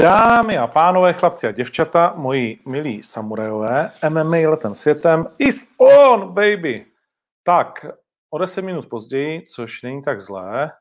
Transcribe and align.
Dámy 0.00 0.58
a 0.58 0.66
pánové, 0.66 1.12
chlapci 1.12 1.46
a 1.46 1.52
děvčata, 1.52 2.12
moji 2.16 2.58
milí 2.66 3.02
samurajové, 3.02 3.92
MMA 4.08 4.36
letem 4.36 4.74
světem 4.74 5.26
is 5.38 5.68
on, 5.78 6.32
baby! 6.32 6.86
Tak, 7.42 7.86
o 8.30 8.38
10 8.38 8.62
minut 8.62 8.86
později, 8.86 9.42
což 9.42 9.82
není 9.82 10.02
tak 10.02 10.20
zlé, 10.20 10.72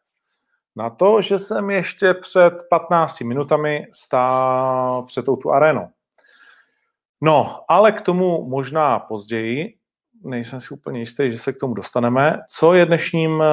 na 0.76 0.90
to, 0.90 1.22
že 1.22 1.40
jsem 1.40 1.70
ještě 1.70 2.14
před 2.14 2.54
15 2.70 3.22
minutami 3.22 3.88
stál 3.94 5.04
před 5.04 5.26
touto 5.26 5.50
arénou. 5.50 5.88
No, 7.22 7.64
ale 7.70 7.92
k 7.92 8.02
tomu 8.02 8.50
možná 8.50 9.00
později, 9.00 9.78
nejsem 10.24 10.60
si 10.60 10.74
úplně 10.74 11.00
jistý, 11.00 11.32
že 11.32 11.38
se 11.38 11.54
k 11.54 11.58
tomu 11.58 11.74
dostaneme. 11.74 12.40
Co 12.50 12.74
je 12.74 12.86
dnešním 12.86 13.42
eh, 13.42 13.46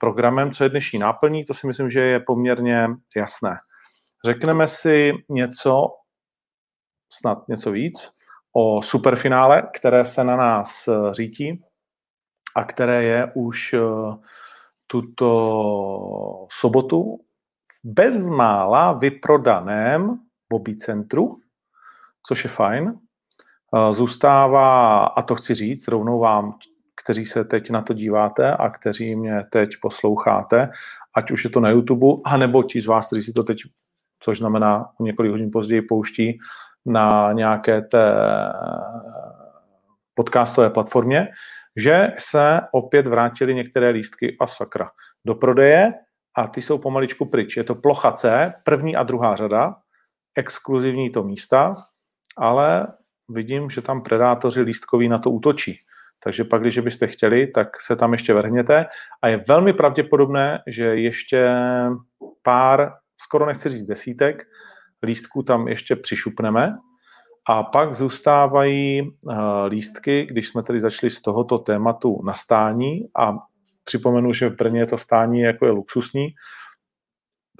programem, 0.00 0.50
co 0.50 0.64
je 0.64 0.70
dnešní 0.70 0.98
náplní, 0.98 1.44
to 1.44 1.54
si 1.54 1.66
myslím, 1.66 1.90
že 1.90 2.00
je 2.00 2.20
poměrně 2.20 2.88
jasné. 3.16 3.56
Řekneme 4.24 4.68
si 4.68 5.12
něco, 5.28 5.86
snad 7.12 7.48
něco 7.48 7.70
víc, 7.70 8.10
o 8.52 8.82
superfinále, 8.82 9.62
které 9.74 10.04
se 10.04 10.24
na 10.24 10.36
nás 10.36 10.88
eh, 10.88 11.14
řítí 11.14 11.62
a 12.56 12.64
které 12.64 13.02
je 13.02 13.32
už 13.34 13.72
eh, 13.72 13.80
tuto 14.86 16.46
sobotu 16.52 17.18
v 17.64 17.80
bezmála 17.84 18.92
vyprodaném 18.92 20.18
Bobby 20.52 20.76
centru, 20.76 21.36
což 22.26 22.44
je 22.44 22.50
fajn. 22.50 22.94
Eh, 23.76 23.94
zůstává, 23.94 25.04
a 25.04 25.22
to 25.22 25.34
chci 25.34 25.54
říct 25.54 25.88
rovnou 25.88 26.18
vám, 26.18 26.58
kteří 27.02 27.26
se 27.26 27.44
teď 27.44 27.70
na 27.70 27.82
to 27.82 27.94
díváte 27.94 28.52
a 28.52 28.70
kteří 28.70 29.16
mě 29.16 29.44
teď 29.50 29.70
posloucháte, 29.82 30.70
ať 31.16 31.30
už 31.30 31.44
je 31.44 31.50
to 31.50 31.60
na 31.60 31.70
YouTube, 31.70 32.22
anebo 32.24 32.62
ti 32.62 32.80
z 32.80 32.86
vás, 32.86 33.06
kteří 33.06 33.22
si 33.22 33.32
to 33.32 33.44
teď 33.44 33.58
což 34.24 34.38
znamená 34.38 34.86
několik 35.00 35.32
hodin 35.32 35.50
později 35.52 35.82
pouští 35.82 36.38
na 36.86 37.32
nějaké 37.32 37.82
té 37.82 38.14
podcastové 40.14 40.70
platformě, 40.70 41.28
že 41.76 42.08
se 42.18 42.60
opět 42.72 43.06
vrátily 43.06 43.54
některé 43.54 43.88
lístky 43.88 44.36
a 44.40 44.46
sakra 44.46 44.90
do 45.26 45.34
prodeje 45.34 45.92
a 46.36 46.46
ty 46.46 46.62
jsou 46.62 46.78
pomaličku 46.78 47.26
pryč. 47.26 47.56
Je 47.56 47.64
to 47.64 47.74
plocha 47.74 48.12
C, 48.12 48.52
první 48.64 48.96
a 48.96 49.02
druhá 49.02 49.34
řada, 49.34 49.74
exkluzivní 50.36 51.10
to 51.10 51.22
místa, 51.22 51.76
ale 52.36 52.86
vidím, 53.28 53.70
že 53.70 53.82
tam 53.82 54.02
predátoři 54.02 54.60
lístkoví 54.60 55.08
na 55.08 55.18
to 55.18 55.30
útočí. 55.30 55.78
Takže 56.24 56.44
pak, 56.44 56.60
když 56.60 56.78
byste 56.78 57.06
chtěli, 57.06 57.46
tak 57.46 57.80
se 57.80 57.96
tam 57.96 58.12
ještě 58.12 58.34
vrhněte 58.34 58.86
a 59.22 59.28
je 59.28 59.36
velmi 59.48 59.72
pravděpodobné, 59.72 60.62
že 60.66 60.84
ještě 60.84 61.50
pár 62.42 62.92
skoro 63.16 63.46
nechci 63.46 63.68
říct 63.68 63.84
desítek, 63.84 64.42
lístků 65.02 65.42
tam 65.42 65.68
ještě 65.68 65.96
přišupneme. 65.96 66.76
A 67.48 67.62
pak 67.62 67.94
zůstávají 67.94 69.02
uh, 69.02 69.36
lístky, 69.66 70.26
když 70.26 70.48
jsme 70.48 70.62
tedy 70.62 70.80
začali 70.80 71.10
z 71.10 71.20
tohoto 71.20 71.58
tématu 71.58 72.22
na 72.24 72.34
stání. 72.34 73.00
A 73.16 73.32
připomenu, 73.84 74.32
že 74.32 74.48
v 74.48 74.56
Brně 74.56 74.86
to 74.86 74.98
stání 74.98 75.40
jako 75.40 75.66
je 75.66 75.72
luxusní. 75.72 76.28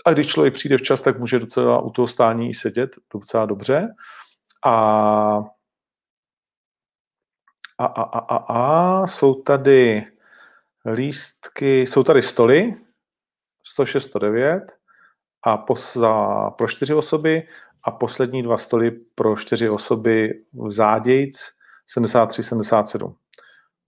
A 0.06 0.12
když 0.12 0.26
člověk 0.26 0.54
přijde 0.54 0.78
včas, 0.78 1.00
tak 1.00 1.18
může 1.18 1.38
docela 1.38 1.80
u 1.80 1.90
toho 1.90 2.08
stání 2.08 2.50
i 2.50 2.54
sedět 2.54 2.90
docela 3.12 3.46
dobře. 3.46 3.88
A 4.66 5.42
a, 7.78 7.86
a, 7.86 8.02
a, 8.02 8.18
a, 8.18 8.36
a 8.36 9.06
jsou 9.06 9.42
tady 9.42 10.06
lístky, 10.92 11.80
jsou 11.80 12.02
tady 12.02 12.22
stoly 12.22 12.74
106, 13.66 14.04
109 14.04 14.62
a 15.44 15.56
pos, 15.56 15.96
za, 15.96 16.50
pro 16.50 16.68
čtyři 16.68 16.94
osoby 16.94 17.42
a 17.84 17.90
poslední 17.90 18.42
dva 18.42 18.58
stoly 18.58 18.90
pro 19.14 19.36
čtyři 19.36 19.68
osoby 19.68 20.30
v 20.52 20.70
zádějc 20.70 21.36
73-77. 21.98 23.14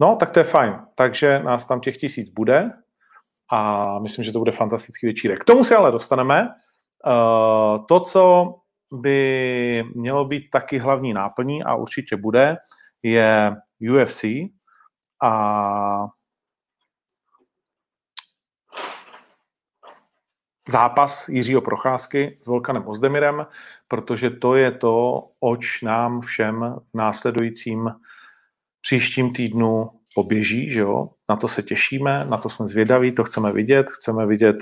No, 0.00 0.16
tak 0.20 0.30
to 0.30 0.40
je 0.40 0.44
fajn. 0.44 0.78
Takže 0.94 1.38
nás 1.38 1.66
tam 1.66 1.80
těch 1.80 1.96
tisíc 1.96 2.30
bude 2.30 2.70
a 3.52 3.98
myslím, 3.98 4.24
že 4.24 4.32
to 4.32 4.38
bude 4.38 4.52
fantastický 4.52 5.06
večírek. 5.06 5.40
K 5.40 5.44
tomu 5.44 5.64
se 5.64 5.76
ale 5.76 5.92
dostaneme. 5.92 6.48
Uh, 7.06 7.86
to, 7.86 8.00
co 8.00 8.54
by 8.92 9.84
mělo 9.94 10.24
být 10.24 10.50
taky 10.50 10.78
hlavní 10.78 11.12
náplní 11.12 11.64
a 11.64 11.74
určitě 11.74 12.16
bude, 12.16 12.56
je 13.02 13.56
UFC 13.94 14.24
a 15.22 16.06
zápas 20.68 21.28
Jiřího 21.28 21.60
Procházky 21.60 22.38
s 22.42 22.46
Volkanem 22.46 22.88
Ozdemirem, 22.88 23.46
protože 23.88 24.30
to 24.30 24.56
je 24.56 24.70
to, 24.70 25.24
oč 25.40 25.82
nám 25.82 26.20
všem 26.20 26.74
v 26.92 26.98
následujícím 26.98 27.90
příštím 28.80 29.32
týdnu 29.32 29.90
poběží, 30.14 30.70
že 30.70 30.80
jo? 30.80 31.08
Na 31.28 31.36
to 31.36 31.48
se 31.48 31.62
těšíme, 31.62 32.24
na 32.30 32.36
to 32.36 32.48
jsme 32.48 32.66
zvědaví, 32.66 33.12
to 33.12 33.24
chceme 33.24 33.52
vidět, 33.52 33.90
chceme 33.90 34.26
vidět 34.26 34.56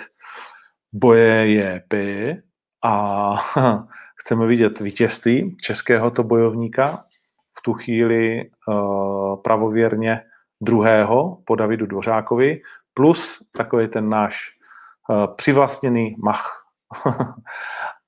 boje 0.93 1.53
JP 1.53 1.95
a 2.85 3.35
chceme 4.21 4.47
vidět 4.47 4.81
vítězství 4.81 5.57
českého 5.61 6.11
to 6.11 6.23
bojovníka 6.23 7.05
v 7.59 7.63
tu 7.63 7.73
chvíli 7.73 8.51
uh, 8.69 9.43
pravověrně 9.43 10.21
druhého 10.61 11.39
po 11.45 11.55
Davidu 11.55 11.87
Dvořákovi, 11.87 12.61
plus 12.95 13.43
takový 13.57 13.89
ten 13.89 14.09
náš 14.09 14.51
přivlastněný 15.37 16.17
mach. 16.19 16.65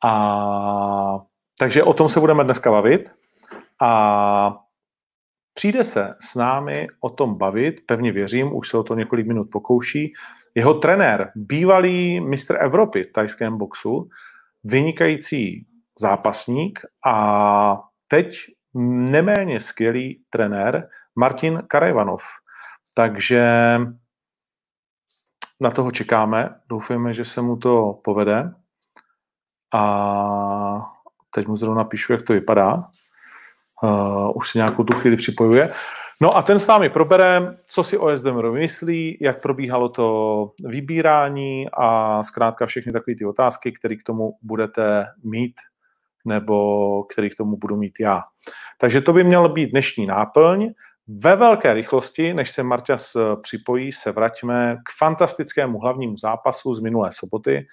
a, 0.04 1.18
takže 1.58 1.82
o 1.82 1.94
tom 1.94 2.08
se 2.08 2.20
budeme 2.20 2.44
dneska 2.44 2.70
bavit 2.70 3.10
a 3.82 4.56
přijde 5.54 5.84
se 5.84 6.14
s 6.20 6.34
námi 6.34 6.86
o 7.00 7.10
tom 7.10 7.38
bavit, 7.38 7.74
pevně 7.86 8.12
věřím, 8.12 8.56
už 8.56 8.68
se 8.68 8.78
o 8.78 8.82
to 8.82 8.94
několik 8.94 9.26
minut 9.26 9.48
pokouší, 9.50 10.12
jeho 10.54 10.74
trenér, 10.74 11.32
bývalý 11.34 12.20
mistr 12.20 12.56
Evropy 12.60 13.02
v 13.04 13.12
tajském 13.12 13.58
boxu, 13.58 14.08
vynikající 14.64 15.66
zápasník 16.00 16.80
a 17.06 17.80
teď 18.08 18.36
neméně 19.10 19.60
skvělý 19.60 20.22
trenér 20.30 20.88
Martin 21.16 21.62
Karajvanov. 21.68 22.22
Takže 22.94 23.46
na 25.60 25.70
toho 25.70 25.90
čekáme, 25.90 26.54
doufujeme, 26.68 27.14
že 27.14 27.24
se 27.24 27.42
mu 27.42 27.56
to 27.56 28.00
povede 28.04 28.52
a 29.74 30.92
teď 31.30 31.46
mu 31.46 31.56
zrovna 31.56 31.84
píšu, 31.84 32.12
jak 32.12 32.22
to 32.22 32.32
vypadá. 32.32 32.84
Uh, 33.82 34.32
už 34.34 34.50
se 34.50 34.58
nějakou 34.58 34.84
tu 34.84 34.96
chvíli 34.96 35.16
připojuje. 35.16 35.72
No 36.20 36.36
a 36.36 36.42
ten 36.42 36.58
s 36.58 36.66
námi 36.66 36.88
probere, 36.88 37.56
co 37.66 37.84
si 37.84 37.98
o 37.98 38.16
SDMR 38.16 38.50
myslí, 38.50 39.18
jak 39.20 39.42
probíhalo 39.42 39.88
to 39.88 40.50
vybírání 40.64 41.66
a 41.72 42.22
zkrátka 42.22 42.66
všechny 42.66 42.92
takové 42.92 43.14
ty 43.14 43.24
otázky, 43.26 43.72
které 43.72 43.96
k 43.96 44.02
tomu 44.02 44.32
budete 44.42 45.06
mít 45.24 45.54
nebo 46.24 47.04
který 47.04 47.30
k 47.30 47.36
tomu 47.36 47.56
budu 47.56 47.76
mít 47.76 48.00
já. 48.00 48.22
Takže 48.78 49.00
to 49.00 49.12
by 49.12 49.24
měl 49.24 49.48
být 49.48 49.70
dnešní 49.70 50.06
náplň. 50.06 50.68
Ve 51.08 51.36
velké 51.36 51.74
rychlosti, 51.74 52.34
než 52.34 52.50
se 52.50 52.62
Marťas 52.62 53.16
eh, 53.16 53.20
připojí, 53.42 53.92
se 53.92 54.12
vraťme 54.12 54.76
k 54.76 54.98
fantastickému 54.98 55.78
hlavnímu 55.78 56.16
zápasu 56.16 56.74
z 56.74 56.80
minulé 56.80 57.10
soboty. 57.12 57.66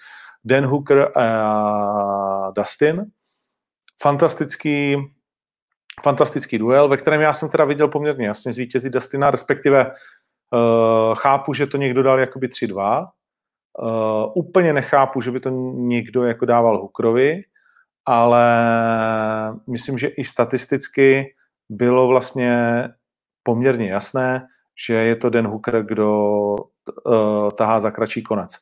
Dan 0.44 0.64
Hooker 0.64 1.18
a 1.18 2.50
Dustin. 2.56 3.04
Fantastický, 4.02 4.96
fantastický 6.02 6.58
duel, 6.58 6.88
ve 6.88 6.96
kterém 6.96 7.20
já 7.20 7.32
jsem 7.32 7.48
teda 7.48 7.64
viděl 7.64 7.88
poměrně 7.88 8.26
jasně 8.26 8.52
zvítězit 8.52 8.92
Dustina, 8.92 9.30
respektive 9.30 9.86
uh, 9.86 11.14
chápu, 11.14 11.54
že 11.54 11.66
to 11.66 11.76
někdo 11.76 12.02
dal 12.02 12.20
jakoby 12.20 12.46
3-2. 12.46 13.00
Uh, 13.02 13.88
eh, 13.88 14.32
úplně 14.34 14.72
nechápu, 14.72 15.20
že 15.20 15.30
by 15.30 15.40
to 15.40 15.50
někdo 15.74 16.24
jako 16.24 16.46
dával 16.46 16.78
Hookerovi, 16.78 17.42
ale 18.06 18.46
myslím, 19.66 19.98
že 19.98 20.08
i 20.08 20.24
statisticky 20.24 21.34
bylo 21.68 22.08
vlastně 22.08 22.84
poměrně 23.44 23.90
jasné, 23.90 24.48
že 24.86 24.94
je 24.94 25.16
to 25.16 25.30
Den 25.30 25.46
Hooker, 25.46 25.82
kdo 25.82 26.56
uh, 27.06 27.50
tahá 27.50 27.80
za 27.80 27.90
kratší 27.90 28.22
konec. 28.22 28.58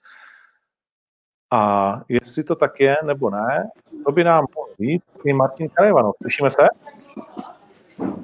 A 1.51 2.01
jestli 2.09 2.45
to 2.45 2.57
tak 2.57 2.81
je 2.81 2.97
nebo 3.05 3.31
ne, 3.31 3.71
to 4.05 4.13
by 4.13 4.25
nám 4.25 4.47
mohl 4.57 4.69
říct 4.81 5.05
i 5.25 5.33
Martin 5.33 5.69
Karajvanov. 5.69 6.15
Slyšíme 6.23 6.51
se? 6.51 6.63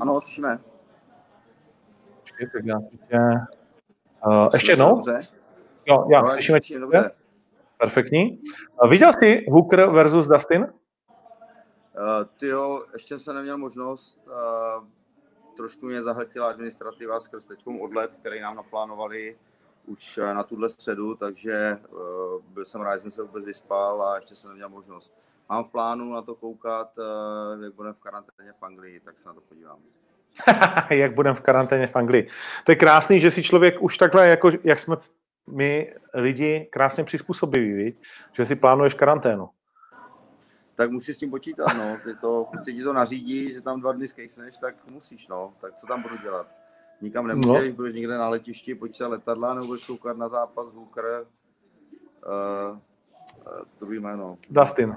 Ano, 0.00 0.20
slyšíme. 0.20 0.58
Tak 2.52 2.64
já 2.64 2.80
tě... 2.80 3.18
Uh, 4.26 4.48
ještě 4.52 4.72
jednou? 4.72 5.02
Jo, 5.86 6.06
já, 6.10 6.20
no, 6.20 6.30
slyšíme 6.30 6.60
tě. 6.60 6.80
Perfektní. 7.78 8.42
Uh, 8.82 8.90
viděl 8.90 9.12
jsi 9.12 9.46
Hooker 9.50 9.90
versus 9.90 10.28
Dustin? 10.28 10.62
Uh, 10.62 10.68
ty 12.40 12.46
jo, 12.46 12.84
ještě 12.92 13.18
jsem 13.18 13.34
neměl 13.34 13.58
možnost. 13.58 14.18
Uh, 14.26 14.84
trošku 15.58 15.86
mě 15.86 16.02
zahltila 16.02 16.48
administrativa 16.48 17.20
skrz 17.20 17.44
teďkom 17.44 17.80
odlet, 17.80 18.14
který 18.14 18.40
nám 18.40 18.56
naplánovali 18.56 19.36
už 19.86 20.18
eh, 20.18 20.34
na 20.34 20.42
tuhle 20.42 20.68
středu, 20.68 21.14
takže 21.14 21.78
uh, 21.90 21.98
byl 22.54 22.64
jsem 22.64 22.80
rád, 22.80 22.96
že 22.96 23.02
jsem 23.02 23.10
se 23.10 23.22
vůbec 23.22 23.44
vyspal 23.44 24.02
a 24.02 24.16
ještě 24.16 24.36
jsem 24.36 24.50
neměl 24.50 24.68
možnost. 24.68 25.14
mám 25.48 25.64
v 25.64 25.70
plánu 25.70 26.12
na 26.12 26.22
to 26.22 26.34
koukat, 26.34 26.92
uh, 26.98 27.64
jak 27.64 27.74
budeme 27.74 27.94
v 27.94 27.98
karanténě 27.98 28.52
v 28.52 28.62
Anglii, 28.62 29.00
tak 29.00 29.18
se 29.18 29.28
na 29.28 29.34
to 29.34 29.40
podívám. 29.40 29.78
jak 30.90 31.14
budeme 31.14 31.34
v 31.34 31.40
karanténě 31.40 31.86
v 31.86 31.96
Anglii. 31.96 32.28
To 32.64 32.72
je 32.72 32.76
krásný, 32.76 33.20
že 33.20 33.30
si 33.30 33.42
člověk 33.42 33.82
už 33.82 33.98
takhle, 33.98 34.28
jako 34.28 34.50
jak 34.64 34.78
jsme 34.78 34.96
my 35.50 35.94
lidi 36.14 36.68
krásně 36.72 37.04
přizpůsobiví, 37.04 37.96
že 38.32 38.44
si 38.44 38.56
plánuješ 38.56 38.94
karanténu. 38.94 39.48
Tak 40.78 40.90
musíš 40.90 41.16
s 41.16 41.18
tím 41.18 41.30
počítat, 41.30 41.72
no. 41.76 41.98
Ty 42.04 42.14
to, 42.14 42.46
prostě 42.50 42.72
ti 42.72 42.82
to 42.82 42.92
nařídí, 42.92 43.52
že 43.52 43.60
tam 43.60 43.80
dva 43.80 43.92
dny 43.92 44.08
skejsneš, 44.08 44.58
tak 44.58 44.74
musíš, 44.86 45.28
no. 45.28 45.52
Tak 45.60 45.76
co 45.76 45.86
tam 45.86 46.02
budu 46.02 46.16
dělat? 46.16 46.46
Nikam 47.00 47.26
nemůžeš, 47.26 47.68
no. 47.68 47.74
budeš 47.74 47.94
někde 47.94 48.18
na 48.18 48.28
letišti, 48.28 48.78
se 48.92 49.06
letadla, 49.06 49.54
nebo 49.54 49.66
budeš 49.66 49.86
koukat 49.86 50.16
na 50.16 50.28
zápas 50.28 50.72
Hooker. 50.72 51.04
Uh, 51.04 52.76
uh, 52.76 53.52
druhý 53.80 53.98
jméno. 53.98 54.38
Dustin. 54.50 54.96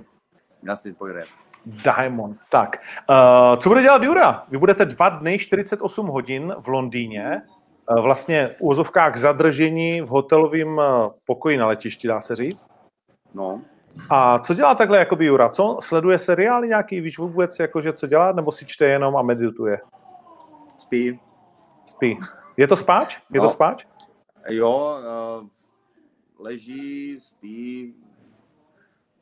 Dustin 0.64 0.96
pojede. 0.96 1.24
Diamond. 1.66 2.38
Tak, 2.50 2.82
uh, 3.10 3.60
co 3.60 3.70
bude 3.70 3.82
dělat 3.82 4.04
Jura? 4.04 4.46
Vy 4.50 4.58
budete 4.58 4.86
dva 4.86 5.10
dny, 5.10 5.40
48 5.40 6.08
hodin 6.08 6.54
v 6.60 6.68
Londýně, 6.68 7.42
uh, 7.90 8.02
vlastně 8.02 8.48
v 8.48 8.62
úzovkách 8.62 9.18
zadržení 9.18 10.02
v 10.02 10.08
hotelovém 10.08 10.82
pokoji 11.26 11.58
na 11.58 11.68
letišti, 11.68 12.08
dá 12.08 12.22
se 12.22 12.36
říct. 12.36 12.70
No. 13.34 13.62
A 14.10 14.40
co 14.40 14.54
dělá 14.54 14.76
takhle 14.76 14.98
jakoby 14.98 15.26
Jura? 15.26 15.50
Co? 15.50 15.78
Sleduje 15.82 16.20
seriály 16.20 16.68
nějaký? 16.68 17.02
Víš 17.02 17.18
vůbec, 17.18 17.60
jakože 17.60 17.94
co 17.94 18.08
dělá? 18.08 18.32
Nebo 18.32 18.52
si 18.52 18.66
čte 18.66 18.86
jenom 18.86 19.18
a 19.18 19.22
medituje? 19.22 19.80
Spí. 20.78 21.20
Spí. 21.86 22.20
Je 22.58 22.68
to 22.68 22.78
spáč? 22.78 23.18
Je 23.34 23.40
no. 23.40 23.48
to 23.48 23.52
spáč? 23.52 23.86
Jo, 24.50 25.00
uh, 25.00 25.48
leží, 26.40 27.20
spí, 27.22 27.96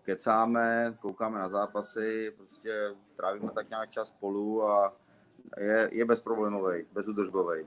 kecáme, 0.03 0.93
koukáme 0.99 1.39
na 1.39 1.49
zápasy, 1.49 2.31
prostě 2.37 2.89
trávíme 3.15 3.51
tak 3.51 3.69
nějak 3.69 3.89
čas 3.89 4.07
spolu 4.07 4.67
a 4.67 4.93
je, 5.57 5.89
je 5.91 6.05
bezproblémový, 6.05 6.85
bezudržbový. 6.93 7.65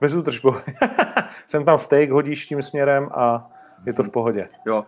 Bezudržbový. 0.00 0.60
Jsem 1.46 1.64
tam 1.68 1.78
steak, 1.78 2.10
hodíš 2.10 2.46
tím 2.46 2.62
směrem 2.62 3.08
a 3.12 3.50
je 3.86 3.92
to 3.92 4.02
v 4.02 4.10
pohodě. 4.10 4.48
Jo. 4.66 4.86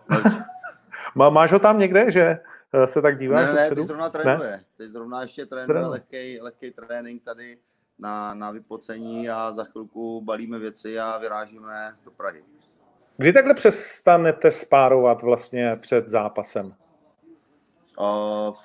Má, 1.15 1.29
máš 1.29 1.51
ho 1.51 1.59
tam 1.59 1.79
někde, 1.79 2.11
že 2.11 2.39
eh, 2.73 2.87
se 2.87 3.01
tak 3.01 3.19
díváš? 3.19 3.45
Ne, 3.45 3.53
ne, 3.53 3.69
teď 3.69 3.87
zrovna 3.87 4.09
trénuje. 4.09 4.51
Ne? 4.51 4.63
Teď 4.77 4.91
zrovna 4.91 5.21
ještě 5.21 5.45
trénuje 5.45 5.85
lehký, 5.85 6.41
lehký 6.41 6.71
trénink 6.71 7.23
tady 7.23 7.57
na, 7.99 8.33
na 8.33 8.51
vypocení 8.51 9.29
a 9.29 9.51
za 9.51 9.63
chvilku 9.63 10.21
balíme 10.21 10.59
věci 10.59 10.99
a 10.99 11.17
vyrážíme 11.17 11.95
do 12.05 12.11
Prahy. 12.11 12.43
Kdy 13.17 13.33
takhle 13.33 13.53
přestanete 13.53 14.51
spárovat 14.51 15.21
vlastně 15.21 15.75
před 15.75 16.09
zápasem? 16.09 16.73
Uh, 17.99 18.55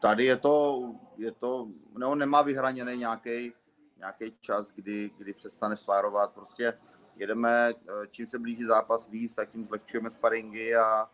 tady 0.00 0.24
je 0.24 0.36
to, 0.36 0.82
je 1.16 1.32
to, 1.32 1.68
no, 1.98 2.14
nemá 2.14 2.42
vyhraněný 2.42 2.98
nějaký 2.98 3.52
nějaký 4.00 4.36
čas, 4.40 4.72
kdy, 4.72 5.10
kdy 5.18 5.32
přestane 5.32 5.76
spárovat. 5.76 6.32
Prostě 6.32 6.78
jedeme, 7.16 7.70
eh, 7.70 8.06
čím 8.10 8.26
se 8.26 8.38
blíží 8.38 8.64
zápas 8.64 9.08
víc, 9.08 9.34
tak 9.34 9.50
tím 9.50 9.66
zlehčujeme 9.66 10.10
sparingy 10.10 10.74
a, 10.76 11.08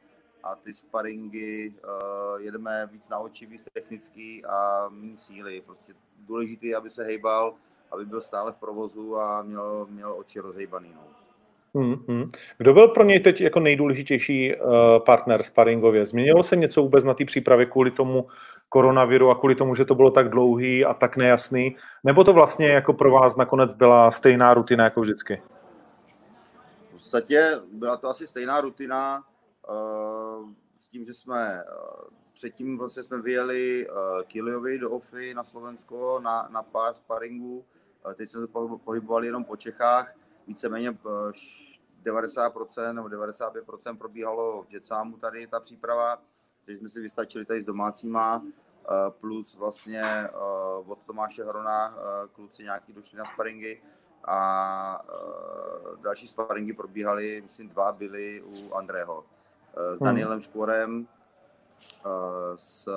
a 0.46 0.54
ty 0.54 0.72
sparingy 0.72 1.74
uh, 1.84 2.40
jedeme 2.40 2.88
víc 2.92 3.08
na 3.08 3.18
oči, 3.18 3.46
víc 3.46 3.64
technický 3.72 4.44
a 4.44 4.88
méně 4.90 5.16
síly. 5.16 5.62
Prostě 5.66 5.92
důležité, 6.26 6.74
aby 6.74 6.90
se 6.90 7.04
hejbal, 7.04 7.54
aby 7.92 8.04
byl 8.04 8.20
stále 8.20 8.52
v 8.52 8.56
provozu 8.56 9.16
a 9.16 9.42
měl, 9.42 9.86
měl 9.90 10.14
oči 10.18 10.40
rozhejbaný. 10.40 10.94
No. 10.94 11.02
Hmm, 11.74 12.30
Kdo 12.58 12.74
byl 12.74 12.88
pro 12.88 13.04
něj 13.04 13.20
teď 13.20 13.40
jako 13.40 13.60
nejdůležitější 13.60 14.56
uh, 14.56 14.70
partner 15.06 15.42
sparingově? 15.42 16.06
Změnilo 16.06 16.42
se 16.42 16.56
něco 16.56 16.82
vůbec 16.82 17.04
na 17.04 17.14
té 17.14 17.24
přípravě 17.24 17.66
kvůli 17.66 17.90
tomu 17.90 18.26
koronaviru 18.68 19.30
a 19.30 19.34
kvůli 19.34 19.54
tomu, 19.54 19.74
že 19.74 19.84
to 19.84 19.94
bylo 19.94 20.10
tak 20.10 20.28
dlouhý 20.28 20.84
a 20.84 20.94
tak 20.94 21.16
nejasný? 21.16 21.76
Nebo 22.04 22.24
to 22.24 22.32
vlastně 22.32 22.68
jako 22.68 22.92
pro 22.92 23.10
vás 23.10 23.36
nakonec 23.36 23.72
byla 23.72 24.10
stejná 24.10 24.54
rutina 24.54 24.84
jako 24.84 25.00
vždycky? 25.00 25.42
V 26.88 26.92
podstatě 26.92 27.52
byla 27.72 27.96
to 27.96 28.08
asi 28.08 28.26
stejná 28.26 28.60
rutina 28.60 29.22
s 30.76 30.88
tím, 30.88 31.04
že 31.04 31.14
jsme 31.14 31.64
uh, 31.64 32.08
předtím 32.34 32.78
vlastně 32.78 33.02
jsme 33.02 33.22
vyjeli 33.22 33.88
uh, 33.88 34.22
Kiliovi 34.22 34.78
do 34.78 34.90
Ofy 34.90 35.34
na 35.34 35.44
Slovensko 35.44 36.20
na, 36.20 36.48
na 36.52 36.62
pár 36.62 36.94
sparingů. 36.94 37.64
Teď 38.14 38.28
jsme 38.28 38.40
se 38.40 38.46
pohybovali 38.84 39.26
jenom 39.26 39.44
po 39.44 39.56
Čechách 39.56 40.14
víceméně 40.46 40.98
90% 42.04 42.90
eh, 42.90 42.92
nebo 42.92 43.08
95% 43.08 43.98
probíhalo 43.98 44.62
v 44.62 44.72
Jetsámu 44.72 45.16
tady 45.16 45.46
ta 45.46 45.60
příprava, 45.60 46.22
takže 46.64 46.78
jsme 46.78 46.88
si 46.88 47.00
vystačili 47.00 47.44
tady 47.44 47.62
s 47.62 47.66
domácíma, 47.66 48.42
eh, 48.44 49.10
plus 49.10 49.56
vlastně 49.56 50.02
eh, 50.02 50.30
od 50.86 51.02
Tomáše 51.06 51.44
Hrona 51.44 51.94
kluci 52.32 52.62
nějaký 52.62 52.92
došli 52.92 53.18
na 53.18 53.24
sparingy 53.24 53.82
a 54.28 55.04
další 56.02 56.28
sparingy 56.28 56.72
probíhaly, 56.72 57.42
myslím 57.42 57.68
dva 57.68 57.92
byly 57.92 58.42
u 58.42 58.74
Andrého. 58.74 59.24
S 59.76 59.98
hmm. 59.98 60.06
Danielem 60.06 60.40
Škvorem, 60.40 61.06
s, 62.56 62.88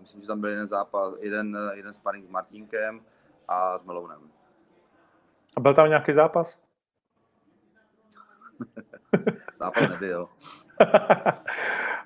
myslím, 0.00 0.20
že 0.20 0.26
tam 0.26 0.40
byl 0.40 0.50
jeden 0.50 0.66
zápas, 0.66 1.14
jeden, 1.20 1.58
jeden 1.74 1.94
sparring 1.94 2.24
s 2.24 2.28
Martinkem 2.28 3.00
a 3.48 3.78
s 3.78 3.84
Melounem. 3.84 4.20
A 5.56 5.60
byl 5.60 5.74
tam 5.74 5.88
nějaký 5.88 6.12
zápas? 6.12 6.58
Západ 9.58 9.90
nebyl. 9.90 10.28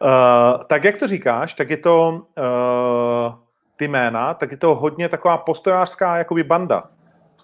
uh, 0.02 0.64
tak 0.66 0.84
jak 0.84 0.98
to 0.98 1.06
říkáš, 1.06 1.54
tak 1.54 1.70
je 1.70 1.76
to 1.76 2.10
uh, 2.10 3.34
ty 3.76 3.88
jména, 3.88 4.34
tak 4.34 4.50
je 4.50 4.56
to 4.56 4.74
hodně 4.74 5.08
taková 5.08 5.38
postojářská 5.38 6.16
jakoby 6.16 6.44
banda. 6.44 6.90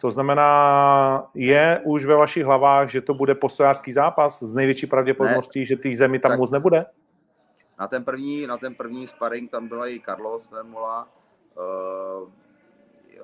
To 0.01 0.11
znamená, 0.11 1.31
je 1.35 1.81
už 1.85 2.05
ve 2.05 2.15
vašich 2.15 2.45
hlavách, 2.45 2.89
že 2.89 3.01
to 3.01 3.15
bude 3.15 3.35
postojářský 3.35 3.93
zápas 3.93 4.43
s 4.43 4.55
největší 4.55 4.87
pravděpodobností, 4.87 5.59
ne, 5.59 5.65
že 5.65 5.77
té 5.77 5.97
zemi 5.97 6.19
tam 6.19 6.39
moc 6.39 6.51
nebude? 6.51 6.87
Na 7.81 7.89
ten 7.89 8.05
první, 8.05 8.47
na 8.47 8.57
ten 8.57 8.75
první 8.75 9.07
sparring 9.07 9.51
tam 9.51 9.69
byla 9.69 9.89
i 9.89 10.01
Carlos 10.01 10.51
Vermola. 10.51 11.09
Uh, 11.57 12.29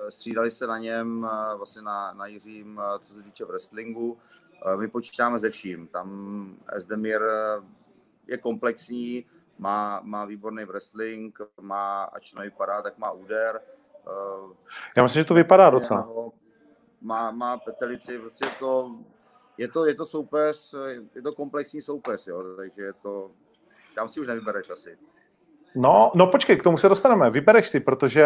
střídali 0.09 0.51
se 0.51 0.67
na 0.67 0.77
něm, 0.77 1.29
vlastně 1.57 1.81
na, 1.81 2.13
na 2.13 2.25
Jiřím, 2.25 2.81
co 3.01 3.13
se 3.13 3.23
týče 3.23 3.45
wrestlingu. 3.45 4.17
My 4.79 4.87
počítáme 4.87 5.39
ze 5.39 5.49
vším. 5.49 5.87
Tam 5.87 6.57
Esdemir 6.73 7.21
eh, 7.21 7.61
je 8.27 8.37
komplexní, 8.37 9.25
má, 9.57 10.01
má 10.03 10.25
výborný 10.25 10.65
wrestling, 10.65 11.39
má, 11.61 12.03
ač 12.03 12.31
to 12.31 12.39
nevypadá, 12.39 12.81
tak 12.81 12.97
má 12.97 13.11
úder. 13.11 13.61
Eh, 14.07 14.55
Já 14.97 15.03
myslím, 15.03 15.19
že 15.19 15.25
to 15.25 15.33
vypadá 15.33 15.69
docela. 15.69 16.09
Má, 17.01 17.31
má 17.31 17.57
petelici, 17.57 18.19
prostě 18.19 18.45
to, 18.59 18.95
je 19.57 19.67
to, 19.67 19.85
je 19.85 19.95
to 19.95 20.05
soupeř, 20.05 20.75
je 21.15 21.21
to 21.21 21.33
komplexní 21.33 21.81
soupeř, 21.81 22.27
jo, 22.27 22.43
takže 22.57 22.81
je 22.81 22.93
to, 22.93 23.31
tam 23.95 24.09
si 24.09 24.19
už 24.19 24.27
nevybereš 24.27 24.69
asi. 24.69 24.97
No, 25.75 26.11
no 26.15 26.27
počkej, 26.27 26.57
k 26.57 26.63
tomu 26.63 26.77
se 26.77 26.89
dostaneme. 26.89 27.29
Vybereš 27.29 27.67
si, 27.67 27.79
protože 27.79 28.25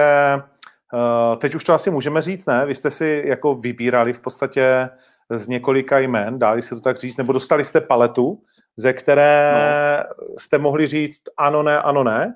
uh, 0.93 1.37
teď 1.37 1.55
už 1.55 1.63
to 1.63 1.73
asi 1.73 1.91
můžeme 1.91 2.21
říct, 2.21 2.45
ne? 2.45 2.65
Vy 2.65 2.75
jste 2.75 2.91
si 2.91 3.23
jako 3.25 3.55
vybírali 3.55 4.13
v 4.13 4.19
podstatě 4.19 4.89
z 5.29 5.47
několika 5.47 5.99
jmén, 5.99 6.39
dá 6.39 6.61
se 6.61 6.75
to 6.75 6.81
tak 6.81 6.97
říct, 6.97 7.17
nebo 7.17 7.33
dostali 7.33 7.65
jste 7.65 7.81
paletu, 7.81 8.43
ze 8.77 8.93
které 8.93 9.53
no. 9.53 10.25
jste 10.37 10.57
mohli 10.57 10.87
říct 10.87 11.21
ano, 11.37 11.63
ne, 11.63 11.79
ano, 11.79 12.03
ne. 12.03 12.35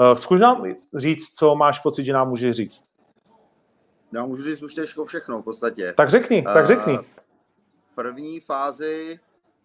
Eh, 0.00 0.16
zkuš 0.16 0.40
nám 0.40 0.64
říct, 0.94 1.36
co 1.36 1.54
máš 1.54 1.78
pocit, 1.78 2.04
že 2.04 2.12
nám 2.12 2.28
může 2.28 2.52
říct. 2.52 2.82
Já 4.12 4.26
můžu 4.26 4.42
říct 4.42 4.62
už 4.62 4.74
těžko 4.74 5.04
všechno 5.04 5.42
v 5.42 5.44
podstatě. 5.44 5.94
Tak 5.96 6.10
řekni, 6.10 6.42
tak 6.42 6.66
řekni. 6.66 6.98
Uh, 6.98 7.04
první 7.94 8.40
fázi 8.40 9.20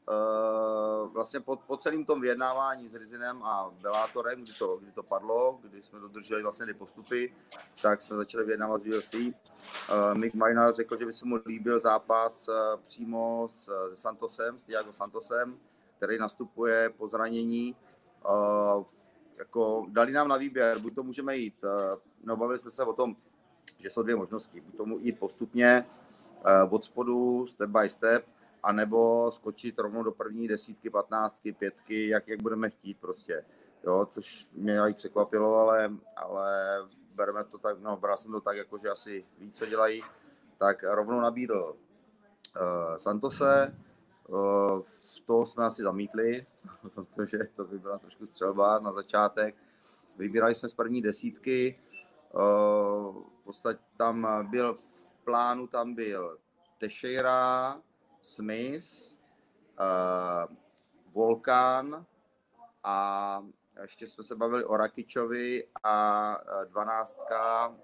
uh, 0.10 1.14
vlastně 1.14 1.40
po, 1.40 1.56
po 1.56 1.78
celém 1.78 2.06
tom 2.06 2.22
vyjednávání 2.22 2.90
s 2.90 2.96
Rizinem 2.96 3.44
a 3.44 3.72
Bellatorem, 3.82 4.44
kdy 4.44 4.54
to, 4.54 4.78
kdy 4.78 4.92
to 4.92 5.04
padlo, 5.04 5.60
kdy 5.62 5.84
jsme 5.84 6.00
dodrželi 6.00 6.44
vlastně 6.44 6.66
ty 6.66 6.74
postupy, 6.74 7.34
tak 7.82 8.02
jsme 8.02 8.16
začali 8.18 8.46
vyjednávat 8.46 8.82
s 8.82 8.86
UFC. 8.86 9.14
Uh, 9.14 9.32
Mick 10.14 10.36
Maynard 10.36 10.76
řekl, 10.76 11.00
že 11.00 11.06
by 11.06 11.14
se 11.14 11.26
mu 11.26 11.40
líbil 11.46 11.80
zápas 11.80 12.48
uh, 12.48 12.56
přímo 12.84 13.50
s, 13.52 13.64
se 13.90 13.96
Santosem, 13.96 14.60
s 14.60 14.64
Diago 14.64 14.94
Santosem, 14.94 15.58
který 15.98 16.18
nastupuje 16.18 16.90
po 16.98 17.08
zranění. 17.08 17.76
Uh, 18.30 18.84
jako 19.38 19.86
dali 19.90 20.12
nám 20.12 20.28
na 20.28 20.38
výběr, 20.38 20.80
buď 20.80 20.96
to 20.96 21.04
můžeme 21.04 21.38
jít, 21.38 21.56
uh, 21.64 22.00
no 22.24 22.38
bavili 22.38 22.60
jsme 22.60 22.72
se 22.72 22.84
o 22.84 22.94
tom, 22.94 23.16
že 23.80 23.90
jsou 23.90 24.04
dvě 24.04 24.16
možnosti, 24.16 24.62
buď 24.62 24.78
tomu 24.78 25.00
jít 25.00 25.20
postupně, 25.20 25.86
uh, 26.66 26.74
od 26.74 26.84
spodu, 26.84 27.48
step 27.48 27.70
by 27.70 27.90
step, 27.90 28.26
anebo 28.64 29.32
skočit 29.32 29.80
rovnou 29.80 30.04
do 30.04 30.12
první 30.12 30.48
desítky, 30.48 30.90
patnáctky, 30.90 31.52
pětky, 31.52 32.08
jak, 32.08 32.28
jak 32.28 32.42
budeme 32.42 32.70
chtít 32.70 32.98
prostě. 33.00 33.46
Jo, 33.84 34.08
což 34.10 34.48
mě 34.54 34.80
i 34.80 34.94
překvapilo, 34.94 35.56
ale, 35.56 35.92
ale 36.18 36.78
bereme 37.16 37.44
to 37.44 37.58
tak, 37.58 37.80
no, 37.80 37.98
bral 37.98 38.18
jsem 38.18 38.32
to 38.32 38.42
tak, 38.42 38.58
jako 38.58 38.78
že 38.78 38.90
asi 38.90 39.26
ví, 39.40 39.52
co 39.52 39.66
dělají, 39.66 40.04
tak 40.58 40.84
rovnou 40.84 41.22
nabídl 41.22 41.76
uh, 42.56 42.98
Santose, 42.98 43.76
uh, 44.28 44.82
to 45.26 45.46
jsme 45.46 45.66
asi 45.66 45.84
zamítli, 45.84 46.46
protože 46.82 47.38
to 47.56 47.64
by 47.64 47.80
byla 47.80 47.98
trošku 47.98 48.26
střelba 48.26 48.80
na 48.80 48.92
začátek. 48.92 49.56
vybírali 50.18 50.56
jsme 50.56 50.70
z 50.70 50.74
první 50.74 51.02
desítky, 51.02 51.80
v 52.34 53.35
podstatě 53.46 53.80
tam 53.98 54.28
byl 54.50 54.74
v 54.74 55.12
plánu 55.24 55.68
tam 55.68 55.94
byl 55.94 56.38
Teixeira, 56.78 57.82
Smith, 58.22 59.18
Volkán 61.14 62.06
a 62.84 63.44
ještě 63.82 64.08
jsme 64.08 64.24
se 64.24 64.36
bavili 64.36 64.66
o 64.66 64.78
Rakičovi 64.78 65.68
a 65.84 66.38
dvanáctka, 66.70 67.76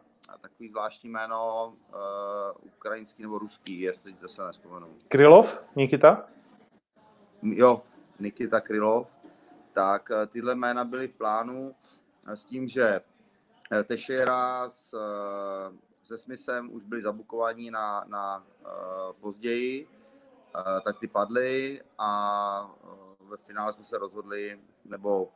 takový 0.41 0.69
zvláštní 0.69 1.09
jméno, 1.09 1.67
uh, 1.67 2.67
ukrajinský 2.75 3.23
nebo 3.23 3.39
ruský, 3.39 3.81
jestli 3.81 4.13
to 4.13 4.29
se 4.29 4.47
nespomenu. 4.47 4.95
Krylov, 5.07 5.63
Nikita? 5.75 6.25
Jo, 7.41 7.83
Nikita 8.19 8.61
Krylov. 8.61 9.17
Tak 9.73 10.09
uh, 10.09 10.25
tyhle 10.25 10.55
jména 10.55 10.85
byly 10.85 11.07
v 11.07 11.13
plánu 11.13 11.75
s 12.27 12.45
tím, 12.45 12.67
že 12.67 12.99
uh, 12.99 13.10
Teixeira 13.83 14.69
s, 14.69 14.95
se 16.03 16.17
Smithem 16.17 16.73
už 16.73 16.83
byli 16.83 17.01
zabukovaní 17.01 17.71
na, 17.71 18.03
na 18.07 18.43
později, 19.21 19.87
tak 20.85 20.99
ty 20.99 21.07
padly 21.07 21.81
a 21.97 22.71
ve 23.29 23.37
finále 23.37 23.73
jsme 23.73 23.83
se 23.83 23.97
rozhodli, 23.97 24.59
nebo 24.85 25.29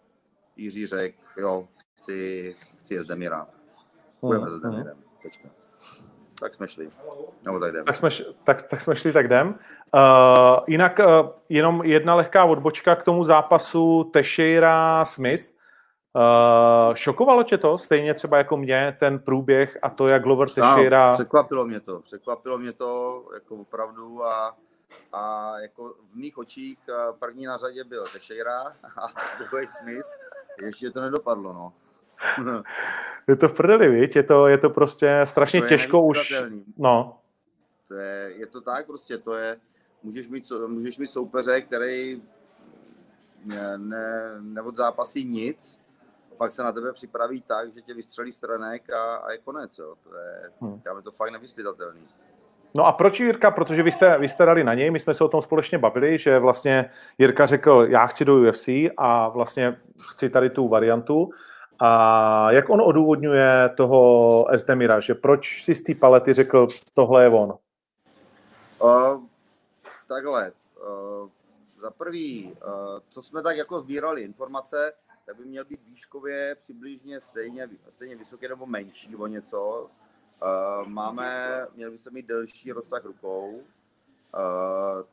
Jiří 0.55 0.87
řekl, 0.87 1.17
jo, 1.37 1.67
chci, 1.95 2.55
chci 2.79 3.03
Zdemira. 3.03 3.47
Budeme 4.21 4.49
se 4.49 4.55
Zdemirem. 4.55 4.97
Tečka. 5.23 5.49
Tak 6.39 6.53
jsme 6.53 6.67
šli. 6.67 6.91
Nebo 7.45 7.59
tak 7.59 7.69
jdem. 7.69 7.85
Tak 7.85 7.95
jsme, 7.95 8.09
tak, 8.43 8.61
tak 8.61 8.81
jsme 8.81 8.95
šli, 8.95 9.13
tak 9.13 9.25
jdem. 9.25 9.47
Uh, 9.47 10.63
jinak 10.67 10.99
uh, 10.99 11.29
jenom 11.49 11.83
jedna 11.83 12.15
lehká 12.15 12.45
odbočka 12.45 12.95
k 12.95 13.03
tomu 13.03 13.23
zápasu 13.23 14.03
Teixeira 14.03 15.05
Smith. 15.05 15.54
Uh, 16.15 16.95
šokovalo 16.95 17.43
tě 17.43 17.57
to, 17.57 17.77
stejně 17.77 18.13
třeba 18.13 18.37
jako 18.37 18.57
mě, 18.57 18.95
ten 18.99 19.19
průběh 19.19 19.77
a 19.81 19.89
to, 19.89 20.07
jak 20.07 20.23
Glover 20.23 20.49
Teixeira... 20.49 21.07
No, 21.07 21.13
překvapilo 21.13 21.65
mě 21.65 21.79
to, 21.79 21.99
překvapilo 21.99 22.57
mě 22.57 22.73
to 22.73 23.23
jako 23.33 23.55
opravdu 23.55 24.25
a, 24.25 24.57
a 25.13 25.53
jako 25.59 25.93
v 26.13 26.15
mých 26.15 26.37
očích 26.37 26.79
první 27.19 27.45
na 27.45 27.57
řadě 27.57 27.83
byl 27.83 28.03
Teixeira 28.11 28.61
a 29.01 29.07
druhý 29.39 29.67
Smith 29.67 30.05
ještě 30.65 30.89
to 30.89 31.01
nedopadlo, 31.01 31.53
no. 31.53 31.73
je 33.27 33.35
to 33.35 33.49
v 33.49 33.53
prdeli, 33.53 33.89
víc? 33.89 34.15
Je 34.15 34.23
to, 34.23 34.47
je 34.47 34.57
to 34.57 34.69
prostě 34.69 35.21
strašně 35.23 35.61
to 35.61 35.67
těžko 35.67 36.01
už. 36.01 36.33
No. 36.77 37.19
To 37.87 37.93
je, 37.93 38.33
je 38.37 38.47
to 38.47 38.61
tak 38.61 38.85
prostě, 38.85 39.17
to 39.17 39.33
je, 39.33 39.57
můžeš 40.03 40.27
mít, 40.27 40.51
můžeš 40.67 40.97
mít 40.97 41.11
soupeře, 41.11 41.61
který 41.61 42.21
ne, 43.45 43.77
ne, 43.77 44.35
neodzápasí 44.39 45.25
nic, 45.25 45.84
pak 46.37 46.51
se 46.51 46.63
na 46.63 46.71
tebe 46.71 46.93
připraví 46.93 47.41
tak, 47.41 47.73
že 47.73 47.81
tě 47.81 47.93
vystřelí 47.93 48.31
stranek 48.31 48.89
a, 48.89 49.15
a 49.15 49.31
je 49.31 49.37
konec. 49.37 49.77
Jo. 49.77 49.95
To 50.03 50.15
je, 50.15 50.51
hmm. 50.61 50.79
tam 50.79 50.97
je 50.97 51.03
to 51.03 51.11
fakt 51.11 51.31
nevyspytatelný. 51.31 52.07
No 52.77 52.85
a 52.85 52.91
proč 52.91 53.19
Jirka? 53.19 53.51
Protože 53.51 53.83
vy 53.83 53.91
jste, 53.91 54.17
vy 54.17 54.27
jste 54.27 54.45
dali 54.45 54.63
na 54.63 54.73
něj, 54.73 54.91
my 54.91 54.99
jsme 54.99 55.13
se 55.13 55.23
o 55.23 55.27
tom 55.27 55.41
společně 55.41 55.77
bavili, 55.77 56.17
že 56.17 56.39
vlastně 56.39 56.89
Jirka 57.17 57.45
řekl, 57.45 57.85
já 57.89 58.07
chci 58.07 58.25
do 58.25 58.35
UFC 58.35 58.67
a 58.97 59.29
vlastně 59.29 59.81
chci 60.09 60.29
tady 60.29 60.49
tu 60.49 60.67
variantu. 60.67 61.29
A 61.79 62.51
jak 62.51 62.69
on 62.69 62.81
odůvodňuje 62.81 63.69
toho 63.77 64.45
Esdemira, 64.49 64.99
že 64.99 65.15
proč 65.15 65.63
si 65.63 65.75
z 65.75 65.83
té 65.83 65.95
palety 65.95 66.33
řekl, 66.33 66.67
tohle 66.93 67.23
je 67.23 67.29
on? 67.29 67.53
Uh, 68.79 69.23
takhle. 70.07 70.51
Uh, 70.87 71.29
za 71.77 71.91
prvý, 71.91 72.53
uh, 72.67 72.71
co 73.09 73.21
jsme 73.21 73.43
tak 73.43 73.57
jako 73.57 73.79
sbírali 73.79 74.21
informace, 74.21 74.93
tak 75.25 75.35
by 75.35 75.45
měl 75.45 75.65
být 75.65 75.83
výškově 75.83 76.55
přibližně 76.55 77.21
stejně, 77.21 77.69
stejně 77.89 78.15
vysoký 78.15 78.47
nebo 78.47 78.65
menší 78.65 79.15
o 79.15 79.27
něco. 79.27 79.89
Uh, 80.41 80.87
máme, 80.87 81.59
měli 81.75 81.91
by 81.91 81.97
se 81.97 82.09
mít 82.09 82.25
delší 82.25 82.71
rozsah 82.71 83.05
rukou, 83.05 83.51
uh, 83.51 83.61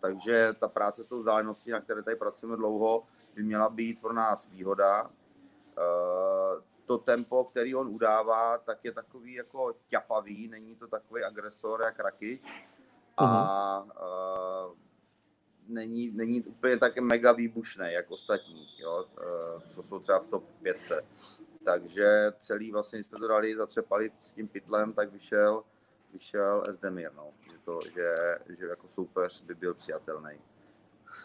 takže 0.01 0.55
ta 0.61 0.69
práce 0.69 1.05
s 1.05 1.09
tou 1.09 1.19
vzdáleností, 1.19 1.71
na 1.71 1.81
které 1.81 2.03
tady 2.03 2.17
pracujeme 2.17 2.57
dlouho, 2.57 3.07
by 3.35 3.43
měla 3.43 3.69
být 3.69 4.01
pro 4.01 4.13
nás 4.13 4.47
výhoda. 4.47 5.03
Uh, 5.05 6.63
to 6.85 6.99
tempo, 6.99 7.45
který 7.45 7.75
on 7.75 7.89
udává, 7.89 8.59
tak 8.59 8.85
je 8.85 8.93
takový 8.93 9.35
jako 9.35 9.75
ťapavý, 9.89 10.49
není 10.49 10.77
to 10.77 10.87
takový 10.89 11.25
agresor 11.25 11.83
jak 11.83 12.01
Rakič. 12.01 12.67
A 13.17 13.81
uh, 13.83 14.77
není, 15.73 16.11
není 16.11 16.43
úplně 16.43 16.77
tak 16.77 16.99
mega 16.99 17.33
výbušný, 17.33 17.87
jak 17.89 18.11
ostatní, 18.11 18.69
jo, 18.79 19.05
uh, 19.17 19.63
co 19.69 19.83
jsou 19.83 19.99
třeba 19.99 20.21
v 20.21 20.29
top 20.29 20.45
5. 20.63 20.93
Takže 21.65 22.33
celý 22.39 22.73
vlastně, 22.73 22.99
když 22.99 23.07
jsme 23.07 23.19
to 23.19 23.29
dali, 23.29 23.55
zatřepali 23.55 24.11
s 24.21 24.35
tím 24.35 24.49
pitlem, 24.49 24.93
tak 24.93 25.13
vyšel, 25.13 25.63
vyšel 26.13 26.65
Esdemir, 26.69 27.11
no. 27.17 27.27
že, 27.45 27.59
to, 27.65 27.81
že, 27.95 28.15
že 28.59 28.67
jako 28.67 28.89
soupeř 28.89 29.43
by 29.43 29.55
byl 29.55 29.75
přijatelný. 29.75 30.33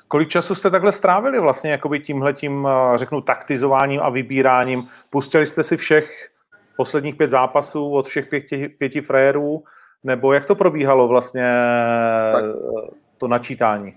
Kolik 0.08 0.30
času 0.30 0.56
jste 0.56 0.70
takhle 0.70 0.92
strávili 0.92 1.40
vlastně 1.40 1.72
jakoby 1.72 2.00
tímhletím, 2.00 2.68
eh, 2.68 2.98
řeknu, 2.98 3.22
taktizováním 3.22 4.02
a 4.02 4.10
vybíráním? 4.10 4.88
Pustili 5.10 5.46
jste 5.46 5.64
si 5.64 5.78
všech 5.78 6.30
posledních 6.78 7.16
pět 7.16 7.30
zápasů 7.30 7.92
od 7.92 8.08
všech 8.08 8.28
pěti, 8.28 8.70
pěti 8.70 9.02
frérů? 9.02 9.64
Nebo 10.04 10.34
jak 10.34 10.46
to 10.46 10.56
probíhalo 10.56 11.08
vlastně 11.08 11.54
tak, 12.34 12.44
to 13.18 13.28
načítání? 13.28 13.96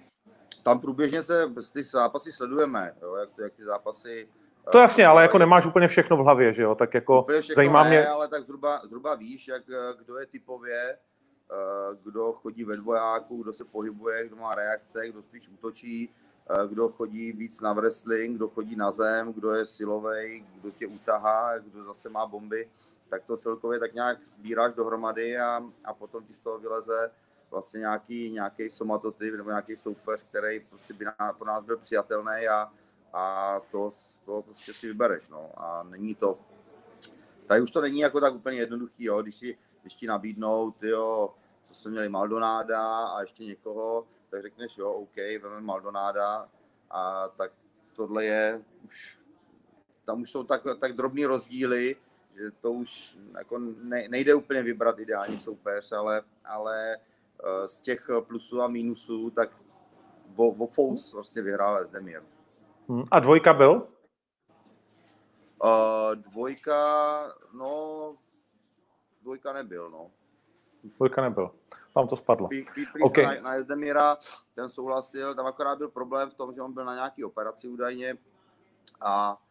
Tam 0.62 0.80
průběžně 0.80 1.22
se 1.22 1.52
ty 1.72 1.82
zápasy 1.82 2.32
sledujeme, 2.32 2.94
jo, 3.02 3.14
jak, 3.14 3.28
jak 3.38 3.52
ty 3.52 3.64
zápasy 3.64 4.28
to 4.72 4.78
jasně, 4.78 5.06
ale 5.06 5.22
jako 5.22 5.38
nemáš 5.38 5.66
úplně 5.66 5.88
všechno 5.88 6.16
v 6.16 6.20
hlavě, 6.20 6.52
že 6.52 6.62
jo? 6.62 6.74
Tak 6.74 6.94
jako 6.94 7.22
úplně 7.22 7.42
zajímá 7.42 7.84
ne, 7.84 7.90
mě... 7.90 8.06
ale 8.06 8.28
tak 8.28 8.42
zhruba, 8.42 8.80
zhruba 8.84 9.14
víš, 9.14 9.48
jak, 9.48 9.62
kdo 9.98 10.18
je 10.18 10.26
typově, 10.26 10.98
eh, 11.50 11.96
kdo 12.02 12.32
chodí 12.32 12.64
ve 12.64 12.76
dvojáku, 12.76 13.42
kdo 13.42 13.52
se 13.52 13.64
pohybuje, 13.64 14.26
kdo 14.26 14.36
má 14.36 14.54
reakce, 14.54 15.08
kdo 15.08 15.22
spíš 15.22 15.48
útočí, 15.48 16.14
eh, 16.50 16.68
kdo 16.68 16.88
chodí 16.88 17.32
víc 17.32 17.60
na 17.60 17.72
wrestling, 17.72 18.36
kdo 18.36 18.48
chodí 18.48 18.76
na 18.76 18.92
zem, 18.92 19.32
kdo 19.32 19.54
je 19.54 19.66
silový, 19.66 20.46
kdo 20.60 20.70
tě 20.70 20.86
utahá, 20.86 21.58
kdo 21.58 21.84
zase 21.84 22.08
má 22.08 22.26
bomby, 22.26 22.68
tak 23.08 23.24
to 23.24 23.36
celkově 23.36 23.78
tak 23.78 23.94
nějak 23.94 24.26
sbíráš 24.26 24.74
dohromady 24.74 25.38
a, 25.38 25.62
a 25.84 25.94
potom 25.94 26.24
ti 26.24 26.32
z 26.32 26.40
toho 26.40 26.58
vyleze 26.58 27.10
vlastně 27.50 27.78
nějaký, 27.80 28.30
nějaký 28.30 28.70
somatotyp 28.70 29.34
nebo 29.34 29.50
nějaký 29.50 29.76
soupeř, 29.76 30.22
který 30.22 30.60
prostě 30.60 30.94
by 30.94 31.04
na, 31.04 31.32
pro 31.32 31.46
nás 31.46 31.64
byl 31.64 31.76
přijatelný 31.76 32.48
a, 32.48 32.70
a 33.12 33.56
to, 33.70 33.90
to 34.24 34.42
prostě 34.42 34.72
si 34.72 34.86
vybereš, 34.86 35.28
no. 35.28 35.50
A 35.56 35.82
není 35.82 36.14
to, 36.14 36.38
tady 37.46 37.60
už 37.60 37.70
to 37.70 37.80
není 37.80 38.00
jako 38.00 38.20
tak 38.20 38.34
úplně 38.34 38.58
jednoduchý, 38.58 39.04
jo, 39.04 39.22
když, 39.22 39.36
si, 39.36 39.58
když 39.82 39.94
ti 39.94 40.06
nabídnou, 40.06 40.70
ty 40.70 40.88
jo, 40.88 41.34
co 41.64 41.74
jsme 41.74 41.90
měli 41.90 42.08
Maldonáda 42.08 43.06
a 43.06 43.20
ještě 43.20 43.44
někoho, 43.44 44.06
tak 44.30 44.42
řekneš, 44.42 44.78
jo, 44.78 44.92
OK, 44.92 45.16
veme 45.16 45.60
Maldonáda 45.60 46.48
a 46.90 47.28
tak 47.28 47.52
tohle 47.96 48.24
je 48.24 48.62
už, 48.84 49.18
tam 50.04 50.22
už 50.22 50.30
jsou 50.30 50.44
tak, 50.44 50.62
tak 50.80 50.92
drobný 50.92 51.24
rozdíly, 51.24 51.96
že 52.34 52.50
to 52.50 52.72
už 52.72 53.18
jako 53.38 53.58
ne, 53.58 54.08
nejde 54.08 54.34
úplně 54.34 54.62
vybrat 54.62 54.98
ideální 54.98 55.38
soupeř, 55.38 55.92
ale, 55.92 56.22
ale 56.44 56.96
z 57.66 57.80
těch 57.80 58.10
plusů 58.26 58.62
a 58.62 58.68
mínusů, 58.68 59.30
tak 59.30 59.50
vo, 60.26 60.52
vo 60.52 60.66
Fous 60.66 61.12
vlastně 61.12 61.42
vyhrál 61.42 61.78
Esdemir. 61.78 62.22
Hmm. 62.88 63.04
A 63.10 63.20
dvojka 63.20 63.54
byl? 63.54 63.88
Uh, 65.64 66.14
dvojka, 66.14 67.32
no, 67.52 68.16
dvojka 69.22 69.52
nebyl, 69.52 69.90
no. 69.90 70.10
Dvojka 70.84 71.22
nebyl. 71.22 71.50
Tam 71.94 72.08
to 72.08 72.16
spadlo. 72.16 72.48
Pít 72.48 72.68
okay. 73.02 73.24
na, 73.24 73.40
na 73.40 73.54
Jezdemíra, 73.54 74.16
ten 74.54 74.68
souhlasil, 74.68 75.34
tam 75.34 75.46
akorát 75.46 75.78
byl 75.78 75.88
problém 75.88 76.30
v 76.30 76.34
tom, 76.34 76.54
že 76.54 76.62
on 76.62 76.72
byl 76.72 76.84
na 76.84 76.94
nějaký 76.94 77.24
operaci 77.24 77.68
údajně 77.68 78.18
a 79.00 79.42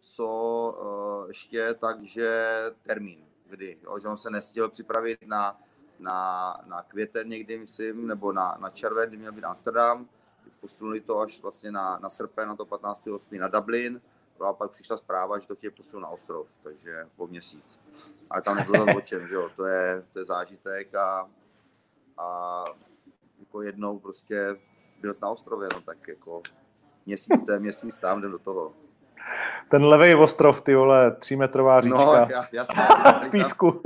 co 0.00 0.26
uh, 0.80 1.28
ještě, 1.28 1.74
takže 1.74 2.50
termín, 2.82 3.26
kdy, 3.46 3.78
jo, 3.82 3.98
že 3.98 4.08
on 4.08 4.18
se 4.18 4.30
nestihl 4.30 4.68
připravit 4.68 5.18
na, 5.26 5.60
na, 5.98 6.52
na 6.66 6.82
květen 6.82 7.28
někdy, 7.28 7.58
myslím, 7.58 8.06
nebo 8.06 8.32
na, 8.32 8.56
na 8.60 8.70
červen, 8.70 9.08
kdy 9.08 9.16
měl 9.16 9.32
být 9.32 9.44
Amsterdam, 9.44 10.08
posunuli 10.60 11.00
to 11.00 11.20
až 11.20 11.42
vlastně 11.42 11.70
na, 11.70 11.98
na 12.02 12.10
srpen, 12.10 12.48
na 12.48 12.56
to 12.56 12.64
15.8. 12.64 13.40
na 13.40 13.48
Dublin, 13.48 14.00
no 14.40 14.46
a 14.46 14.52
pak 14.52 14.70
přišla 14.70 14.96
zpráva, 14.96 15.38
že 15.38 15.46
to 15.46 15.54
tě 15.54 15.70
posunul 15.70 16.02
na 16.02 16.08
ostrov, 16.08 16.48
takže 16.62 17.06
po 17.16 17.26
měsíc. 17.26 17.80
Ale 18.30 18.42
tam 18.42 18.56
nebylo 18.56 18.84
o 18.96 19.00
čem, 19.00 19.28
že 19.28 19.34
jo, 19.34 19.50
to 19.56 19.66
je, 19.66 20.02
to 20.12 20.18
je 20.18 20.24
zážitek 20.24 20.94
a, 20.94 21.26
a 22.18 22.64
jako 23.40 23.62
jednou 23.62 23.98
prostě 23.98 24.56
byl 25.00 25.14
jsi 25.14 25.20
na 25.22 25.28
ostrově, 25.28 25.68
no 25.74 25.80
tak 25.80 26.08
jako 26.08 26.42
měsíc 27.06 27.42
ten, 27.42 27.62
měsíc 27.62 27.98
tam, 27.98 28.18
jdem 28.18 28.30
do 28.30 28.38
toho. 28.38 28.72
Ten 29.70 29.84
levej 29.84 30.14
ostrov, 30.14 30.60
ty 30.60 30.74
vole, 30.74 31.10
třímetrová 31.10 31.80
říčka. 31.80 31.98
No, 31.98 32.28
jasně. 32.52 32.82
v 33.26 33.30
písku. 33.30 33.82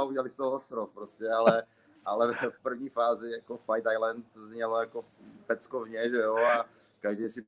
To, 0.00 0.06
udělali 0.06 0.30
z 0.30 0.36
toho 0.36 0.52
ostrov 0.52 0.90
prostě, 0.94 1.28
ale 1.30 1.62
ale 2.06 2.34
v 2.50 2.60
první 2.62 2.88
fázi 2.88 3.30
jako 3.30 3.56
Fight 3.56 3.92
Island 3.92 4.26
znělo 4.34 4.80
jako 4.80 5.02
peckovně, 5.46 6.10
že 6.10 6.16
jo, 6.16 6.36
a 6.36 6.66
každý 7.00 7.28
si 7.28 7.46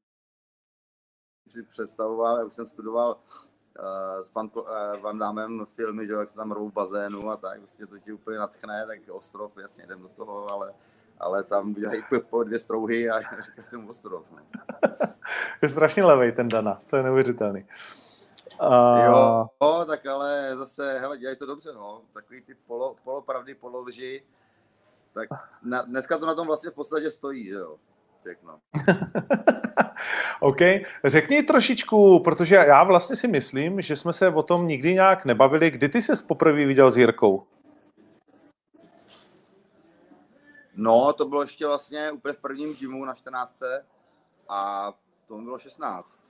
představoval, 1.71 2.38
já 2.38 2.45
už 2.45 2.55
jsem 2.55 2.67
studoval 2.67 3.17
uh, 3.78 4.25
s 4.25 4.35
Van, 4.35 4.50
uh, 4.55 5.00
Van 5.00 5.19
Damme 5.19 5.67
filmy, 5.67 6.07
že 6.07 6.12
jak 6.12 6.28
se 6.28 6.37
tam 6.37 6.52
rovou 6.52 6.71
v 6.71 6.73
bazénu 6.73 7.31
a 7.31 7.37
tak, 7.37 7.59
vlastně 7.59 7.87
to 7.87 7.99
ti 7.99 8.12
úplně 8.12 8.38
natchne, 8.38 8.87
tak 8.87 8.99
ostrov, 9.11 9.52
jasně, 9.57 9.85
jdem 9.85 10.02
do 10.02 10.09
toho, 10.09 10.50
ale, 10.50 10.75
ale 11.19 11.43
tam 11.43 11.71
udělají 11.71 12.02
po 12.31 12.45
dvě 12.45 12.59
strouhy 12.59 13.11
a 13.11 13.21
říkají 13.43 13.69
tomu 13.71 13.88
ostrov. 13.88 14.25
No. 14.31 14.38
je 15.62 15.69
strašně 15.69 16.05
levej 16.05 16.33
ten 16.33 16.49
Dana, 16.49 16.78
to 16.90 16.97
je 16.97 17.02
neuvěřitelný. 17.02 17.67
Uh... 18.62 19.04
Jo, 19.04 19.46
no, 19.62 19.84
tak 19.84 20.06
ale 20.06 20.56
zase, 20.56 20.98
hele, 20.98 21.18
dělají 21.18 21.36
to 21.36 21.46
dobře, 21.46 21.72
no. 21.72 22.02
Takový 22.12 22.40
ty 22.40 22.54
polo, 22.54 22.96
polopravdy, 23.04 23.54
pololži, 23.54 24.22
tak 25.14 25.28
na, 25.62 25.82
dneska 25.82 26.18
to 26.18 26.26
na 26.26 26.34
tom 26.34 26.46
vlastně 26.46 26.70
v 26.70 26.74
podstatě 26.74 27.10
stojí, 27.10 27.46
že 27.48 27.54
jo. 27.54 27.76
Všechno. 28.20 28.58
OK. 30.40 30.58
Řekni 31.04 31.42
trošičku, 31.42 32.20
protože 32.22 32.54
já 32.54 32.84
vlastně 32.84 33.16
si 33.16 33.28
myslím, 33.28 33.80
že 33.80 33.96
jsme 33.96 34.12
se 34.12 34.28
o 34.28 34.42
tom 34.42 34.68
nikdy 34.68 34.94
nějak 34.94 35.24
nebavili. 35.24 35.70
Kdy 35.70 35.88
ty 35.88 36.02
jsi 36.02 36.12
poprvé 36.28 36.66
viděl 36.66 36.90
s 36.90 36.98
Jirkou? 36.98 37.46
No, 40.74 41.12
to 41.12 41.24
bylo 41.24 41.42
ještě 41.42 41.66
vlastně 41.66 42.10
úplně 42.12 42.34
v 42.34 42.40
prvním 42.40 42.74
gymu 42.74 43.04
na 43.04 43.14
14. 43.14 43.62
A 44.48 44.92
to 45.26 45.38
bylo 45.38 45.58
16. 45.58 46.27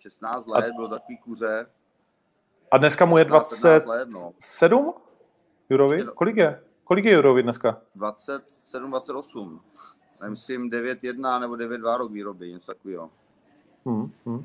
16 0.00 0.46
let, 0.46 0.70
a... 0.70 0.74
bylo 0.74 0.88
takový 0.88 1.18
kuře. 1.18 1.66
A 2.70 2.78
dneska 2.78 3.04
mu 3.04 3.18
je 3.18 3.24
27? 3.24 4.84
No. 4.84 4.94
Jurovi? 5.70 6.04
Kolik 6.14 6.36
je? 6.36 6.62
Kolik 6.84 7.04
je 7.04 7.12
Jurovi 7.12 7.42
dneska? 7.42 7.80
27, 7.94 8.90
28 8.90 9.60
myslím 10.28 10.70
9.1 10.70 11.40
nebo 11.40 11.54
9.2 11.54 11.98
rok 11.98 12.12
výroby, 12.12 12.52
něco 12.52 12.66
takového. 12.66 13.10
Hmm, 13.86 14.12
hmm. 14.26 14.44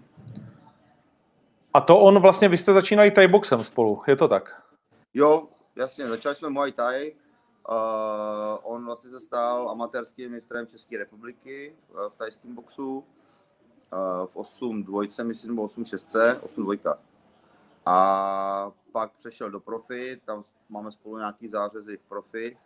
A 1.73 1.81
to 1.81 1.99
on 1.99 2.19
vlastně, 2.19 2.49
vy 2.49 2.57
jste 2.57 2.73
začínali 2.73 3.11
Thai 3.11 3.27
boxem 3.27 3.63
spolu, 3.63 4.01
je 4.07 4.15
to 4.15 4.27
tak? 4.27 4.63
Jo, 5.13 5.47
jasně, 5.75 6.07
začali 6.07 6.35
jsme 6.35 6.49
Muay 6.49 6.71
Thai. 6.71 7.15
Uh, 7.69 7.75
on 8.63 8.85
vlastně 8.85 9.09
se 9.09 9.19
stal 9.19 9.69
amatérským 9.69 10.31
mistrem 10.31 10.67
České 10.67 10.97
republiky 10.97 11.75
uh, 11.93 12.09
v 12.09 12.15
tajském 12.15 12.55
boxu. 12.55 13.03
V 14.25 14.35
8 14.35 14.83
dvojce, 14.83 15.23
myslím, 15.23 15.51
nebo 15.51 15.63
8 15.63 15.85
šestce, 15.85 16.39
8 16.43 16.63
dvojka. 16.63 16.99
A 17.85 18.71
pak 18.91 19.11
přešel 19.11 19.51
do 19.51 19.59
profi, 19.59 20.21
tam 20.25 20.43
máme 20.69 20.91
spolu 20.91 21.17
nějaký 21.17 21.47
zářezy 21.47 21.97
v 21.97 22.03
profi. 22.03 22.57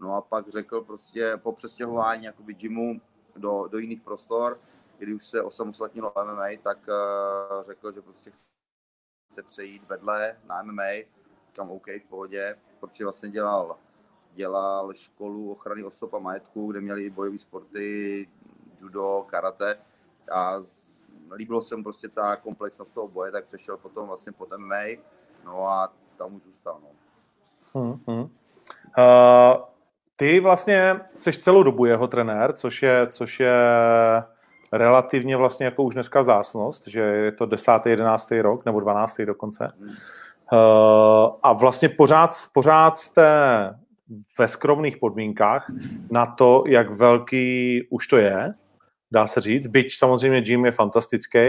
No 0.00 0.14
a 0.14 0.20
pak 0.20 0.48
řekl 0.48 0.80
prostě 0.80 1.36
po 1.36 1.52
přestěhování 1.52 2.24
jakoby 2.24 2.54
gymu 2.54 3.00
do, 3.36 3.68
do 3.68 3.78
jiných 3.78 4.02
prostor, 4.02 4.60
kdy 4.98 5.14
už 5.14 5.26
se 5.26 5.42
osamostatnilo 5.42 6.12
MMA, 6.24 6.48
tak 6.62 6.78
uh, 6.88 7.64
řekl, 7.64 7.92
že 7.92 8.02
prostě 8.02 8.30
chce 9.30 9.42
přejít 9.42 9.82
vedle 9.88 10.36
na 10.44 10.62
MMA, 10.62 11.04
tam 11.52 11.70
OK, 11.70 11.86
v 11.86 12.08
pohodě, 12.08 12.58
protože 12.80 13.04
vlastně 13.04 13.30
dělal, 13.30 13.76
dělal 14.34 14.92
školu 14.94 15.50
ochrany 15.50 15.84
osob 15.84 16.14
a 16.14 16.18
majetku, 16.18 16.70
kde 16.70 16.80
měli 16.80 17.10
bojové 17.10 17.38
sporty, 17.38 18.28
judo, 18.80 19.26
karate 19.28 19.78
a 20.32 20.60
líbilo 21.36 21.62
se 21.62 21.76
mu 21.76 21.82
prostě 21.82 22.08
ta 22.08 22.36
komplexnost 22.36 22.94
toho 22.94 23.08
boje, 23.08 23.32
tak 23.32 23.46
přešel 23.46 23.76
potom 23.76 24.06
vlastně 24.06 24.32
pod 24.32 24.48
MMA, 24.56 25.02
no 25.44 25.68
a 25.68 25.92
tam 26.18 26.34
už 26.34 26.42
zůstal. 26.42 26.78
No. 26.82 26.88
Hmm, 27.74 28.00
hmm. 28.06 28.20
Uh, 28.20 29.62
ty 30.16 30.40
vlastně 30.40 31.00
jsi 31.14 31.32
celou 31.32 31.62
dobu 31.62 31.84
jeho 31.84 32.06
trenér, 32.08 32.52
což 32.52 32.82
je, 32.82 33.06
což 33.10 33.40
je 33.40 33.56
relativně 34.72 35.36
vlastně 35.36 35.66
jako 35.66 35.82
už 35.82 35.94
dneska 35.94 36.22
zásnost, 36.22 36.82
že 36.86 37.00
je 37.00 37.32
to 37.32 37.46
10. 37.46 37.72
11. 37.86 38.30
rok, 38.30 38.64
nebo 38.64 38.80
12. 38.80 39.16
dokonce. 39.20 39.68
Uh, 40.52 40.58
a 41.42 41.52
vlastně 41.52 41.88
pořád, 41.88 42.30
pořád 42.52 42.96
jste 42.96 43.24
ve 44.38 44.48
skromných 44.48 44.96
podmínkách 44.96 45.66
na 46.10 46.26
to, 46.26 46.64
jak 46.66 46.90
velký 46.90 47.86
už 47.90 48.06
to 48.06 48.16
je, 48.16 48.54
dá 49.10 49.26
se 49.26 49.40
říct. 49.40 49.66
Byť 49.66 49.94
samozřejmě 49.96 50.42
Jim 50.44 50.64
je 50.64 50.72
fantastický, 50.72 51.46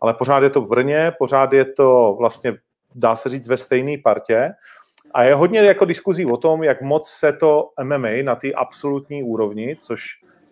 ale 0.00 0.14
pořád 0.14 0.42
je 0.42 0.50
to 0.50 0.60
v 0.60 0.68
Brně, 0.68 1.12
pořád 1.18 1.52
je 1.52 1.64
to 1.64 2.16
vlastně, 2.18 2.54
dá 2.94 3.16
se 3.16 3.28
říct, 3.28 3.48
ve 3.48 3.56
stejné 3.56 3.98
partě 4.04 4.52
a 5.14 5.22
je 5.22 5.34
hodně 5.34 5.60
jako 5.60 5.84
diskuzí 5.84 6.26
o 6.26 6.36
tom, 6.36 6.62
jak 6.62 6.82
moc 6.82 7.10
se 7.10 7.32
to 7.32 7.68
MMA 7.82 8.08
na 8.22 8.36
té 8.36 8.52
absolutní 8.52 9.22
úrovni, 9.22 9.76
což 9.80 10.04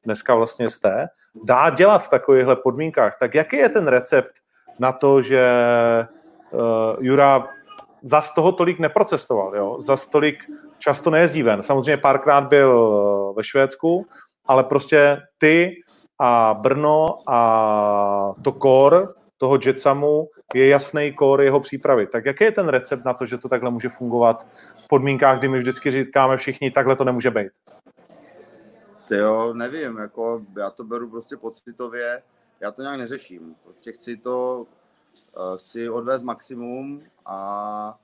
dneska 0.05 0.35
vlastně 0.35 0.71
jste, 0.71 1.07
dá 1.45 1.71
dělat 1.71 1.99
v 1.99 2.09
takovýchhle 2.09 2.57
podmínkách. 2.57 3.19
Tak 3.19 3.35
jaký 3.35 3.57
je 3.57 3.69
ten 3.69 3.89
recept 3.89 4.33
na 4.79 4.93
to, 4.93 5.23
že 5.23 5.45
uh, 6.51 6.61
Jura 7.01 7.49
zas 8.03 8.35
toho 8.35 8.53
tolik 8.53 8.79
neprocestoval, 8.79 9.57
jo? 9.57 9.81
zas 9.81 10.07
tolik 10.07 10.39
často 10.79 11.11
nejezdí 11.11 11.43
ven. 11.43 11.63
Samozřejmě 11.63 11.97
párkrát 11.97 12.41
byl 12.41 12.73
eh, 12.73 13.35
ve 13.37 13.45
Švédsku, 13.45 14.07
ale 14.47 14.65
prostě 14.65 15.23
ty 15.39 15.77
a 16.21 16.55
Brno 16.55 17.23
a 17.27 18.35
to 18.43 18.53
kor 18.53 19.15
toho 19.39 19.59
Jetsamu 19.67 20.29
je 20.55 20.69
jasný 20.69 21.13
kór 21.13 21.43
jeho 21.43 21.61
přípravy. 21.61 22.07
Tak 22.07 22.25
jaký 22.27 22.45
je 22.45 22.53
ten 22.53 22.69
recept 22.69 23.05
na 23.05 23.15
to, 23.15 23.27
že 23.27 23.39
to 23.39 23.49
takhle 23.49 23.71
může 23.71 23.89
fungovat 23.89 24.47
v 24.77 24.89
podmínkách, 24.89 25.39
kdy 25.39 25.49
my 25.49 25.59
vždycky 25.59 25.91
říkáme 25.91 26.37
všichni, 26.37 26.71
takhle 26.71 26.97
to 26.97 27.05
nemůže 27.05 27.31
být? 27.31 27.53
Jo, 29.11 29.55
nevím, 29.55 29.97
jako 29.97 30.43
já 30.57 30.71
to 30.71 30.85
beru 30.85 31.11
prostě 31.11 31.37
pocitově, 31.37 32.23
já 32.61 32.71
to 32.71 32.83
nějak 32.83 32.99
neřeším. 32.99 33.55
Prostě 33.65 33.93
chci 33.93 34.17
to, 34.17 34.67
uh, 35.37 35.57
chci 35.57 35.91
odvést 35.91 36.23
maximum 36.23 37.03
a 37.27 37.99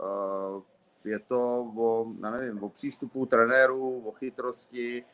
uh, 0.00 0.62
je 1.04 1.18
to 1.18 1.72
o, 1.76 2.06
já 2.22 2.30
nevím, 2.30 2.62
o 2.62 2.68
přístupu 2.68 3.26
trenérů, 3.26 4.02
o 4.06 4.12
chytrosti, 4.12 5.04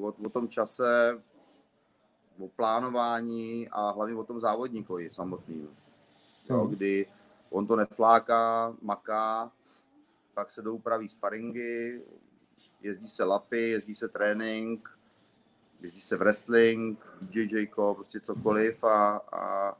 o, 0.00 0.06
o 0.06 0.30
tom 0.32 0.48
čase, 0.48 1.18
o 2.38 2.48
plánování 2.48 3.68
a 3.68 3.90
hlavně 3.90 4.14
o 4.14 4.24
tom 4.24 4.40
závodníkovi 4.40 5.10
samotným. 5.10 5.68
Jo, 6.50 6.60
hmm. 6.60 6.70
Kdy 6.70 7.06
on 7.50 7.66
to 7.66 7.76
nefláká, 7.76 8.74
maká, 8.82 9.52
pak 10.34 10.50
se 10.50 10.62
doupraví 10.62 11.08
sparingy, 11.08 12.02
jezdí 12.80 13.08
se 13.08 13.24
lapy, 13.24 13.70
jezdí 13.70 13.94
se 13.94 14.08
trénink, 14.08 14.98
jezdí 15.80 16.00
se 16.00 16.16
wrestling, 16.16 17.06
BJJ, 17.20 17.66
prostě 17.94 18.20
cokoliv 18.20 18.84
a, 18.84 19.16
a 19.32 19.74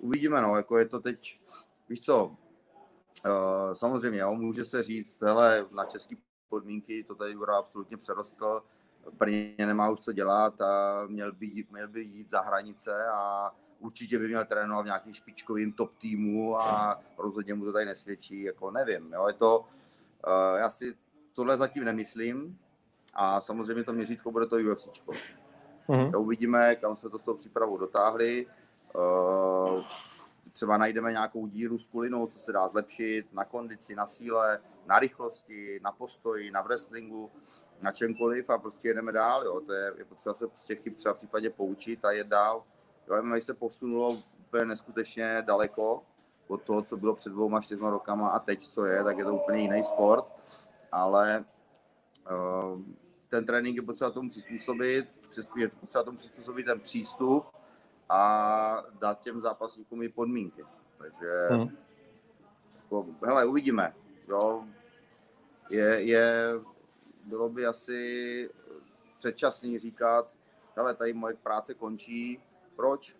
uvidíme, 0.00 0.42
no, 0.42 0.56
jako 0.56 0.78
je 0.78 0.84
to 0.84 1.00
teď, 1.00 1.40
víš 1.88 2.00
co, 2.00 2.26
uh, 2.26 3.74
samozřejmě, 3.74 4.18
jo, 4.18 4.34
může 4.34 4.64
se 4.64 4.82
říct, 4.82 5.22
hele, 5.22 5.66
na 5.70 5.84
české 5.84 6.16
podmínky 6.48 7.04
to 7.04 7.14
tady 7.14 7.32
Jura 7.32 7.58
absolutně 7.58 7.96
přerostl, 7.96 8.62
Brně 9.12 9.54
nemá 9.58 9.90
už 9.90 10.00
co 10.00 10.12
dělat 10.12 10.62
a 10.62 11.02
měl 11.06 11.32
by, 11.32 11.64
měl 11.70 11.88
by 11.88 12.02
jít 12.02 12.30
za 12.30 12.40
hranice 12.40 13.06
a 13.06 13.50
určitě 13.78 14.18
by 14.18 14.28
měl 14.28 14.44
trénovat 14.44 14.82
v 14.82 14.86
nějakým 14.86 15.14
špičkovým 15.14 15.72
top 15.72 15.98
týmu 15.98 16.60
a 16.60 17.00
rozhodně 17.18 17.54
mu 17.54 17.64
to 17.64 17.72
tady 17.72 17.84
nesvědčí, 17.84 18.42
jako 18.42 18.70
nevím, 18.70 19.12
jo, 19.12 19.26
je 19.26 19.32
to, 19.32 19.60
uh, 19.60 20.58
já 20.58 20.70
si 20.70 20.94
tohle 21.32 21.56
zatím 21.56 21.84
nemyslím 21.84 22.58
a 23.14 23.40
samozřejmě 23.40 23.84
to 23.84 23.92
měřítko 23.92 24.30
bude 24.30 24.46
to 24.46 24.56
UFC. 24.56 24.88
Mm-hmm. 25.88 26.20
Uvidíme, 26.20 26.76
kam 26.76 26.96
jsme 26.96 27.10
to 27.10 27.18
s 27.18 27.24
tou 27.24 27.34
přípravou 27.34 27.76
dotáhli. 27.78 28.46
Uh, 28.94 29.82
třeba 30.54 30.76
najdeme 30.76 31.12
nějakou 31.12 31.46
díru 31.46 31.78
s 31.78 31.86
kulinou, 31.86 32.26
co 32.26 32.38
se 32.38 32.52
dá 32.52 32.68
zlepšit 32.68 33.32
na 33.32 33.44
kondici, 33.44 33.94
na 33.94 34.06
síle, 34.06 34.58
na 34.86 34.98
rychlosti, 34.98 35.80
na 35.82 35.92
postoji, 35.92 36.50
na 36.50 36.62
wrestlingu, 36.62 37.30
na 37.82 37.92
čemkoliv 37.92 38.50
a 38.50 38.58
prostě 38.58 38.88
jedeme 38.88 39.12
dál. 39.12 39.44
Jo. 39.44 39.60
To 39.60 39.72
je, 39.72 39.92
je 39.96 40.04
potřeba 40.04 40.34
se 40.34 40.46
těch 40.66 40.82
chyb 40.82 40.94
třeba 40.94 41.14
v 41.14 41.16
případě 41.16 41.50
poučit 41.50 42.04
a 42.04 42.12
jet 42.12 42.26
dál. 42.26 42.64
Jo, 43.08 43.22
MMA 43.22 43.40
se 43.40 43.54
posunulo 43.54 44.16
úplně 44.38 44.64
neskutečně 44.64 45.42
daleko 45.46 46.02
od 46.48 46.62
toho, 46.62 46.82
co 46.82 46.96
bylo 46.96 47.14
před 47.14 47.30
dvouma, 47.30 47.60
čtyřma 47.60 47.90
rokama 47.90 48.28
a 48.28 48.38
teď, 48.38 48.66
co 48.66 48.84
je, 48.84 49.04
tak 49.04 49.18
je 49.18 49.24
to 49.24 49.34
úplně 49.34 49.62
jiný 49.62 49.84
sport, 49.84 50.24
ale 50.92 51.44
uh, 52.30 52.80
ten 53.30 53.46
trénink 53.46 53.76
je 53.76 53.82
potřeba 53.82 54.10
tomu 54.10 54.28
přizpůsobit, 54.28 55.06
je 55.56 55.68
potřeba 55.68 56.04
tomu 56.04 56.16
přizpůsobit 56.16 56.66
ten 56.66 56.80
přístup 56.80 57.44
a 58.08 58.82
dát 58.98 59.20
těm 59.20 59.40
zápasníkům 59.40 60.02
i 60.02 60.08
podmínky. 60.08 60.64
Takže 60.98 61.48
hmm. 61.50 61.76
jako, 62.76 63.06
hele, 63.24 63.44
uvidíme. 63.44 63.94
Jo. 64.28 64.64
Je, 65.70 66.02
je, 66.02 66.52
bylo 67.26 67.48
by 67.48 67.66
asi 67.66 68.50
předčasný 69.18 69.78
říkat, 69.78 70.30
hele, 70.76 70.94
tady 70.94 71.12
moje 71.12 71.34
práce 71.34 71.74
končí, 71.74 72.40
proč? 72.76 73.16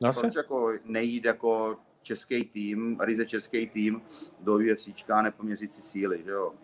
No 0.00 0.12
Proč 0.12 0.34
jako 0.34 0.72
nejít 0.84 1.24
jako 1.24 1.76
český 2.02 2.44
tým, 2.44 3.00
ryze 3.00 3.26
český 3.26 3.66
tým 3.66 4.02
do 4.40 4.54
UFCčka 4.54 5.22
nepoměřit 5.22 5.74
si 5.74 5.82
síly, 5.82 6.22
že 6.24 6.30
jo? 6.30 6.54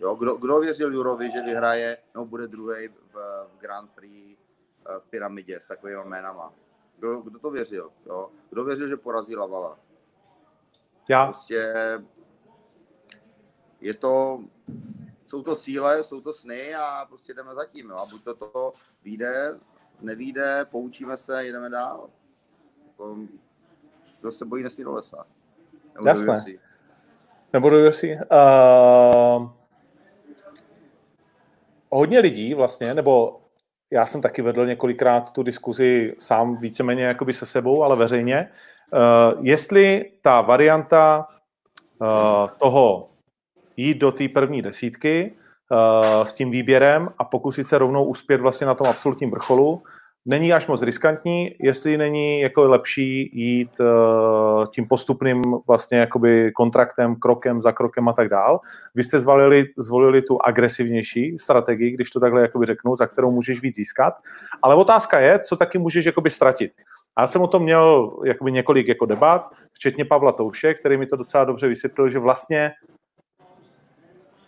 jo 0.00 0.14
kdo, 0.14 0.36
kdo 0.36 0.60
věřil 0.60 0.94
Jurovi, 0.94 1.30
že 1.30 1.42
vyhraje, 1.42 1.98
no 2.14 2.24
bude 2.24 2.46
druhý 2.46 2.88
v, 2.88 3.12
v 3.12 3.58
Grand 3.60 3.90
Prix 3.90 4.37
v 4.98 5.10
pyramidě 5.10 5.60
s 5.60 5.66
takovými 5.66 6.02
jménama? 6.04 6.52
Kdo, 6.98 7.20
kdo 7.20 7.38
to 7.38 7.50
věřil? 7.50 7.90
Jo? 8.06 8.30
Kdo 8.50 8.64
věřil, 8.64 8.88
že 8.88 8.96
porazí 8.96 9.36
Lavala? 9.36 9.78
Já. 11.08 11.24
Prostě 11.24 11.74
je 13.80 13.94
to, 13.94 14.40
jsou 15.26 15.42
to 15.42 15.56
cíle, 15.56 16.02
jsou 16.02 16.20
to 16.20 16.32
sny 16.32 16.74
a 16.74 17.04
prostě 17.08 17.34
jdeme 17.34 17.54
za 17.54 17.64
tím. 17.64 17.90
Jo. 17.90 17.96
A 17.96 18.06
buď 18.06 18.24
to, 18.24 18.34
to 18.34 18.72
vyjde, 19.04 19.58
nevíde, 20.00 20.66
poučíme 20.70 21.16
se, 21.16 21.44
jdeme 21.44 21.70
dál. 21.70 22.10
Jako, 22.86 23.16
kdo 24.20 24.32
se 24.32 24.44
bojí, 24.44 24.62
nesmí 24.62 24.84
do 24.84 24.92
lesa. 24.92 25.26
Nebo 25.94 26.08
Jasné. 26.08 26.44
Do 26.46 26.58
Nebo 27.52 27.70
do 27.70 27.88
UFC. 27.88 28.02
Uh, 28.04 29.50
hodně 31.90 32.18
lidí 32.18 32.54
vlastně, 32.54 32.94
nebo 32.94 33.37
já 33.90 34.06
jsem 34.06 34.22
taky 34.22 34.42
vedl 34.42 34.66
několikrát 34.66 35.32
tu 35.32 35.42
diskuzi 35.42 36.14
sám 36.18 36.56
víceméně 36.56 37.04
jakoby 37.04 37.32
se 37.32 37.46
sebou, 37.46 37.82
ale 37.82 37.96
veřejně, 37.96 38.48
uh, 38.92 39.46
jestli 39.46 40.10
ta 40.22 40.40
varianta 40.40 41.28
uh, 42.00 42.08
toho 42.58 43.06
jít 43.76 43.98
do 43.98 44.12
té 44.12 44.28
první 44.28 44.62
desítky 44.62 45.32
uh, 45.70 46.24
s 46.24 46.32
tím 46.34 46.50
výběrem 46.50 47.08
a 47.18 47.24
pokusit 47.24 47.66
se 47.66 47.78
rovnou 47.78 48.04
uspět 48.04 48.40
vlastně 48.40 48.66
na 48.66 48.74
tom 48.74 48.86
absolutním 48.86 49.30
vrcholu, 49.30 49.82
není 50.28 50.52
až 50.52 50.66
moc 50.66 50.82
riskantní, 50.82 51.54
jestli 51.60 51.96
není 51.96 52.40
jako 52.40 52.62
lepší 52.62 53.30
jít 53.32 53.80
uh, 53.80 54.66
tím 54.66 54.88
postupným 54.88 55.42
vlastně 55.68 55.98
jakoby 55.98 56.52
kontraktem, 56.52 57.16
krokem 57.16 57.60
za 57.60 57.72
krokem 57.72 58.08
a 58.08 58.12
tak 58.12 58.28
dál. 58.28 58.60
Vy 58.94 59.04
jste 59.04 59.18
zvolili, 59.18 59.66
zvolili 59.76 60.22
tu 60.22 60.38
agresivnější 60.42 61.38
strategii, 61.38 61.90
když 61.90 62.10
to 62.10 62.20
takhle 62.20 62.42
jakoby 62.42 62.66
řeknu, 62.66 62.96
za 62.96 63.06
kterou 63.06 63.30
můžeš 63.30 63.62
víc 63.62 63.76
získat. 63.76 64.14
Ale 64.62 64.74
otázka 64.74 65.20
je, 65.20 65.38
co 65.38 65.56
taky 65.56 65.78
můžeš 65.78 66.04
jakoby 66.04 66.30
ztratit. 66.30 66.72
A 67.16 67.20
já 67.20 67.26
jsem 67.26 67.42
o 67.42 67.46
tom 67.46 67.62
měl 67.62 68.16
jakoby 68.24 68.52
několik 68.52 68.88
jako 68.88 69.06
debat, 69.06 69.50
včetně 69.72 70.04
Pavla 70.04 70.32
Touše, 70.32 70.74
který 70.74 70.96
mi 70.96 71.06
to 71.06 71.16
docela 71.16 71.44
dobře 71.44 71.68
vysvětlil, 71.68 72.08
že 72.08 72.18
vlastně 72.18 72.72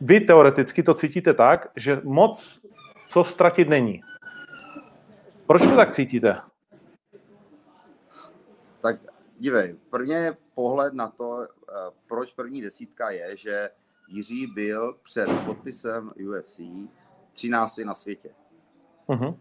vy 0.00 0.20
teoreticky 0.20 0.82
to 0.82 0.94
cítíte 0.94 1.34
tak, 1.34 1.68
že 1.76 2.00
moc 2.04 2.60
co 3.06 3.24
ztratit 3.24 3.68
není. 3.68 4.00
Proč 5.50 5.62
to 5.62 5.76
tak 5.76 5.90
cítíte? 5.90 6.40
Tak 8.80 8.96
dívej, 9.38 9.76
prvně 9.90 10.36
pohled 10.54 10.94
na 10.94 11.08
to, 11.08 11.42
eh, 11.42 11.46
proč 12.08 12.32
první 12.32 12.62
desítka 12.62 13.10
je, 13.10 13.36
že 13.36 13.70
Jiří 14.08 14.46
byl 14.46 14.98
před 15.02 15.28
podpisem 15.46 16.12
UFC 16.16 16.60
13. 17.32 17.84
na 17.84 17.94
světě. 17.94 18.34
Uh-huh. 19.08 19.38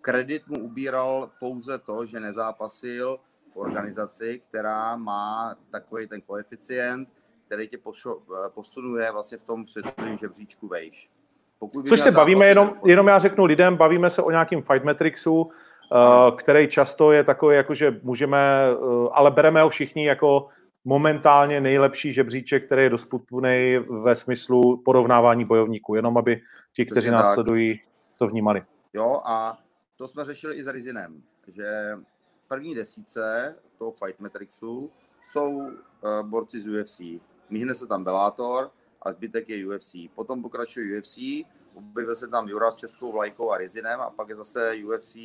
Kredit 0.00 0.46
mu 0.46 0.64
ubíral 0.64 1.30
pouze 1.40 1.78
to, 1.78 2.06
že 2.06 2.20
nezápasil 2.20 3.20
v 3.52 3.56
organizaci, 3.56 4.42
která 4.48 4.96
má 4.96 5.56
takový 5.70 6.08
ten 6.08 6.20
koeficient, 6.20 7.08
který 7.46 7.68
tě 7.68 7.78
eh, 7.78 8.48
posunuje 8.48 9.12
vlastně 9.12 9.38
v 9.38 9.44
tom 9.44 9.66
světovém 9.66 10.18
žebříčku 10.18 10.68
vejš. 10.68 11.10
Pokud 11.64 11.88
Což 11.88 12.00
se 12.00 12.10
bavíme, 12.10 12.46
jenom, 12.46 12.72
jenom 12.84 13.06
já 13.06 13.18
řeknu 13.18 13.44
lidem, 13.44 13.76
bavíme 13.76 14.10
se 14.10 14.22
o 14.22 14.30
nějakým 14.30 14.62
fight 14.62 14.84
metricsu, 14.84 15.42
uh, 15.42 15.50
který 16.36 16.68
často 16.68 17.12
je 17.12 17.24
takový, 17.24 17.56
jako 17.56 17.74
že 17.74 18.00
můžeme, 18.02 18.38
uh, 18.78 19.08
ale 19.12 19.30
bereme 19.30 19.62
ho 19.62 19.68
všichni 19.68 20.06
jako 20.06 20.48
momentálně 20.84 21.60
nejlepší 21.60 22.12
žebříček, 22.12 22.66
který 22.66 22.82
je 22.82 22.90
dostupný 22.90 23.78
ve 24.02 24.16
smyslu 24.16 24.82
porovnávání 24.84 25.44
bojovníků, 25.44 25.94
jenom 25.94 26.18
aby 26.18 26.40
ti, 26.72 26.86
kteří 26.86 27.10
nás 27.10 27.22
tak. 27.22 27.34
sledují, 27.34 27.80
to 28.18 28.26
vnímali. 28.26 28.62
Jo, 28.94 29.20
a 29.24 29.58
to 29.96 30.08
jsme 30.08 30.24
řešili 30.24 30.54
i 30.54 30.64
s 30.64 30.66
Rizinem, 30.66 31.22
že 31.48 31.90
v 32.38 32.48
první 32.48 32.74
desíce 32.74 33.56
toho 33.78 33.90
Fight 33.90 34.20
Matrixu 34.20 34.90
jsou 35.26 35.50
uh, 35.50 35.70
borci 36.22 36.60
z 36.60 36.68
UFC. 36.68 37.00
Míhne 37.50 37.74
se 37.74 37.86
tam 37.86 38.04
Bellator, 38.04 38.70
a 39.04 39.12
zbytek 39.12 39.48
je 39.48 39.66
UFC. 39.66 39.96
Potom 40.14 40.42
pokračuje 40.42 40.98
UFC, 40.98 41.18
objevil 41.74 42.16
se 42.16 42.28
tam 42.28 42.48
Jura 42.48 42.70
s 42.70 42.76
českou 42.76 43.12
vlajkou 43.12 43.50
a 43.50 43.58
Rizinem 43.58 44.00
a 44.00 44.10
pak 44.10 44.28
je 44.28 44.36
zase 44.36 44.74
UFC, 44.84 45.16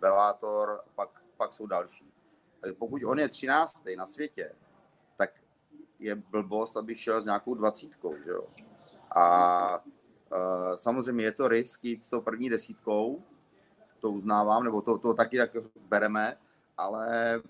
Bellator, 0.00 0.80
pak, 0.94 1.22
pak 1.36 1.52
jsou 1.52 1.66
další. 1.66 2.12
Takže 2.60 2.74
pokud 2.74 3.04
on 3.04 3.18
je 3.18 3.28
13. 3.28 3.82
na 3.96 4.06
světě, 4.06 4.52
tak 5.16 5.30
je 5.98 6.14
blbost, 6.14 6.76
aby 6.76 6.94
šel 6.94 7.22
s 7.22 7.24
nějakou 7.24 7.54
dvacítkou, 7.54 8.14
že 8.24 8.30
jo. 8.30 8.46
A 9.10 9.84
uh, 9.84 10.74
samozřejmě 10.74 11.24
je 11.24 11.32
to 11.32 11.48
risk 11.48 11.84
jít 11.84 12.04
s 12.04 12.10
tou 12.10 12.20
první 12.20 12.50
desítkou, 12.50 13.22
to 14.00 14.10
uznávám, 14.10 14.64
nebo 14.64 14.82
to, 14.82 14.98
to 14.98 15.14
taky 15.14 15.38
tak 15.38 15.50
bereme, 15.88 16.36
ale 16.76 17.40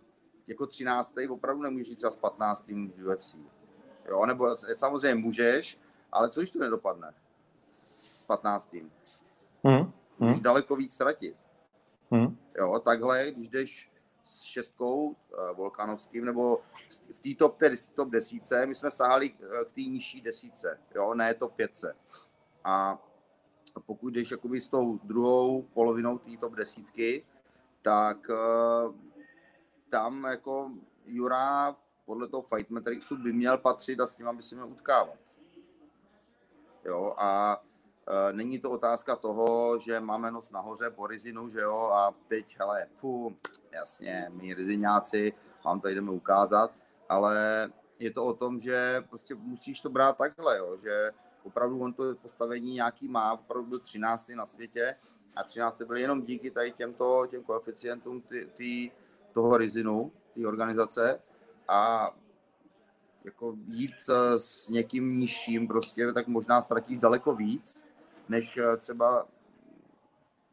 jako 0.46 0.66
13. 0.66 1.14
opravdu 1.28 1.62
nemůžeš 1.62 1.88
jít 1.88 1.96
třeba 1.96 2.10
s 2.10 2.16
15. 2.16 2.64
z 2.66 3.06
UFC. 3.06 3.36
Jo, 4.08 4.26
nebo 4.26 4.56
samozřejmě 4.76 5.22
můžeš, 5.22 5.80
ale 6.12 6.30
co 6.30 6.40
když 6.40 6.50
to 6.50 6.58
nedopadne? 6.58 7.14
S 8.22 8.26
15. 8.26 8.76
Hmm. 9.64 9.92
Můžeš 10.18 10.36
hmm. 10.36 10.42
daleko 10.42 10.76
víc 10.76 10.94
ztratit. 10.94 11.36
Hmm. 12.10 12.36
Jo, 12.58 12.78
takhle, 12.78 13.30
když 13.30 13.48
jdeš 13.48 13.90
s 14.24 14.42
šestkou 14.42 15.08
uh, 15.08 15.16
Volkanovským, 15.56 16.24
nebo 16.24 16.58
v 17.12 17.18
té 17.18 17.34
top, 17.38 17.58
top 17.94 18.10
desíce, 18.10 18.66
my 18.66 18.74
jsme 18.74 18.90
sahali 18.90 19.32
eh, 19.34 19.64
k 19.64 19.74
té 19.74 19.80
nižší 19.80 20.20
desíce, 20.20 20.78
jo, 20.94 21.14
ne 21.14 21.34
top 21.34 21.54
pětce. 21.54 21.96
A 22.64 23.02
pokud 23.86 24.14
jdeš 24.14 24.30
jakoby 24.30 24.60
s 24.60 24.68
tou 24.68 24.98
druhou 24.98 25.62
polovinou 25.62 26.18
té 26.18 26.30
top 26.40 26.52
desítky, 26.52 27.26
tak 27.82 28.30
uh, 28.30 28.94
tam 29.88 30.24
jako 30.24 30.70
Jura 31.04 31.76
podle 32.04 32.28
toho 32.28 32.42
Fight 32.42 32.70
Matrixu 32.70 33.16
by 33.16 33.32
měl 33.32 33.58
patřit 33.58 34.00
a 34.00 34.06
s 34.06 34.16
tím 34.16 34.36
by 34.36 34.42
se 34.42 34.54
měl 34.54 34.68
utkávat. 34.68 35.16
Jo, 36.84 37.14
a 37.18 37.62
není 38.32 38.58
to 38.58 38.70
otázka 38.70 39.16
toho, 39.16 39.78
že 39.78 40.00
máme 40.00 40.30
nos 40.30 40.50
nahoře 40.50 40.90
po 40.90 41.06
rizinu, 41.06 41.50
že 41.50 41.60
jo, 41.60 41.90
a 41.92 42.14
teď, 42.28 42.56
hele, 42.58 42.86
pů, 43.00 43.36
jasně, 43.72 44.26
my 44.30 44.54
rizináci, 44.54 45.32
vám 45.64 45.80
to 45.80 45.88
jdeme 45.88 46.10
ukázat, 46.10 46.70
ale 47.08 47.68
je 47.98 48.10
to 48.10 48.24
o 48.24 48.32
tom, 48.32 48.60
že 48.60 49.04
prostě 49.08 49.34
musíš 49.34 49.80
to 49.80 49.90
brát 49.90 50.16
takhle, 50.16 50.58
jo, 50.58 50.76
že 50.76 51.10
opravdu 51.42 51.80
on 51.80 51.92
to 51.92 52.14
postavení 52.14 52.74
nějaký 52.74 53.08
má, 53.08 53.32
opravdu 53.32 53.68
byl 53.68 53.78
13. 53.78 54.28
na 54.28 54.46
světě 54.46 54.94
a 55.36 55.42
13. 55.42 55.82
byl 55.82 55.96
jenom 55.96 56.22
díky 56.22 56.50
tady 56.50 56.72
těmto 56.72 57.26
těm 57.30 57.42
koeficientům 57.42 58.20
tý, 58.20 58.46
tý, 58.56 58.90
toho 59.32 59.56
rizinu, 59.56 60.12
té 60.34 60.46
organizace 60.46 61.20
a 61.68 62.10
jako 63.24 63.54
jít 63.66 63.94
eh, 64.08 64.38
s 64.38 64.68
někým 64.68 65.20
nižším 65.20 65.68
prostě, 65.68 66.12
tak 66.12 66.28
možná 66.28 66.62
ztratíš 66.62 66.98
daleko 66.98 67.34
víc, 67.34 67.84
než 68.28 68.56
eh, 68.56 68.76
třeba 68.76 69.26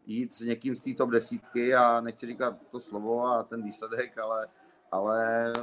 jít 0.05 0.33
s 0.33 0.41
někým 0.41 0.75
z 0.75 0.79
té 0.79 0.93
top 0.93 1.09
desítky 1.09 1.75
a 1.75 2.01
nechci 2.01 2.27
říkat 2.27 2.55
to 2.71 2.79
slovo 2.79 3.25
a 3.25 3.43
ten 3.43 3.63
výsledek, 3.63 4.17
ale, 4.17 4.47
ale 4.91 5.53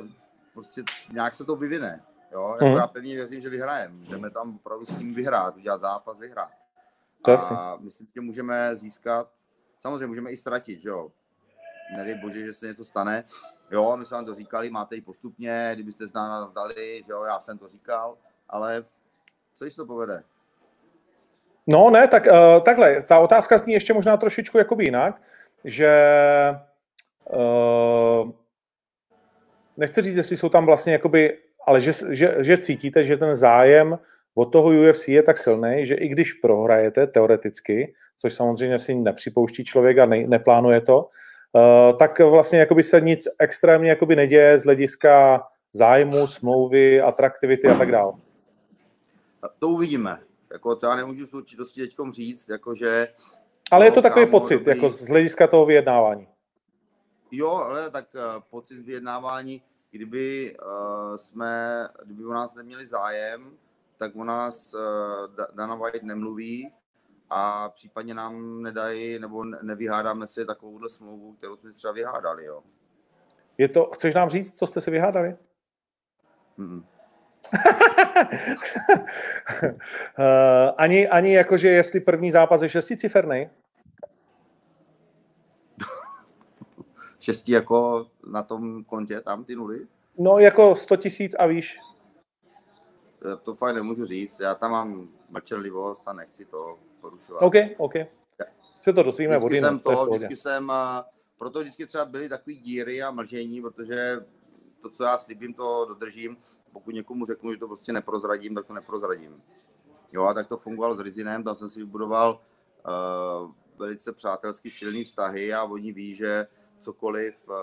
prostě 0.52 0.84
nějak 1.12 1.34
se 1.34 1.44
to 1.44 1.56
vyvine. 1.56 2.04
Jo? 2.32 2.50
Jako 2.52 2.66
mm. 2.66 2.76
Já 2.76 2.86
pevně 2.86 3.14
věřím, 3.14 3.40
že 3.40 3.48
vyhrajeme. 3.48 3.94
Jdeme 3.94 4.30
tam 4.30 4.56
opravdu 4.56 4.86
s 4.86 4.98
tím 4.98 5.14
vyhrát, 5.14 5.56
udělat 5.56 5.80
zápas, 5.80 6.18
vyhrát. 6.18 6.50
A 7.50 7.76
myslím, 7.80 8.06
že 8.14 8.20
můžeme 8.20 8.76
získat, 8.76 9.30
samozřejmě 9.78 10.06
můžeme 10.06 10.30
i 10.30 10.36
ztratit, 10.36 10.80
že 10.80 10.88
jo 10.88 11.12
nedej 11.96 12.14
bože, 12.14 12.44
že 12.44 12.52
se 12.52 12.66
něco 12.66 12.84
stane. 12.84 13.24
Jo, 13.70 13.96
my 13.96 14.04
jsme 14.04 14.14
vám 14.14 14.24
to 14.26 14.34
říkali, 14.34 14.70
máte 14.70 14.94
ji 14.94 15.00
postupně, 15.00 15.70
kdybyste 15.74 16.08
z 16.08 16.12
nás 16.12 16.52
dali, 16.52 17.02
že 17.06 17.12
jo, 17.12 17.24
já 17.24 17.38
jsem 17.38 17.58
to 17.58 17.68
říkal, 17.68 18.18
ale 18.48 18.84
co 19.54 19.64
když 19.64 19.74
to 19.74 19.86
povede? 19.86 20.22
No 21.66 21.90
ne, 21.90 22.08
tak 22.08 22.26
uh, 22.26 22.62
takhle, 22.62 23.02
ta 23.02 23.18
otázka 23.18 23.58
zní 23.58 23.72
ještě 23.72 23.94
možná 23.94 24.16
trošičku 24.16 24.58
jakoby 24.58 24.84
jinak, 24.84 25.22
že 25.64 25.90
uh, 27.32 28.30
nechci 29.76 30.02
říct, 30.02 30.16
jestli 30.16 30.36
jsou 30.36 30.48
tam 30.48 30.66
vlastně 30.66 30.92
jakoby, 30.92 31.38
ale 31.66 31.80
že, 31.80 31.92
že, 32.10 32.34
že 32.40 32.58
cítíte, 32.58 33.04
že 33.04 33.16
ten 33.16 33.34
zájem 33.34 33.98
od 34.34 34.44
toho 34.44 34.68
UFC 34.68 35.08
je 35.08 35.22
tak 35.22 35.38
silný, 35.38 35.86
že 35.86 35.94
i 35.94 36.08
když 36.08 36.32
prohrajete 36.32 37.06
teoreticky, 37.06 37.94
což 38.16 38.34
samozřejmě 38.34 38.78
si 38.78 38.94
nepřipouští 38.94 39.64
člověk 39.64 39.98
a 39.98 40.06
ne, 40.06 40.26
neplánuje 40.26 40.80
to, 40.80 41.08
Eh, 41.56 41.92
tak 41.92 42.18
vlastně 42.18 42.58
jakoby 42.58 42.82
se 42.82 43.00
nic 43.00 43.28
extrémně 43.38 43.90
jakoby 43.90 44.16
neděje 44.16 44.58
z 44.58 44.64
hlediska 44.64 45.42
zájmu, 45.72 46.26
smlouvy, 46.26 47.00
atraktivity 47.00 47.68
a 47.68 47.74
tak 47.74 47.90
dále. 47.90 48.12
To 49.58 49.68
uvidíme. 49.68 50.18
Jako 50.52 50.76
to 50.76 50.86
já 50.86 50.96
nemůžu 50.96 51.26
s 51.26 51.34
určitostí 51.34 51.80
teď 51.80 51.96
říct, 52.10 52.48
jakože... 52.48 53.08
Ale 53.70 53.84
je 53.84 53.92
to 53.92 54.02
takový 54.02 54.30
pocit, 54.30 54.54
dobrý... 54.54 54.68
jako 54.70 54.88
z 54.88 55.08
hlediska 55.08 55.46
toho 55.46 55.66
vyjednávání. 55.66 56.28
Jo, 57.30 57.54
ale 57.54 57.90
tak 57.90 58.04
uh, 58.14 58.42
pocit 58.50 58.78
z 58.78 58.82
vyjednávání, 58.82 59.62
kdyby 59.90 60.56
uh, 60.62 61.16
jsme, 61.16 61.88
kdyby 62.04 62.24
o 62.24 62.32
nás 62.32 62.54
neměli 62.54 62.86
zájem, 62.86 63.58
tak 63.96 64.16
o 64.16 64.24
nás 64.24 64.74
uh, 64.74 64.80
Dana 65.54 65.74
White 65.74 66.02
nemluví, 66.02 66.72
a 67.30 67.68
případně 67.68 68.14
nám 68.14 68.62
nedají 68.62 69.18
nebo 69.18 69.44
nevyhádáme 69.44 70.26
si 70.26 70.46
takovouhle 70.46 70.88
smlouvu, 70.88 71.32
kterou 71.32 71.56
jsme 71.56 71.72
třeba 71.72 71.92
vyhádali. 71.92 72.44
Jo. 72.44 72.62
Je 73.58 73.68
to, 73.68 73.84
chceš 73.84 74.14
nám 74.14 74.30
říct, 74.30 74.58
co 74.58 74.66
jste 74.66 74.80
si 74.80 74.90
vyhádali? 74.90 75.36
Mm-mm. 76.58 76.84
Uh, 79.62 79.74
ani, 80.76 81.08
ani 81.08 81.32
jakože 81.34 81.68
jestli 81.68 82.00
první 82.00 82.30
zápas 82.30 82.62
je 82.62 82.68
šesticiferný? 82.68 83.50
Šestí 87.20 87.52
jako 87.52 88.06
na 88.32 88.42
tom 88.42 88.84
kontě, 88.84 89.20
tam 89.20 89.44
ty 89.44 89.56
nuly? 89.56 89.86
No 90.18 90.38
jako 90.38 90.74
100 90.74 90.96
tisíc 90.96 91.34
a 91.38 91.46
víš. 91.46 91.78
Eh, 93.32 93.36
To 93.36 93.54
fakt 93.54 93.74
nemůžu 93.74 94.06
říct, 94.06 94.40
já 94.40 94.54
tam 94.54 94.70
mám 94.70 95.08
mlčenlivost 95.30 96.08
a 96.08 96.12
nechci 96.12 96.44
to 96.44 96.78
porušovat. 97.00 97.42
OK, 97.42 97.54
OK. 97.76 97.94
Se 98.80 98.92
to 98.92 99.02
dozvíme 99.02 99.38
vždycky 99.38 99.60
jsem 99.60 99.78
to, 99.78 100.06
vždycky 100.06 100.36
jsem, 100.36 100.72
proto 101.38 101.60
vždycky 101.60 101.86
třeba 101.86 102.04
byly 102.04 102.28
takový 102.28 102.56
díry 102.56 103.02
a 103.02 103.10
mlžení, 103.10 103.62
protože 103.62 104.16
to, 104.82 104.90
co 104.90 105.04
já 105.04 105.18
slíbím, 105.18 105.54
to 105.54 105.84
dodržím. 105.88 106.36
Pokud 106.72 106.94
někomu 106.94 107.26
řeknu, 107.26 107.52
že 107.52 107.58
to 107.58 107.66
prostě 107.66 107.92
neprozradím, 107.92 108.54
tak 108.54 108.66
to 108.66 108.72
neprozradím. 108.72 109.42
Jo, 110.12 110.24
a 110.24 110.34
tak 110.34 110.46
to 110.46 110.56
fungovalo 110.56 110.96
s 110.96 111.00
Rizinem, 111.00 111.44
tam 111.44 111.54
jsem 111.54 111.68
si 111.68 111.80
vybudoval 111.80 112.40
uh, 112.86 113.50
velice 113.78 114.12
přátelský 114.12 114.70
silný 114.70 115.04
vztahy 115.04 115.54
a 115.54 115.64
oni 115.64 115.92
ví, 115.92 116.14
že 116.14 116.46
cokoliv 116.78 117.48
uh, 117.48 117.54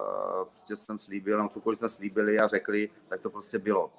prostě 0.50 0.78
jsem 0.78 1.00
slíbil, 1.00 1.38
no 1.38 1.50
cokoliv 1.50 1.80
jsme 1.80 1.90
slíbili 1.90 2.40
a 2.40 2.48
řekli, 2.48 2.90
tak 3.08 3.22
to 3.22 3.30
prostě 3.30 3.60
bylo. 3.60 3.92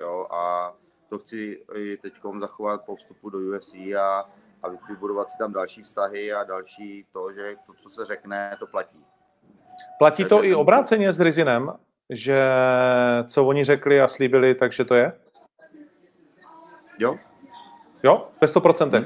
Jo, 0.00 0.26
a 0.30 0.72
to 1.08 1.18
chci 1.18 1.64
i 1.74 1.96
teď 1.96 2.12
zachovat 2.40 2.84
po 2.84 2.96
vstupu 2.96 3.30
do 3.30 3.38
UFC 3.38 3.74
a, 3.74 4.30
a 4.62 4.68
vybudovat 4.88 5.30
si 5.30 5.38
tam 5.38 5.52
další 5.52 5.82
vztahy 5.82 6.32
a 6.32 6.44
další 6.44 7.06
to, 7.12 7.32
že 7.32 7.56
to, 7.66 7.72
co 7.72 7.88
se 7.88 8.04
řekne, 8.04 8.56
to 8.58 8.66
platí. 8.66 9.04
Platí 9.98 10.24
to 10.24 10.44
i 10.44 10.54
obráceně 10.54 11.12
s 11.12 11.20
Rizinem, 11.20 11.72
že 12.10 12.42
co 13.26 13.44
oni 13.44 13.64
řekli 13.64 14.00
a 14.00 14.08
slíbili, 14.08 14.54
takže 14.54 14.84
to 14.84 14.94
je? 14.94 15.12
Jo? 16.98 17.16
Jo, 18.02 18.28
ve 18.40 18.46
100%. 18.46 18.90
Hmm. 18.90 19.04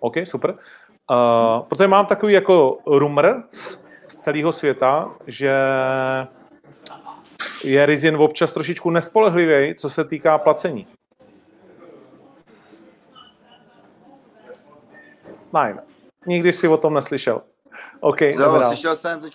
OK, 0.00 0.14
super. 0.24 0.58
Uh, 1.10 1.62
protože 1.68 1.88
mám 1.88 2.06
takový 2.06 2.32
jako 2.32 2.78
rumor 2.86 3.44
z, 3.50 3.80
z 4.06 4.14
celého 4.14 4.52
světa, 4.52 5.10
že 5.26 5.54
je 7.64 7.86
Rizin 7.86 8.16
občas 8.16 8.52
trošičku 8.52 8.90
nespolehlivý, 8.90 9.74
co 9.74 9.90
se 9.90 10.04
týká 10.04 10.38
placení. 10.38 10.86
Nein, 15.52 15.80
nikdy 16.26 16.52
si 16.52 16.68
o 16.68 16.76
tom 16.76 16.94
neslyšel. 16.94 17.42
OK, 18.00 18.20
jo, 18.20 18.62
slyšel 18.66 18.96
jsem 18.96 19.20
teď 19.20 19.34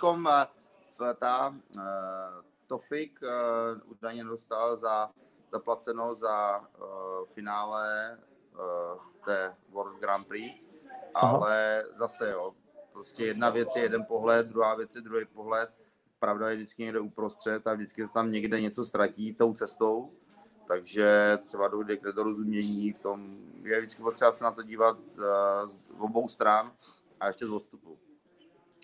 ta 1.20 1.50
uh, 1.50 1.84
Tofik 2.68 3.20
uh, 3.22 3.92
údajně 3.92 4.24
dostal 4.24 4.78
za 4.78 5.10
zaplaceno 5.52 6.16
za 6.16 6.60
uh, 6.60 7.26
finále 7.26 8.18
uh, 8.54 9.00
té 9.26 9.56
World 9.70 10.00
Grand 10.00 10.28
Prix, 10.28 10.62
ale 11.14 11.84
Aha. 11.84 11.90
zase 11.96 12.32
jo, 12.32 12.56
prostě 12.94 13.26
jedna 13.26 13.50
věc 13.50 13.76
je 13.76 13.82
jeden 13.82 14.06
pohled, 14.06 14.48
druhá 14.48 14.76
věc 14.76 14.96
je 14.96 15.02
druhý 15.02 15.26
pohled, 15.26 15.70
pravda 16.20 16.50
je 16.50 16.56
vždycky 16.56 16.84
někde 16.84 17.00
uprostřed 17.00 17.68
a 17.68 17.74
vždycky 17.74 18.08
se 18.08 18.14
tam 18.14 18.32
někde 18.32 18.62
něco 18.62 18.86
ztratí 18.86 19.34
tou 19.34 19.54
cestou, 19.54 20.12
takže 20.68 21.38
třeba 21.44 21.68
dojde 21.68 21.98
k 21.98 22.04
nedorozumění 22.04 22.94
v 22.94 23.00
tom, 23.00 23.34
je 23.64 23.80
vždycky 23.80 24.04
potřeba 24.04 24.32
se 24.32 24.44
na 24.44 24.52
to 24.52 24.64
dívat 24.64 24.98
uh, 24.98 25.70
z 25.70 25.80
obou 26.00 26.28
stran 26.28 26.72
a 27.20 27.28
ještě 27.28 27.48
z 27.48 27.50
odstupu. 27.50 27.98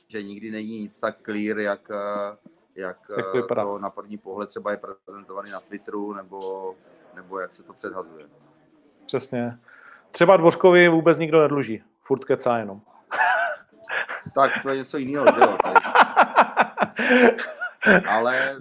Že 0.07 0.23
nikdy 0.23 0.51
není 0.51 0.79
nic 0.79 0.99
tak 0.99 1.23
clear, 1.25 1.59
jak, 1.59 1.89
uh, 1.89 2.50
jak, 2.75 2.97
jak 3.17 3.25
to, 3.31 3.55
to 3.55 3.79
na 3.79 3.89
první 3.89 4.17
pohled 4.17 4.49
třeba 4.49 4.71
je 4.71 4.77
prezentovaný 4.77 5.51
na 5.51 5.59
Twitteru, 5.59 6.13
nebo, 6.13 6.73
nebo 7.15 7.39
jak 7.39 7.53
se 7.53 7.63
to 7.63 7.73
předhazuje. 7.73 8.25
Přesně. 9.05 9.59
Třeba 10.11 10.37
Dvořkovi 10.37 10.89
vůbec 10.89 11.17
nikdo 11.19 11.41
nedluží. 11.41 11.83
Furt 12.01 12.25
kecá 12.25 12.57
jenom. 12.57 12.81
tak 14.35 14.51
to 14.63 14.69
je 14.69 14.77
něco 14.77 14.97
jiného, 14.97 15.25
že 15.25 15.39
jo? 15.41 15.57
Ale... 18.09 18.55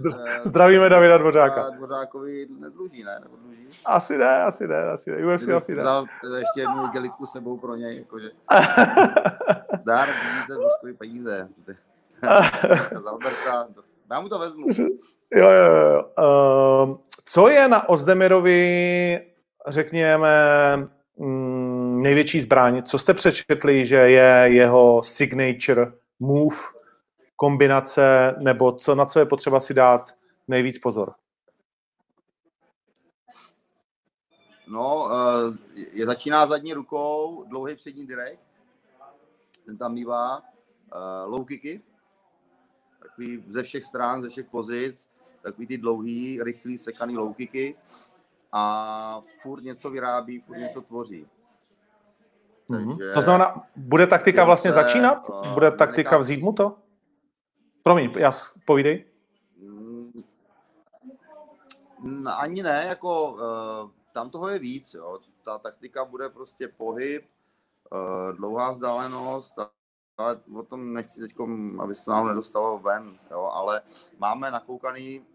Zdravíme 0.44 0.88
Davida 0.88 1.18
Dvořáka. 1.18 1.70
Dvořákovi 1.70 2.46
nedluží, 2.58 3.04
ne? 3.04 3.18
Nebo 3.22 3.36
dluží? 3.36 3.68
Asi 3.84 4.18
ne, 4.18 4.42
asi 4.42 4.68
ne, 4.68 4.90
asi 4.90 5.10
ne. 5.10 5.34
UFC 5.34 5.48
asi 5.48 5.74
ne. 5.74 5.82
Vzal 5.82 6.04
ještě 6.38 6.60
jednu 6.60 6.86
gelitku 6.86 7.26
sebou 7.26 7.58
pro 7.58 7.76
něj, 7.76 7.98
jakože. 7.98 8.30
Dár, 9.84 10.08
vidíte 10.08 10.54
Dvořkovi 10.54 10.94
peníze. 10.94 11.48
Za 12.92 13.10
Alberta, 13.10 13.68
já 14.10 14.20
mu 14.20 14.28
to 14.28 14.38
vezmu. 14.38 14.66
Jo, 15.34 15.50
jo, 15.50 15.74
jo. 15.74 16.04
Uh, 16.18 16.98
co 17.24 17.48
je 17.48 17.68
na 17.68 17.88
Ozdemirovi, 17.88 19.20
řekněme, 19.66 20.28
mm, 21.16 22.02
největší 22.02 22.40
zbraň? 22.40 22.82
Co 22.82 22.98
jste 22.98 23.14
přečetli, 23.14 23.86
že 23.86 23.96
je 23.96 24.54
jeho 24.54 25.02
signature 25.02 25.92
move, 26.20 26.56
kombinace, 27.36 28.34
nebo 28.38 28.72
co, 28.72 28.94
na 28.94 29.06
co 29.06 29.18
je 29.18 29.26
potřeba 29.26 29.60
si 29.60 29.74
dát 29.74 30.14
nejvíc 30.48 30.78
pozor? 30.78 31.12
No, 34.66 34.98
uh, 34.98 35.56
je, 35.74 36.06
začíná 36.06 36.46
zadní 36.46 36.72
rukou, 36.72 37.44
dlouhý 37.48 37.76
přední 37.76 38.06
direkt, 38.06 38.40
ten 39.66 39.78
tam 39.78 39.94
mývá, 39.94 40.38
uh, 40.38 41.32
low 41.32 41.46
kicky, 41.46 41.82
takový 43.02 43.44
ze 43.46 43.62
všech 43.62 43.84
stran, 43.84 44.22
ze 44.22 44.28
všech 44.28 44.46
pozic, 44.46 45.08
takový 45.42 45.66
ty 45.66 45.78
dlouhý, 45.78 46.42
rychlý, 46.42 46.78
sekaný 46.78 47.16
low 47.16 47.34
kicky 47.34 47.76
a 48.52 49.22
furt 49.42 49.62
něco 49.62 49.90
vyrábí, 49.90 50.40
furt 50.40 50.58
něco 50.58 50.80
tvoří. 50.80 51.26
Mm-hmm. 52.70 52.98
Takže, 52.98 53.12
to 53.14 53.20
znamená, 53.20 53.66
bude 53.76 54.06
taktika 54.06 54.44
vlastně 54.44 54.72
začínat? 54.72 55.30
Bude 55.54 55.70
taktika 55.70 56.16
vzít 56.16 56.42
mu 56.42 56.52
to? 56.52 56.76
Promiň, 57.82 58.12
já 58.16 58.32
povídej. 58.64 59.04
Mm, 62.00 62.28
ani 62.28 62.62
ne, 62.62 62.84
jako 62.88 63.32
uh, 63.32 63.90
tam 64.12 64.30
toho 64.30 64.48
je 64.48 64.58
víc, 64.58 64.94
jo. 64.94 65.18
Ta 65.44 65.58
taktika 65.58 66.04
bude 66.04 66.28
prostě 66.28 66.68
pohyb, 66.68 67.24
uh, 67.92 68.36
dlouhá 68.36 68.72
vzdálenost, 68.72 69.54
ale 70.20 70.40
o 70.54 70.62
tom 70.62 70.92
nechci 70.92 71.20
teď, 71.20 71.34
aby 71.78 71.94
se 71.94 72.10
nám 72.10 72.28
nedostalo 72.28 72.78
ven, 72.78 73.18
jo, 73.30 73.50
ale 73.52 73.82
máme 74.18 74.50
nakoukaný, 74.50 75.20
uh, 75.20 75.26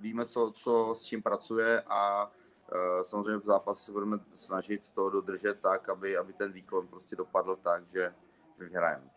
víme, 0.00 0.26
co, 0.26 0.52
co 0.54 0.94
s 0.96 1.04
čím 1.04 1.22
pracuje 1.22 1.82
a 1.86 2.26
uh, 2.26 3.02
samozřejmě 3.02 3.40
v 3.40 3.44
zápase 3.44 3.84
se 3.84 3.92
budeme 3.92 4.16
snažit 4.32 4.82
to 4.94 5.10
dodržet 5.10 5.60
tak, 5.60 5.88
aby, 5.88 6.16
aby 6.16 6.32
ten 6.32 6.52
výkon 6.52 6.86
prostě 6.86 7.16
dopadl 7.16 7.56
tak, 7.56 7.84
že 7.92 8.14
vyhrajeme. 8.58 9.10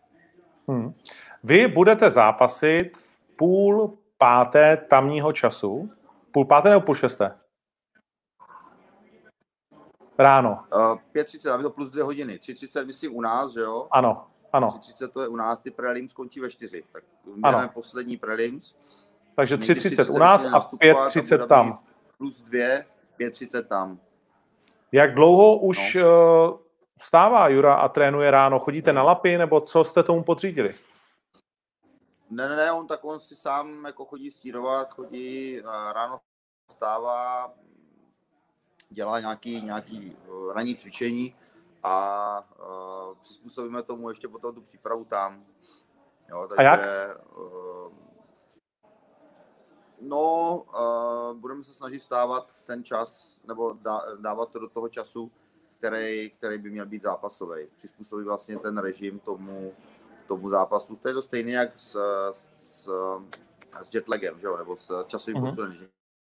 Hmm. 0.68 0.94
Vy 1.42 1.68
budete 1.68 2.10
zápasit 2.10 2.96
v 2.96 3.36
půl 3.36 3.98
páté 4.18 4.76
tamního 4.76 5.32
času. 5.32 5.88
Půl 6.32 6.44
páté 6.44 6.70
nebo 6.70 6.80
půl 6.80 6.94
šesté? 6.94 7.41
Ráno. 10.22 10.64
Uh, 10.74 10.80
5.30, 11.14 11.52
aby 11.54 11.62
to 11.62 11.70
plus 11.70 11.90
dvě 11.90 12.04
hodiny. 12.04 12.36
3.30 12.36 12.86
myslím 12.86 13.16
u 13.16 13.20
nás, 13.20 13.52
že 13.52 13.60
jo? 13.60 13.88
Ano, 13.90 14.26
ano. 14.52 14.66
3.30 14.66 15.08
to 15.08 15.22
je 15.22 15.28
u 15.28 15.36
nás, 15.36 15.60
ty 15.60 15.70
prelims 15.70 16.10
skončí 16.10 16.40
ve 16.40 16.50
4. 16.50 16.84
Tak 16.92 17.04
máme 17.36 17.68
poslední 17.68 18.16
prelims. 18.16 18.76
Takže 19.36 19.56
3.30 19.56 20.14
u 20.14 20.18
nás 20.18 20.44
a 20.44 20.60
5.30 20.60 21.46
tam. 21.46 21.78
Plus 22.18 22.40
dvě, 22.40 22.86
5.30 23.20 23.64
tam. 23.64 23.98
Jak 24.92 25.14
dlouho 25.14 25.58
už 25.58 25.94
no. 25.94 26.58
vstává 27.00 27.48
Jura 27.48 27.74
a 27.74 27.88
trénuje 27.88 28.30
ráno? 28.30 28.58
Chodíte 28.58 28.92
na 28.92 29.02
lapy, 29.02 29.38
nebo 29.38 29.60
co 29.60 29.84
jste 29.84 30.02
tomu 30.02 30.22
podřídili? 30.22 30.74
Ne, 32.30 32.48
ne, 32.48 32.56
ne, 32.56 32.72
on 32.72 32.86
tak 32.86 33.04
on 33.04 33.20
si 33.20 33.36
sám 33.36 33.84
jako 33.84 34.04
chodí 34.04 34.30
stírovat, 34.30 34.94
chodí 34.94 35.60
ráno 35.92 36.20
vstává, 36.70 37.52
dělá 38.92 39.20
nějaký, 39.20 39.62
nějaký 39.62 40.16
ranní 40.54 40.76
cvičení 40.76 41.34
a 41.82 42.44
uh, 42.60 43.14
přizpůsobíme 43.20 43.82
tomu 43.82 44.08
ještě 44.08 44.28
potom 44.28 44.54
tu 44.54 44.60
přípravu 44.60 45.04
tam. 45.04 45.44
Jo, 46.28 46.46
takže, 46.48 46.68
a 46.68 46.76
jak? 46.76 46.80
Uh, 47.36 47.92
no, 50.00 50.56
uh, 50.74 51.36
budeme 51.36 51.64
se 51.64 51.74
snažit 51.74 52.02
stávat 52.02 52.52
v 52.52 52.66
ten 52.66 52.84
čas, 52.84 53.40
nebo 53.46 53.72
dá, 53.72 54.02
dávat 54.20 54.52
to 54.52 54.58
do 54.58 54.68
toho 54.68 54.88
času, 54.88 55.30
který, 55.78 56.30
který 56.30 56.58
by 56.58 56.70
měl 56.70 56.86
být 56.86 57.02
zápasový. 57.02 57.66
Přizpůsobit 57.76 58.26
vlastně 58.26 58.58
ten 58.58 58.78
režim 58.78 59.18
tomu, 59.18 59.72
tomu 60.28 60.50
zápasu. 60.50 60.96
To 60.96 61.08
je 61.08 61.14
to 61.14 61.22
stejné 61.22 61.50
jak 61.50 61.76
s, 61.76 61.96
s, 62.58 62.90
s 63.82 63.94
jetlagem, 63.94 64.40
že 64.40 64.46
jo? 64.46 64.56
nebo 64.56 64.76
s 64.76 65.04
časovým 65.06 65.42
uh-huh. 65.42 65.48
posunem. 65.48 65.88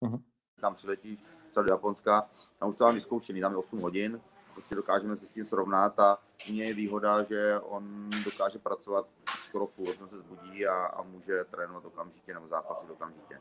Uh-huh. 0.02 0.22
Tam 0.60 0.74
přiletíš 0.74 1.24
třeba 1.54 1.66
do 1.66 1.72
Japonska, 1.72 2.26
tam 2.58 2.68
už 2.68 2.76
to 2.76 2.84
mám 2.84 2.94
vyzkoušený, 2.94 3.40
tam 3.40 3.52
je 3.52 3.58
8 3.58 3.80
hodin, 3.80 4.20
prostě 4.52 4.74
dokážeme 4.74 5.16
se 5.16 5.26
s 5.26 5.32
tím 5.32 5.44
srovnat 5.44 6.00
a 6.00 6.18
mě 6.50 6.64
je 6.64 6.74
výhoda, 6.74 7.22
že 7.22 7.60
on 7.62 8.10
dokáže 8.24 8.58
pracovat 8.58 9.06
skoro 9.48 9.66
furt, 9.66 10.02
on 10.02 10.08
se 10.08 10.18
zbudí 10.18 10.66
a, 10.66 10.74
a 10.74 11.02
může 11.02 11.44
trénovat 11.50 11.84
okamžitě 11.84 12.34
nebo 12.34 12.46
zápasit 12.46 12.90
okamžitě. 12.90 13.40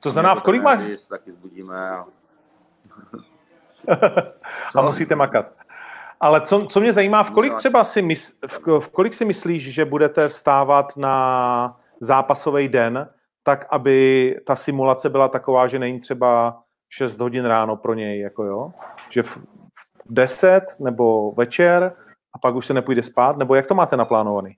To 0.00 0.10
znamená, 0.10 0.34
v 0.34 0.42
kolik 0.42 0.62
máš? 0.62 0.80
taky 1.08 1.32
zbudíme 1.32 1.90
a... 1.90 2.06
a 4.76 4.82
musíte 4.82 5.14
makat. 5.14 5.52
Ale 6.20 6.40
co, 6.40 6.66
co 6.66 6.80
mě 6.80 6.92
zajímá, 6.92 7.22
v 7.22 7.30
kolik 7.30 7.54
třeba 7.54 7.84
si, 7.84 8.02
mys, 8.02 8.38
v, 8.46 8.80
v 8.80 8.88
kolik 8.88 9.14
si 9.14 9.24
myslíš, 9.24 9.74
že 9.74 9.84
budete 9.84 10.28
vstávat 10.28 10.96
na 10.96 11.80
zápasový 12.00 12.68
den, 12.68 13.08
tak 13.42 13.66
aby 13.70 14.40
ta 14.46 14.56
simulace 14.56 15.10
byla 15.10 15.28
taková, 15.28 15.66
že 15.66 15.78
není 15.78 16.00
třeba 16.00 16.63
6 16.96 17.18
hodin 17.18 17.44
ráno 17.44 17.76
pro 17.76 17.94
něj, 17.94 18.20
jako 18.20 18.44
jo? 18.44 18.72
Že 19.10 19.22
v, 19.22 19.36
v 19.36 20.10
10 20.10 20.60
nebo 20.78 21.32
večer 21.32 21.96
a 22.32 22.38
pak 22.38 22.54
už 22.54 22.66
se 22.66 22.74
nepůjde 22.74 23.02
spát, 23.02 23.36
nebo 23.36 23.54
jak 23.54 23.66
to 23.66 23.74
máte 23.74 23.96
naplánovaný? 23.96 24.56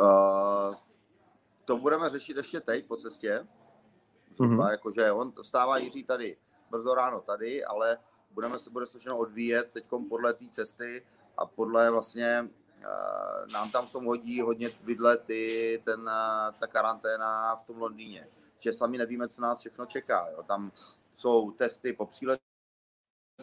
Uh, 0.00 0.74
to 1.64 1.76
budeme 1.76 2.10
řešit 2.10 2.36
ještě 2.36 2.60
teď 2.60 2.86
po 2.86 2.96
cestě. 2.96 3.46
Mm-hmm. 4.38 4.70
Jakože 4.70 5.12
on 5.12 5.32
stává 5.42 5.78
Jiří 5.78 6.04
tady 6.04 6.36
brzo 6.70 6.94
ráno 6.94 7.20
tady, 7.20 7.64
ale 7.64 7.98
budeme 8.30 8.58
se 8.58 8.70
bude 8.70 8.86
všechno 8.86 9.18
odvíjet 9.18 9.70
teď 9.72 9.84
podle 10.08 10.34
té 10.34 10.44
cesty 10.50 11.02
a 11.38 11.46
podle 11.46 11.90
vlastně 11.90 12.48
uh, 12.78 13.52
nám 13.52 13.70
tam 13.70 13.86
v 13.86 13.92
tom 13.92 14.04
hodí 14.04 14.40
hodně 14.40 14.68
vidle 14.84 15.16
ty, 15.16 15.82
ten, 15.84 16.00
uh, 16.00 16.58
ta 16.60 16.66
karanténa 16.66 17.56
v 17.56 17.64
tom 17.64 17.78
Londýně. 17.78 18.28
Že 18.58 18.72
sami 18.72 18.98
nevíme, 18.98 19.28
co 19.28 19.40
nás 19.40 19.58
všechno 19.58 19.86
čeká. 19.86 20.30
Jo. 20.30 20.42
Tam 20.42 20.72
jsou 21.14 21.50
testy 21.50 21.92
po 21.92 22.06
příletu 22.06 22.40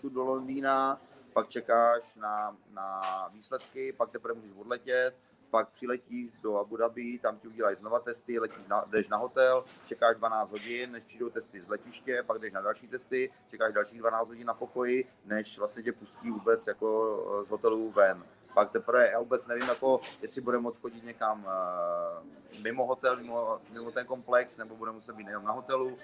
do 0.10 0.23
Londýna, 0.23 1.02
pak 1.34 1.49
čekáš 1.49 2.15
na, 2.15 2.58
na 2.69 3.02
výsledky, 3.28 3.93
pak 3.93 4.12
teprve 4.12 4.34
můžeš 4.34 4.52
odletět, 4.58 5.15
pak 5.54 5.69
přiletíš 5.69 6.32
do 6.41 6.58
Abu 6.58 6.78
Dhabi, 6.78 7.19
tam 7.19 7.38
ti 7.38 7.47
udělají 7.47 7.76
znova 7.76 7.99
testy, 7.99 8.39
letíš 8.39 8.67
na, 8.67 8.86
jdeš 8.86 9.10
na 9.10 9.17
hotel, 9.17 9.65
čekáš 9.86 10.17
12 10.17 10.52
hodin, 10.52 10.91
než 10.91 11.04
přijdou 11.04 11.30
testy 11.30 11.62
z 11.62 11.69
letiště, 11.69 12.23
pak 12.28 12.39
jdeš 12.39 12.54
na 12.54 12.62
další 12.62 12.88
testy, 12.88 13.32
čekáš 13.49 13.73
dalších 13.73 13.99
12 13.99 14.28
hodin 14.28 14.47
na 14.47 14.54
pokoji, 14.54 15.08
než 15.26 15.58
vlastně 15.58 15.84
tě 15.84 15.91
pustí 15.91 16.32
vůbec 16.32 16.67
jako 16.67 17.43
z 17.43 17.49
hotelu 17.49 17.91
ven. 17.91 18.23
Pak 18.53 18.71
teprve, 18.71 19.09
já 19.11 19.19
vůbec 19.19 19.47
nevím, 19.47 19.69
jako, 19.69 19.99
jestli 20.21 20.41
bude 20.41 20.59
moct 20.59 20.81
chodit 20.81 21.03
někam 21.03 21.45
uh, 21.45 22.61
mimo 22.61 22.85
hotel, 22.85 23.17
mimo, 23.17 23.61
mimo 23.69 23.91
ten 23.91 24.05
komplex, 24.05 24.57
nebo 24.57 24.75
bude 24.75 24.91
muset 24.91 25.15
být 25.15 25.27
jenom 25.27 25.43
na 25.43 25.51
hotelu. 25.51 25.87
Uh, 25.87 25.97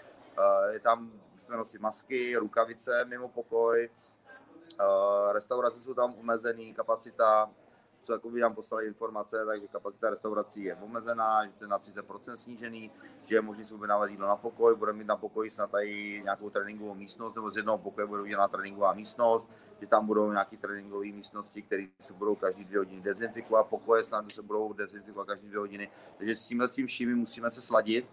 je 0.71 0.79
tam, 0.79 1.11
musíme 1.33 1.57
nosit 1.57 1.81
masky, 1.81 2.35
rukavice 2.35 3.05
mimo 3.05 3.29
pokoj, 3.29 3.89
uh, 4.79 5.33
restaurace 5.33 5.79
jsou 5.79 5.93
tam 5.93 6.13
omezený, 6.13 6.73
kapacita 6.73 7.49
co 8.01 8.13
jako 8.13 8.29
by 8.29 8.39
nám 8.39 8.55
poslali 8.55 8.87
informace, 8.87 9.45
takže 9.45 9.67
kapacita 9.67 10.09
restaurací 10.09 10.63
je 10.63 10.75
omezená, 10.75 11.45
že 11.45 11.51
to 11.51 11.63
je 11.63 11.67
na 11.67 11.79
30% 11.79 12.33
snížený, 12.33 12.91
že 13.23 13.35
je 13.35 13.41
možné 13.41 13.65
si 13.65 13.73
objednávat 13.73 14.09
jídlo 14.09 14.27
na 14.27 14.35
pokoj, 14.35 14.75
budeme 14.75 14.97
mít 14.97 15.07
na 15.07 15.15
pokoji 15.15 15.51
snad 15.51 15.71
tady 15.71 16.21
nějakou 16.23 16.49
tréninkovou 16.49 16.95
místnost, 16.95 17.35
nebo 17.35 17.51
z 17.51 17.57
jednoho 17.57 17.77
pokoje 17.77 18.07
bude 18.07 18.21
udělaná 18.21 18.47
tréninková 18.47 18.93
místnost, 18.93 19.49
že 19.81 19.87
tam 19.87 20.07
budou 20.07 20.31
nějaké 20.31 20.57
tréninkové 20.57 21.05
místnosti, 21.05 21.61
které 21.61 21.85
se 21.99 22.13
budou 22.13 22.35
každý 22.35 22.65
dvě 22.65 22.79
hodiny 22.79 23.01
dezinfikovat, 23.01 23.67
pokoje 23.67 24.03
snad 24.03 24.31
se 24.31 24.41
budou 24.41 24.73
dezinfikovat 24.73 25.27
každý 25.27 25.47
dvě 25.47 25.59
hodiny, 25.59 25.89
takže 26.17 26.35
s 26.35 26.47
tímhle 26.47 26.67
s 26.67 26.75
tím 26.75 26.87
vším 26.87 27.15
musíme 27.15 27.49
se 27.49 27.61
sladit 27.61 28.05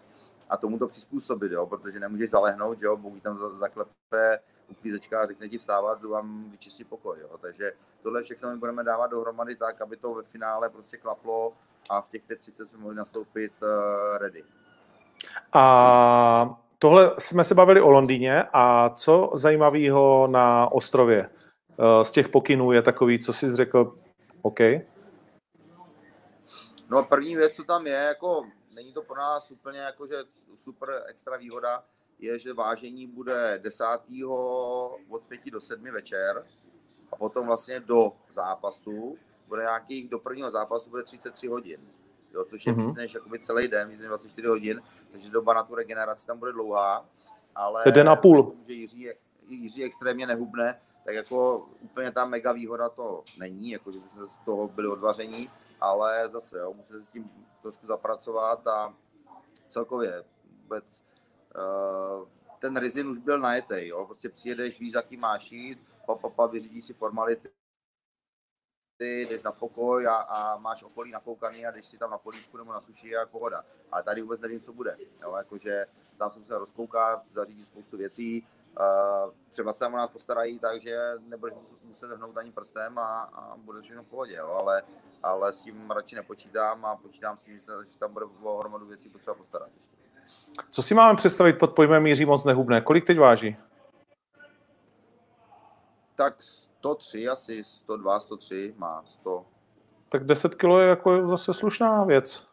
a 0.49 0.57
tomu 0.57 0.79
to 0.79 0.87
přizpůsobit, 0.87 1.51
jo, 1.51 1.65
protože 1.65 1.99
nemůžeš 1.99 2.29
zalehnout, 2.29 2.81
jo, 2.81 2.97
Bůh 2.97 3.21
tam 3.21 3.37
zaklepe 3.57 4.39
uklízečka 4.67 5.21
a 5.21 5.25
řekne 5.25 5.49
ti 5.49 5.57
vstávat, 5.57 6.01
jdu 6.01 6.09
vám 6.09 6.51
vyčistit 6.51 6.87
pokoj. 6.87 7.17
Jo. 7.21 7.37
Takže 7.41 7.71
tohle 8.03 8.23
všechno 8.23 8.49
my 8.49 8.57
budeme 8.57 8.83
dávat 8.83 9.07
dohromady 9.07 9.55
tak, 9.55 9.81
aby 9.81 9.97
to 9.97 10.13
ve 10.13 10.23
finále 10.23 10.69
prostě 10.69 10.97
klaplo 10.97 11.53
a 11.89 12.01
v 12.01 12.09
těch 12.09 12.21
5.30 12.29 12.65
jsme 12.65 12.79
mohli 12.79 12.95
nastoupit 12.95 13.51
uh, 13.61 14.17
ready. 14.17 14.43
A 15.53 16.59
tohle 16.79 17.15
jsme 17.17 17.43
se 17.43 17.55
bavili 17.55 17.81
o 17.81 17.89
Londýně 17.89 18.43
a 18.53 18.89
co 18.89 19.31
zajímavého 19.35 20.27
na 20.31 20.71
ostrově 20.71 21.29
z 22.03 22.11
těch 22.11 22.29
pokynů 22.29 22.71
je 22.71 22.81
takový, 22.81 23.19
co 23.19 23.33
jsi 23.33 23.55
řekl, 23.55 23.97
OK? 24.41 24.59
No 26.89 27.03
první 27.03 27.35
věc, 27.35 27.53
co 27.53 27.63
tam 27.63 27.87
je, 27.87 27.93
jako 27.93 28.45
není 28.75 28.93
to 28.93 29.01
pro 29.01 29.15
nás 29.15 29.51
úplně 29.51 29.79
jako, 29.79 30.07
že 30.07 30.15
super 30.55 30.89
extra 31.07 31.37
výhoda, 31.37 31.83
je, 32.19 32.39
že 32.39 32.53
vážení 32.53 33.07
bude 33.07 33.59
10. 33.63 33.85
od 35.09 35.23
5 35.27 35.41
do 35.51 35.61
7 35.61 35.83
večer 35.91 36.45
a 37.11 37.15
potom 37.15 37.47
vlastně 37.47 37.79
do 37.79 38.11
zápasu 38.29 39.17
bude 39.47 39.61
nějakých, 39.61 40.09
do 40.09 40.19
prvního 40.19 40.51
zápasu 40.51 40.89
bude 40.89 41.03
33 41.03 41.47
hodin, 41.47 41.79
jo, 42.33 42.45
což 42.45 42.65
je 42.65 42.73
mm-hmm. 42.73 42.87
víc 42.87 42.95
než 42.95 43.13
jakoby 43.13 43.39
celý 43.39 43.67
den, 43.67 43.89
víc 43.89 43.99
než 43.99 44.07
24 44.07 44.47
hodin, 44.47 44.81
takže 45.11 45.29
doba 45.29 45.53
na 45.53 45.63
tu 45.63 45.75
regeneraci 45.75 46.27
tam 46.27 46.39
bude 46.39 46.51
dlouhá, 46.51 47.05
ale 47.55 47.83
to 47.83 47.91
den 47.91 48.09
a 48.09 48.15
půl. 48.15 48.55
že 48.67 48.73
Jiří, 48.73 49.01
je, 49.01 49.15
Jiří 49.47 49.83
extrémně 49.83 50.27
nehubne, 50.27 50.79
tak 51.07 51.15
jako 51.15 51.57
úplně 51.81 52.11
ta 52.11 52.25
mega 52.25 52.51
výhoda 52.51 52.89
to 52.89 53.23
není, 53.39 53.71
jako 53.71 53.91
že 53.91 53.99
jsme 53.99 54.27
z 54.27 54.37
toho 54.37 54.67
byli 54.67 54.87
odvaření, 54.87 55.51
ale 55.81 56.29
zase, 56.29 56.57
jo, 56.57 56.73
musíte 56.73 57.03
s 57.03 57.09
tím 57.09 57.31
trošku 57.61 57.87
zapracovat 57.87 58.67
a 58.67 58.93
celkově 59.67 60.25
vůbec 60.61 61.03
uh, 61.55 62.27
ten 62.59 62.77
Rizin 62.77 63.07
už 63.07 63.17
byl 63.17 63.39
najetej, 63.39 63.87
jo, 63.87 64.05
prostě 64.05 64.29
přijedeš, 64.29 64.79
víš, 64.79 64.93
jaký 64.93 65.17
máš 65.17 65.51
jít, 65.51 65.79
pa, 66.05 66.15
pa, 66.15 66.29
pa, 66.29 66.47
vyřídí 66.47 66.81
si 66.81 66.93
formality, 66.93 67.49
ty 68.97 69.21
jdeš 69.21 69.43
na 69.43 69.51
pokoj 69.51 70.07
a, 70.07 70.15
a 70.15 70.57
máš 70.57 70.83
okolí 70.83 71.11
nakoukaný 71.11 71.65
a 71.65 71.71
jdeš 71.71 71.85
si 71.85 71.97
tam 71.97 72.11
na 72.11 72.17
políčku 72.17 72.57
nebo 72.57 72.73
na 72.73 72.81
suši 72.81 73.15
a 73.15 73.25
pohoda. 73.25 73.65
Ale 73.91 74.03
tady 74.03 74.21
vůbec 74.21 74.41
nevím, 74.41 74.61
co 74.61 74.73
bude. 74.73 74.97
Jo, 75.21 75.35
jakože 75.35 75.85
tam 76.17 76.31
jsem 76.31 76.45
se 76.45 76.57
rozkoukat, 76.57 77.23
zařídit 77.29 77.67
spoustu 77.67 77.97
věcí, 77.97 78.47
třeba 79.49 79.73
se 79.73 79.87
o 79.87 79.89
nás 79.89 80.09
postarají, 80.09 80.59
takže 80.59 81.13
nebudeš 81.19 81.53
muset 81.83 82.11
hnout 82.11 82.37
ani 82.37 82.51
prstem 82.51 82.97
a, 82.97 83.21
a 83.21 83.57
bude 83.57 83.81
všechno 83.81 84.03
v 84.03 84.07
pohodě, 84.07 84.35
jo, 84.35 84.47
ale, 84.47 84.83
ale 85.23 85.53
s 85.53 85.61
tím 85.61 85.91
radši 85.91 86.15
nepočítám 86.15 86.85
a 86.85 86.95
počítám 86.95 87.37
s 87.37 87.43
tím, 87.43 87.57
že 87.57 87.99
tam 87.99 88.13
bude 88.13 88.25
o 88.43 88.57
hromadu 88.57 88.85
věcí 88.85 89.09
potřeba 89.09 89.35
postarat 89.35 89.69
ještě. 89.75 89.95
Co 90.69 90.83
si 90.83 90.93
máme 90.93 91.15
představit 91.15 91.53
pod 91.53 91.75
pojmem 91.75 92.07
Jiří 92.07 92.25
moc 92.25 92.43
nehubné? 92.43 92.81
Kolik 92.81 93.07
teď 93.07 93.19
váží? 93.19 93.57
Tak 96.15 96.43
103 96.43 97.27
asi, 97.27 97.63
102, 97.63 98.19
103 98.19 98.73
má 98.77 99.03
100. 99.05 99.45
Tak 100.09 100.23
10 100.25 100.55
kg 100.55 100.63
je 100.63 100.87
jako 100.87 101.27
zase 101.27 101.53
slušná 101.53 102.03
věc. 102.03 102.47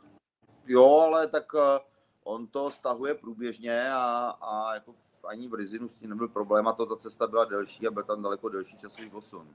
Jo, 0.67 1.01
ale 1.07 1.29
tak 1.29 1.45
eh, 1.55 1.81
on 2.25 2.47
to 2.47 2.71
stahuje 2.71 3.15
průběžně 3.15 3.93
a, 3.93 4.35
a 4.41 4.75
jako 4.75 4.95
ani 5.27 5.49
v 5.49 5.55
Rizinu 5.55 5.89
s 5.89 5.95
tím 5.95 6.11
nebyl 6.11 6.29
problém 6.29 6.69
a 6.69 6.73
to 6.73 6.87
ta 6.87 6.97
cesta 6.97 7.27
byla 7.27 7.45
delší 7.45 7.87
a 7.87 7.91
byl 7.91 8.03
tam 8.03 8.23
daleko 8.23 8.49
delší 8.49 8.79
časový 8.79 9.11
posun. 9.11 9.49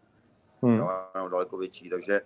Hmm. 0.61 0.77
No, 0.77 1.29
daleko 1.29 1.57
větší, 1.57 1.89
takže 1.89 2.21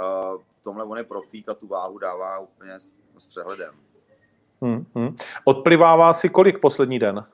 uh, 0.00 0.42
tomhle 0.62 0.84
on 0.84 0.98
je 0.98 1.04
profík 1.04 1.48
a 1.48 1.54
tu 1.54 1.66
váhu 1.66 1.98
dává 1.98 2.38
úplně 2.38 2.80
s, 2.80 2.90
s 3.18 3.26
přehledem. 3.26 3.74
Hmm, 4.62 4.86
hmm. 4.94 5.16
Odplivává 5.44 6.12
si 6.12 6.28
kolik 6.28 6.60
poslední 6.60 6.98
den? 6.98 7.26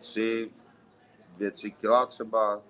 Tři, 0.00 0.50
dvě, 1.28 1.50
tři 1.50 1.70
kila 1.70 2.06
třeba, 2.06 2.62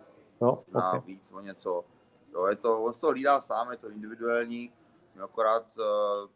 jo, 0.43 0.65
na 0.75 0.89
okay. 0.89 1.01
víc 1.07 1.33
o 1.33 1.41
něco. 1.41 1.85
Jo, 2.33 2.47
je 2.47 2.57
to, 2.57 2.83
on 2.83 2.93
se 2.93 3.01
to 3.01 3.07
hlídá 3.07 3.41
sám, 3.41 3.71
je 3.71 3.77
to 3.77 3.91
individuální, 3.91 4.73
akorát 5.25 5.67
uh, 5.79 6.31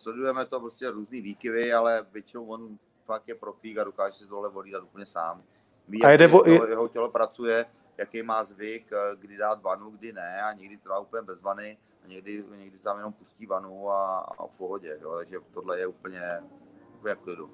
sledujeme 0.00 0.44
to 0.44 0.60
prostě 0.60 0.90
různý 0.90 1.20
výkyvy, 1.20 1.72
ale 1.72 2.06
většinou 2.12 2.46
on 2.46 2.78
fakt 3.04 3.28
je 3.28 3.34
profík 3.34 3.78
a 3.78 3.84
dokáže 3.84 4.18
si 4.18 4.26
tohle 4.26 4.48
hlídat 4.48 4.82
úplně 4.82 5.06
sám. 5.06 5.42
Ví, 5.88 6.02
a 6.02 6.10
jak 6.10 6.20
jeho, 6.20 6.44
jeho 6.46 6.88
tělo 6.88 7.10
pracuje, 7.10 7.66
jaký 7.98 8.22
má 8.22 8.44
zvyk, 8.44 8.92
eh, 8.92 9.16
kdy 9.16 9.36
dát 9.36 9.62
vanu, 9.62 9.90
kdy 9.90 10.12
ne 10.12 10.42
a 10.42 10.52
někdy 10.52 10.76
trvá 10.76 10.98
úplně 10.98 11.22
bez 11.22 11.42
vany 11.42 11.78
někdy, 12.06 12.44
někdy 12.56 12.78
tam 12.78 12.96
jenom 12.96 13.12
pustí 13.12 13.46
vanu 13.46 13.90
a, 13.90 14.18
a 14.18 14.46
v 14.46 14.50
pohodě, 14.50 14.98
jo, 15.02 15.16
takže 15.16 15.36
tohle 15.54 15.78
je 15.78 15.86
úplně, 15.86 16.42
úplně 16.98 17.14
v 17.14 17.20
klidu. 17.20 17.50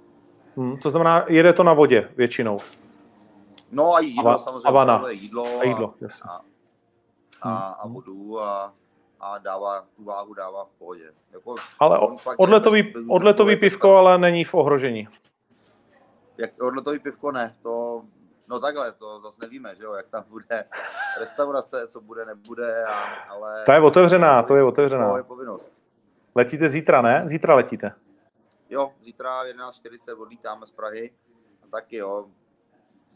Hmm, 0.56 0.76
to 0.76 0.90
znamená, 0.90 1.24
jede 1.28 1.52
to 1.52 1.64
na 1.64 1.74
vodě 1.74 2.12
většinou? 2.16 2.58
No 3.72 3.94
a 3.94 4.00
jídlo 4.00 4.30
a, 4.30 4.38
samozřejmě, 4.38 4.68
a 4.68 4.70
vana. 4.70 5.08
jídlo, 5.08 5.60
a, 5.60 5.64
jídlo 5.64 5.94
a, 6.22 6.40
a, 7.42 7.68
a 7.68 7.84
hmm. 7.84 7.94
vodu 7.94 8.40
a, 8.40 8.74
a 9.20 9.38
dává, 9.38 9.86
tu 9.96 10.04
váhu 10.04 10.34
dává 10.34 10.64
v 10.64 10.78
pohodě. 10.78 11.12
Jako, 11.32 11.54
ale 11.78 11.98
odletový, 12.36 12.94
odletový 13.08 13.56
pivko 13.56 13.96
ale 13.96 14.18
není 14.18 14.44
v 14.44 14.54
ohrožení. 14.54 15.08
Jak 16.38 16.50
odletový 16.62 16.98
pivko 16.98 17.32
ne, 17.32 17.56
to 17.62 18.02
No 18.48 18.60
takhle, 18.60 18.92
to 18.92 19.20
zase 19.20 19.38
nevíme, 19.40 19.74
že 19.76 19.84
jo, 19.84 19.92
jak 19.92 20.08
tam 20.08 20.24
bude 20.28 20.64
restaurace, 21.18 21.88
co 21.88 22.00
bude, 22.00 22.24
nebude, 22.24 22.84
a, 22.84 22.92
ale... 23.30 23.64
To 23.64 23.72
je 23.72 23.80
otevřená, 23.80 24.42
to 24.42 24.56
je 24.56 24.62
otevřená. 24.62 25.10
To 25.10 25.16
je 25.16 25.22
povinnost. 25.22 25.72
Letíte 26.34 26.68
zítra, 26.68 27.02
ne? 27.02 27.22
Zítra 27.26 27.54
letíte. 27.54 27.92
Jo, 28.70 28.92
zítra 29.00 29.44
11.40 29.44 30.22
odlítáme 30.22 30.66
z 30.66 30.70
Prahy. 30.70 31.10
A 31.62 31.66
taky 31.70 31.96
jo, 31.96 32.26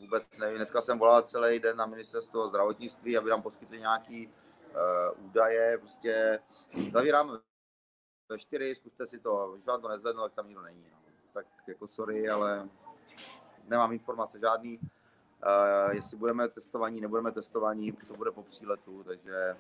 vůbec 0.01 0.39
nevím, 0.39 0.57
dneska 0.57 0.81
jsem 0.81 0.99
volal 0.99 1.23
celý 1.23 1.59
den 1.59 1.77
na 1.77 1.87
ministerstvo 1.87 2.49
zdravotnictví, 2.49 3.17
aby 3.17 3.31
nám 3.31 3.43
poskytli 3.43 3.79
nějaký 3.79 4.31
údaje, 5.19 5.79
prostě 5.79 6.39
zavíráme 6.91 7.33
čtyři, 8.37 8.75
zkuste 8.75 9.07
si 9.07 9.19
to, 9.19 9.53
když 9.53 9.67
vám 9.67 9.81
to 9.81 9.89
nezvednu, 9.89 10.23
tak 10.23 10.33
tam 10.33 10.49
nikdo 10.49 10.63
není. 10.63 10.87
No. 10.93 10.99
Tak 11.33 11.47
jako 11.67 11.87
sorry, 11.87 12.29
ale 12.29 12.69
nemám 13.69 13.93
informace 13.93 14.39
žádný. 14.39 14.79
Uh, 14.79 15.95
jestli 15.95 16.17
budeme 16.17 16.49
testovaní, 16.49 17.01
nebudeme 17.01 17.33
testovaní, 17.33 17.97
co 18.05 18.15
bude 18.15 18.31
po 18.31 18.43
příletu, 18.43 19.05
takže 19.05 19.57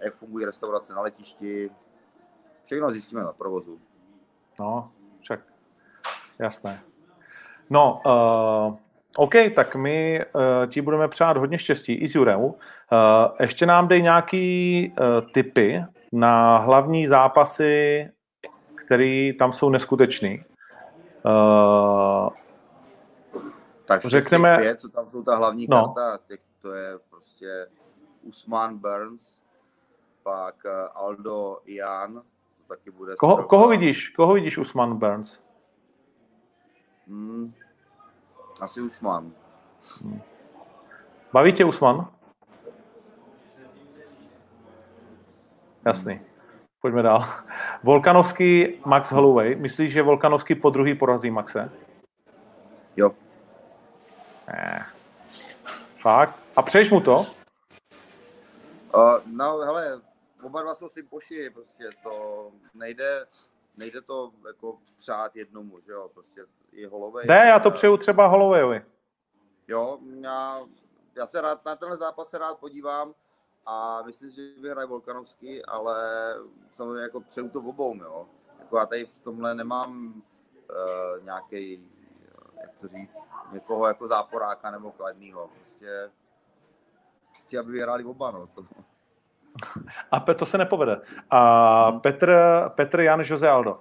jak 0.00 0.14
fungují 0.14 0.44
restaurace 0.44 0.94
na 0.94 1.00
letišti, 1.00 1.70
všechno 2.64 2.90
zjistíme 2.90 3.22
na 3.22 3.32
provozu. 3.32 3.80
No, 4.60 4.92
však 5.20 5.40
jasné. 6.38 6.84
No, 7.70 8.00
uh, 8.06 8.78
OK, 9.16 9.32
tak 9.54 9.76
my 9.76 10.24
uh, 10.34 10.42
ti 10.66 10.80
budeme 10.80 11.08
přát 11.08 11.36
hodně 11.36 11.58
štěstí 11.58 11.94
i 11.94 12.08
s 12.08 12.14
Jurem. 12.14 12.40
Uh, 12.40 12.54
ještě 13.40 13.66
nám 13.66 13.88
dej 13.88 14.02
nějaký 14.02 14.92
uh, 15.00 15.30
tipy 15.32 15.84
na 16.12 16.56
hlavní 16.56 17.06
zápasy, 17.06 18.08
které 18.74 19.32
tam 19.38 19.52
jsou 19.52 19.70
neskutečný. 19.70 20.44
Uh, 21.24 22.28
tak 23.84 24.04
řekneme, 24.04 24.56
pět, 24.56 24.80
co 24.80 24.88
tam 24.88 25.08
jsou 25.08 25.22
ta 25.22 25.36
hlavní 25.36 25.66
no. 25.70 25.94
karta, 25.94 26.18
těch, 26.28 26.40
to 26.62 26.72
je 26.72 26.98
prostě 27.10 27.66
Usman 28.22 28.78
Burns, 28.78 29.42
pak 30.22 30.54
Aldo 30.94 31.58
Jan, 31.66 32.14
to 32.56 32.62
taky 32.68 32.90
bude. 32.90 33.16
Koho, 33.16 33.42
koho 33.42 33.68
vidíš? 33.68 34.08
Koho 34.08 34.34
vidíš 34.34 34.58
Usman 34.58 34.96
Burns? 34.96 35.40
Hmm, 37.08 37.52
asi 38.62 38.80
Usman. 38.80 39.32
Hmm. 40.02 40.22
Baví 41.32 41.52
tě 41.52 41.64
Usman? 41.64 42.12
Jasný. 45.86 46.20
Pojďme 46.80 47.02
dál. 47.02 47.24
Volkanovský 47.82 48.80
Max 48.86 49.12
Holloway. 49.12 49.54
Myslíš, 49.54 49.92
že 49.92 50.02
Volkanovský 50.02 50.54
po 50.54 50.70
druhý 50.70 50.94
porazí 50.94 51.30
Maxe? 51.30 51.72
Jo. 52.96 53.10
Ne. 54.48 54.86
Fakt? 56.00 56.42
A 56.56 56.62
přeješ 56.62 56.90
mu 56.90 57.00
to? 57.00 57.18
Uh, 57.18 57.26
no, 59.26 59.58
hele, 59.58 60.00
oba 60.42 60.62
dva 60.62 60.74
jsou 60.74 60.88
si 60.88 61.02
poši, 61.02 61.50
prostě 61.50 61.84
to 62.02 62.50
nejde, 62.74 63.26
nejde 63.76 64.00
to 64.00 64.30
jako 64.46 64.78
přát 64.96 65.36
jednomu, 65.36 65.80
že 65.80 65.92
jo, 65.92 66.10
prostě 66.14 66.40
i 66.72 66.86
Holloway. 66.86 67.26
Ne, 67.26 67.46
já 67.46 67.58
to 67.58 67.70
přeju 67.70 67.96
třeba 67.96 68.26
Hollowayovi. 68.26 68.84
Jo, 69.68 69.98
já, 70.20 70.60
já 71.16 71.26
se 71.26 71.40
rád, 71.40 71.64
na 71.64 71.76
tenhle 71.76 71.96
zápas 71.96 72.28
se 72.28 72.38
rád 72.38 72.58
podívám 72.58 73.14
a 73.66 74.02
myslím, 74.06 74.30
že 74.30 74.42
vyhraje 74.60 74.86
Volkanovský, 74.86 75.64
ale 75.64 75.96
samozřejmě 76.72 77.02
jako 77.02 77.20
přeju 77.20 77.48
to 77.48 77.60
v 77.60 77.68
obou, 77.68 77.96
jo. 77.96 78.26
Jako 78.58 78.76
já 78.76 78.86
tady 78.86 79.04
v 79.04 79.20
tomhle 79.20 79.54
nemám 79.54 80.22
uh, 80.70 81.24
nějaký, 81.24 81.90
jak 82.60 82.70
to 82.80 82.88
říct, 82.88 83.30
někoho 83.52 83.86
jako 83.86 84.06
záporáka 84.06 84.70
nebo 84.70 84.92
kladného. 84.92 85.50
Prostě 85.56 86.10
chci, 87.42 87.58
aby 87.58 87.72
vyhráli 87.72 88.04
oba, 88.04 88.30
no. 88.30 88.46
To, 88.46 88.64
a 90.10 90.20
to 90.20 90.46
se 90.46 90.58
nepovede. 90.58 91.00
A 91.30 91.88
hmm. 91.88 92.00
Petr, 92.00 92.34
Petr 92.68 93.00
Jan 93.00 93.22
Jose 93.24 93.48
Aldo. 93.48 93.80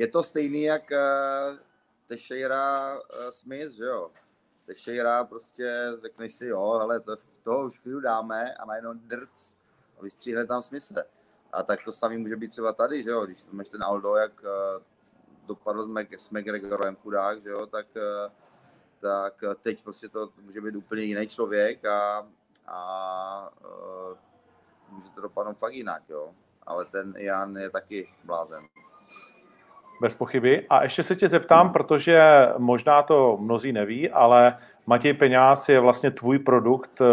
Je 0.00 0.08
to 0.08 0.22
stejný 0.22 0.62
jak 0.62 0.90
uh, 0.90 1.58
Teixeira 2.06 2.96
uh, 2.96 3.30
Smith, 3.30 3.72
že 3.72 3.84
jo? 3.84 4.10
Teixeira 4.66 5.24
prostě 5.24 5.92
řekneš 6.02 6.34
si, 6.34 6.46
jo, 6.46 6.78
hele, 6.78 7.00
to, 7.00 7.16
toho 7.42 7.66
už 7.66 7.78
chvíli 7.78 8.02
dáme 8.02 8.54
a 8.54 8.64
najednou 8.64 8.94
drc 8.94 9.56
a 9.98 10.02
vystříhne 10.02 10.46
tam 10.46 10.62
smysl. 10.62 10.94
A 11.52 11.62
tak 11.62 11.84
to 11.84 11.92
samý 11.92 12.16
může 12.16 12.36
být 12.36 12.50
třeba 12.50 12.72
tady, 12.72 13.02
že 13.02 13.10
jo, 13.10 13.26
když 13.26 13.46
máš 13.50 13.68
ten 13.68 13.82
Aldo, 13.82 14.16
jak 14.16 14.42
uh, 14.42 14.82
dopadl 15.46 15.82
s, 15.82 15.86
Mac, 15.86 16.06
s 16.16 16.30
McGregorem 16.30 16.96
chudák, 16.96 17.42
že 17.42 17.48
jo, 17.48 17.66
tak 17.66 17.86
uh, 17.96 18.32
tak 19.00 19.44
teď 19.62 19.84
prostě 19.84 20.08
to 20.08 20.32
může 20.40 20.60
být 20.60 20.76
úplně 20.76 21.02
jiný 21.02 21.28
člověk 21.28 21.84
a, 21.84 22.28
a 22.66 23.50
uh, 23.60 24.16
může 24.88 25.10
to 25.10 25.20
dopadnout 25.20 25.58
fakt 25.58 25.74
jinak, 25.74 26.02
jo. 26.08 26.34
Ale 26.62 26.84
ten 26.84 27.14
Jan 27.16 27.56
je 27.56 27.70
taky 27.70 28.14
blázen. 28.24 28.68
Bez 30.00 30.14
pochyby. 30.14 30.66
A 30.70 30.82
ještě 30.82 31.02
se 31.02 31.16
tě 31.16 31.28
zeptám, 31.28 31.66
hmm. 31.66 31.72
protože 31.72 32.48
možná 32.58 33.02
to 33.02 33.36
mnozí 33.40 33.72
neví, 33.72 34.10
ale 34.10 34.56
Matěj 34.86 35.14
Peňáz 35.14 35.68
je 35.68 35.80
vlastně 35.80 36.10
tvůj 36.10 36.38
produkt, 36.38 37.00
uh, 37.00 37.06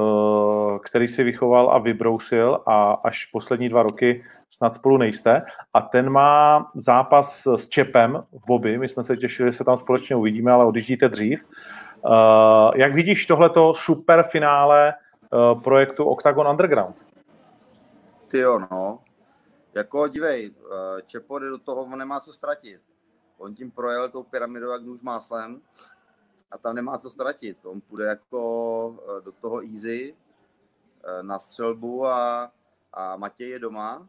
uh, 0.00 0.78
který 0.78 1.08
si 1.08 1.24
vychoval 1.24 1.70
a 1.70 1.78
vybrousil 1.78 2.60
a 2.66 2.92
až 2.92 3.26
poslední 3.26 3.68
dva 3.68 3.82
roky 3.82 4.24
snad 4.50 4.74
spolu 4.74 4.96
nejste. 4.96 5.42
A 5.74 5.80
ten 5.80 6.10
má 6.10 6.70
zápas 6.74 7.46
s 7.56 7.68
Čepem 7.68 8.20
v 8.32 8.46
Bobby. 8.46 8.78
My 8.78 8.88
jsme 8.88 9.04
se 9.04 9.16
těšili, 9.16 9.48
že 9.48 9.56
se 9.56 9.64
tam 9.64 9.76
společně 9.76 10.16
uvidíme, 10.16 10.52
ale 10.52 10.64
odjíždíte 10.64 11.08
dřív. 11.08 11.44
Uh, 12.04 12.12
jak 12.74 12.94
vidíš 12.94 13.26
tohleto 13.26 13.74
super 13.74 14.22
finále 14.22 14.94
projektu 15.64 16.04
Octagon 16.04 16.48
Underground? 16.48 16.96
Ty 18.28 18.38
jo, 18.38 18.58
no. 18.70 18.98
Jako, 19.74 20.08
dívej, 20.08 20.50
uh, 20.50 21.00
Čepo 21.06 21.38
do 21.38 21.58
toho, 21.58 21.82
on 21.82 21.98
nemá 21.98 22.20
co 22.20 22.32
ztratit. 22.32 22.82
On 23.38 23.54
tím 23.54 23.70
projel 23.70 24.08
tou 24.08 24.22
pyramidou 24.22 24.70
jak 24.70 24.82
nůž 24.82 25.02
máslem 25.02 25.62
a 26.50 26.58
tam 26.58 26.74
nemá 26.74 26.98
co 26.98 27.10
ztratit. 27.10 27.66
On 27.66 27.80
půjde 27.80 28.04
jako 28.04 28.40
do 29.24 29.32
toho 29.32 29.62
easy 29.62 30.16
na 31.22 31.38
střelbu 31.38 32.06
a, 32.06 32.52
a 32.92 33.16
Matěj 33.16 33.48
je 33.48 33.58
doma 33.58 34.08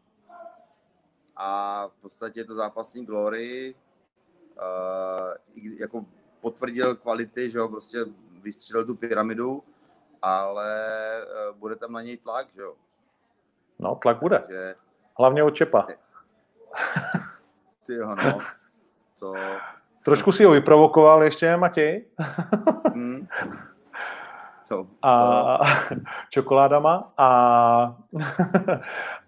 a 1.36 1.86
v 1.88 1.92
podstatě 2.00 2.44
to 2.44 2.54
zápasní 2.54 3.06
Glory 3.06 3.74
uh, 4.56 5.58
jako 5.78 6.06
potvrdil 6.40 6.96
kvality, 6.96 7.50
že 7.50 7.58
jo, 7.58 7.68
prostě 7.68 7.98
vystřelil 8.42 8.86
tu 8.86 8.94
pyramidu, 8.94 9.62
ale 10.22 10.76
uh, 11.50 11.56
bude 11.56 11.76
tam 11.76 11.92
na 11.92 12.02
něj 12.02 12.16
tlak, 12.16 12.54
že 12.54 12.60
jo. 12.60 12.76
No, 13.78 13.98
tlak 14.02 14.20
bude. 14.20 14.38
Takže... 14.38 14.74
Hlavně 15.20 15.42
od 15.42 15.50
Čepa. 15.50 15.86
Ty 17.86 17.94
jo, 17.94 18.14
no. 18.14 18.38
To... 19.18 19.34
Trošku 20.04 20.32
si 20.32 20.44
ho 20.44 20.50
vyprovokoval 20.50 21.24
ještě, 21.24 21.56
Matěj. 21.56 22.04
hmm. 22.94 23.26
To, 24.68 24.86
a 25.02 25.58
čokoládama 26.28 27.12
a 27.18 27.96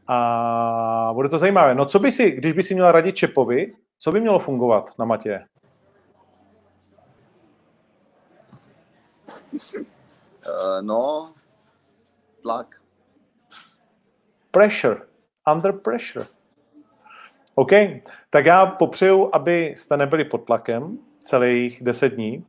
a 0.08 1.10
bude 1.12 1.28
to 1.28 1.38
zajímavé. 1.38 1.74
No 1.74 1.86
co 1.86 1.98
by 1.98 2.12
si, 2.12 2.30
když 2.30 2.52
by 2.52 2.62
si 2.62 2.74
měl 2.74 2.92
radit 2.92 3.16
Čepovi, 3.16 3.76
co 3.98 4.12
by 4.12 4.20
mělo 4.20 4.38
fungovat 4.38 4.90
na 4.98 5.04
Matě? 5.04 5.46
Uh, 9.52 10.82
no, 10.82 11.32
tlak. 12.42 12.66
Pressure. 14.50 15.11
Under 15.52 15.72
pressure. 15.72 16.26
OK, 17.54 17.70
tak 18.30 18.46
já 18.46 18.66
popřeju, 18.66 19.30
abyste 19.32 19.96
nebyli 19.96 20.24
pod 20.24 20.38
tlakem 20.38 20.98
celých 21.20 21.82
deset 21.82 22.08
dní 22.08 22.44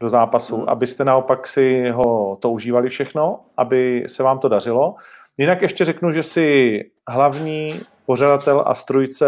do 0.00 0.08
zápasu, 0.08 0.56
hmm. 0.56 0.68
abyste 0.68 1.04
naopak 1.04 1.46
si 1.46 1.90
ho 1.90 2.38
to 2.40 2.50
užívali 2.50 2.88
všechno, 2.88 3.40
aby 3.56 4.04
se 4.06 4.22
vám 4.22 4.38
to 4.38 4.48
dařilo. 4.48 4.94
Jinak 5.38 5.62
ještě 5.62 5.84
řeknu, 5.84 6.12
že 6.12 6.22
jsi 6.22 6.80
hlavní 7.08 7.80
pořadatel 8.06 8.64
a 8.66 8.74
strujce 8.74 9.26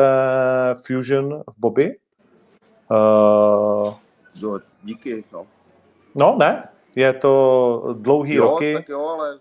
Fusion 0.86 1.42
v 1.46 1.54
Bobby. 1.58 1.96
Uh, 2.90 3.94
no, 4.42 4.60
díky, 4.82 5.24
no. 5.32 5.46
No, 6.14 6.36
ne, 6.38 6.68
je 6.96 7.12
to 7.12 7.94
dlouhý 7.98 8.34
jo, 8.34 8.44
roky. 8.44 8.74
Tak 8.74 8.88
jo, 8.88 9.06
ale... 9.06 9.38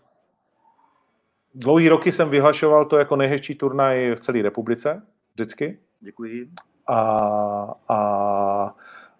Dlouhý 1.55 1.89
roky 1.89 2.11
jsem 2.11 2.29
vyhlašoval 2.29 2.85
to 2.85 2.97
jako 2.97 3.15
nejhezčí 3.15 3.55
turnaj 3.55 4.15
v 4.15 4.19
celé 4.19 4.41
republice, 4.41 5.01
vždycky. 5.33 5.77
Děkuji. 5.99 6.49
A, 6.87 7.73
a 7.89 8.75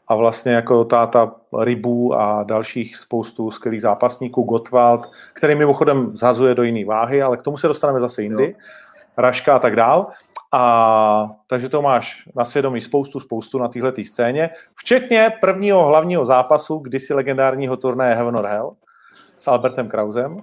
a 0.08 0.16
vlastně 0.16 0.52
jako 0.52 0.86
táta 0.86 1.32
Rybů 1.60 2.14
a 2.14 2.44
dalších 2.44 2.96
spoustu 2.96 3.52
skvělých 3.52 3.82
zápasníků, 3.82 4.44
Gottwald, 4.44 5.12
který 5.34 5.56
mimochodem 5.56 6.18
zhazuje 6.18 6.56
do 6.56 6.64
jiné 6.64 6.86
váhy, 6.86 7.22
ale 7.22 7.38
k 7.38 7.42
tomu 7.42 7.58
se 7.58 7.68
dostaneme 7.68 8.00
zase 8.00 8.24
jindy, 8.24 8.44
jo. 8.44 8.66
Raška 9.18 9.56
a 9.56 9.60
tak 9.60 9.76
dál. 9.76 10.08
A 10.52 11.32
takže 11.48 11.70
to 11.70 11.82
máš 11.82 12.30
na 12.36 12.46
svědomí 12.46 12.82
spoustu, 12.82 13.20
spoustu 13.20 13.58
na 13.58 13.68
téhle 13.68 13.94
scéně, 14.04 14.50
včetně 14.76 15.32
prvního 15.42 15.86
hlavního 15.86 16.26
zápasu, 16.26 16.78
kdysi 16.78 17.14
legendárního 17.14 17.78
turnaje 17.78 18.16
Heaven 18.16 18.38
or 18.38 18.46
Hell 18.46 18.72
s 19.38 19.48
Albertem 19.48 19.90
Krausem. 19.90 20.38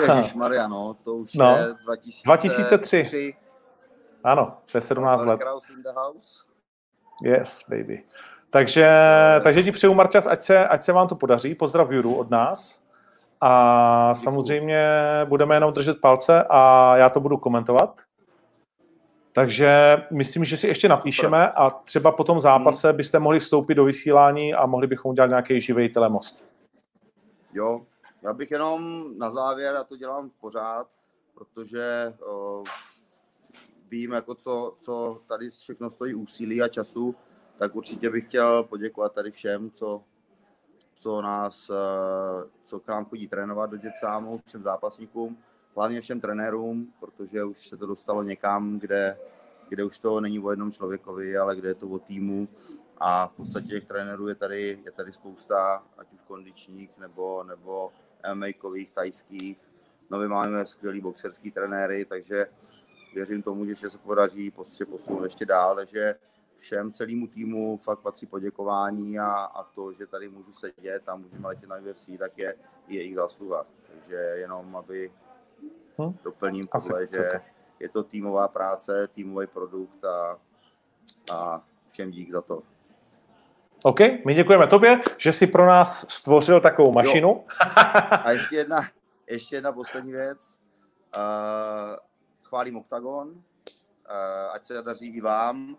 Ježíš 0.00 0.34
Maria, 0.34 0.68
no, 0.68 0.96
to 1.04 1.14
už 1.14 1.34
no, 1.34 1.56
je 1.56 1.74
2003. 1.84 2.22
2003. 2.24 3.34
Ano, 4.24 4.56
to 4.72 4.78
je 4.78 4.82
17 4.82 5.20
Albert 5.20 5.40
let. 5.40 5.62
Yes, 7.22 7.64
baby. 7.68 8.02
Takže, 8.50 8.90
takže 9.42 9.62
ti 9.62 9.72
přeju, 9.72 9.94
Marťas, 9.94 10.26
ať 10.26 10.42
se, 10.42 10.68
ať 10.68 10.84
se 10.84 10.92
vám 10.92 11.08
to 11.08 11.14
podaří. 11.14 11.54
Pozdrav 11.54 11.90
Juru 11.90 12.14
od 12.14 12.30
nás. 12.30 12.80
a 13.40 14.14
samozřejmě 14.14 14.86
budeme 15.24 15.56
jenom 15.56 15.72
držet 15.72 16.00
palce 16.00 16.44
a 16.50 16.92
já 16.96 17.08
to 17.08 17.20
budu 17.20 17.36
komentovat. 17.36 18.00
Takže 19.32 19.96
myslím, 20.12 20.44
že 20.44 20.56
si 20.56 20.66
ještě 20.66 20.88
napíšeme 20.88 21.48
a 21.50 21.70
třeba 21.70 22.12
po 22.12 22.24
tom 22.24 22.40
zápase 22.40 22.92
byste 22.92 23.18
mohli 23.18 23.38
vstoupit 23.38 23.74
do 23.74 23.84
vysílání 23.84 24.54
a 24.54 24.66
mohli 24.66 24.86
bychom 24.86 25.10
udělat 25.10 25.26
nějaký 25.26 25.60
živý 25.60 25.88
telemost. 25.88 26.56
Jo, 27.54 27.80
já 28.22 28.32
bych 28.32 28.50
jenom 28.50 29.04
na 29.18 29.30
závěr, 29.30 29.76
a 29.76 29.84
to 29.84 29.96
dělám 29.96 30.30
pořád, 30.40 30.88
protože 31.34 32.14
uh, 32.26 32.64
vím, 33.88 34.12
jako 34.12 34.34
co, 34.34 34.74
co 34.78 35.22
tady 35.28 35.50
všechno 35.50 35.90
stojí 35.90 36.14
úsilí 36.14 36.62
a 36.62 36.68
času, 36.68 37.14
tak 37.58 37.76
určitě 37.76 38.10
bych 38.10 38.24
chtěl 38.24 38.62
poděkovat 38.62 39.12
tady 39.12 39.30
všem, 39.30 39.70
co, 39.70 40.02
co 40.94 41.22
nás, 41.22 41.70
uh, 41.70 41.76
co 42.60 42.80
k 42.80 42.88
nám 42.88 43.04
chodí 43.04 43.28
trénovat 43.28 43.70
do 43.70 43.78
Jetsámu, 43.82 44.40
všem 44.46 44.62
zápasníkům, 44.62 45.38
hlavně 45.76 46.00
všem 46.00 46.20
trenérům, 46.20 46.92
protože 47.00 47.44
už 47.44 47.68
se 47.68 47.76
to 47.76 47.86
dostalo 47.86 48.22
někam, 48.22 48.78
kde, 48.78 49.18
kde 49.68 49.84
už 49.84 49.98
to 49.98 50.20
není 50.20 50.40
o 50.40 50.50
jednom 50.50 50.72
člověkovi, 50.72 51.38
ale 51.38 51.56
kde 51.56 51.68
je 51.68 51.74
to 51.74 51.88
o 51.88 51.98
týmu. 51.98 52.48
A 52.98 53.26
v 53.26 53.32
podstatě 53.32 53.68
těch 53.68 53.84
trenérů 53.84 54.28
je 54.28 54.34
tady, 54.34 54.82
je 54.84 54.92
tady 54.92 55.12
spousta, 55.12 55.82
ať 55.98 56.12
už 56.12 56.22
kondičních 56.22 56.98
nebo, 56.98 57.44
nebo 57.44 57.92
MMA-kových, 58.34 58.90
tajských. 58.90 59.58
No 60.10 60.18
my 60.18 60.28
máme 60.28 60.66
skvělý 60.66 61.00
boxerský 61.00 61.50
trenéry, 61.50 62.04
takže 62.04 62.46
věřím 63.14 63.42
tomu, 63.42 63.66
že 63.66 63.90
se 63.90 63.98
podaří 63.98 64.50
prostě 64.50 64.86
posunout 64.86 65.24
ještě 65.24 65.46
dál, 65.46 65.76
takže 65.76 66.14
všem 66.56 66.92
celému 66.92 67.26
týmu 67.26 67.76
fakt 67.76 68.00
patří 68.00 68.26
poděkování 68.26 69.18
a, 69.18 69.32
a 69.32 69.62
to, 69.62 69.92
že 69.92 70.06
tady 70.06 70.28
můžu 70.28 70.52
sedět 70.52 71.08
a 71.08 71.16
můžeme 71.16 71.48
letět 71.48 71.68
na 71.68 71.76
UFC, 71.76 72.10
tak 72.18 72.38
je, 72.38 72.54
je 72.88 73.00
jejich 73.00 73.14
zásluha. 73.14 73.66
Takže 73.88 74.14
jenom, 74.14 74.76
aby 74.76 75.12
hm? 75.98 76.16
doplním 76.24 76.64
tohle, 76.66 77.06
že 77.06 77.30
je 77.80 77.88
to 77.88 78.02
týmová 78.02 78.48
práce, 78.48 79.08
týmový 79.08 79.46
produkt 79.46 80.04
a, 80.04 80.38
a 81.32 81.64
všem 81.88 82.10
dík 82.10 82.30
za 82.30 82.42
to. 82.42 82.62
OK, 83.86 83.98
my 84.24 84.34
děkujeme 84.34 84.66
tobě, 84.66 85.00
že 85.16 85.32
jsi 85.32 85.46
pro 85.46 85.66
nás 85.66 86.06
stvořil 86.08 86.60
takovou 86.60 86.92
mašinu. 86.92 87.28
Jo. 87.28 87.44
A 88.24 88.30
ještě 88.30 88.56
jedna, 88.56 88.80
ještě 89.30 89.56
jedna 89.56 89.72
poslední 89.72 90.12
věc. 90.12 90.60
Uh, 91.16 91.96
chválím 92.42 92.76
Octagon, 92.76 93.28
uh, 93.28 93.42
ať 94.52 94.66
se 94.66 94.82
daří 94.82 95.06
i 95.06 95.20
vám. 95.20 95.76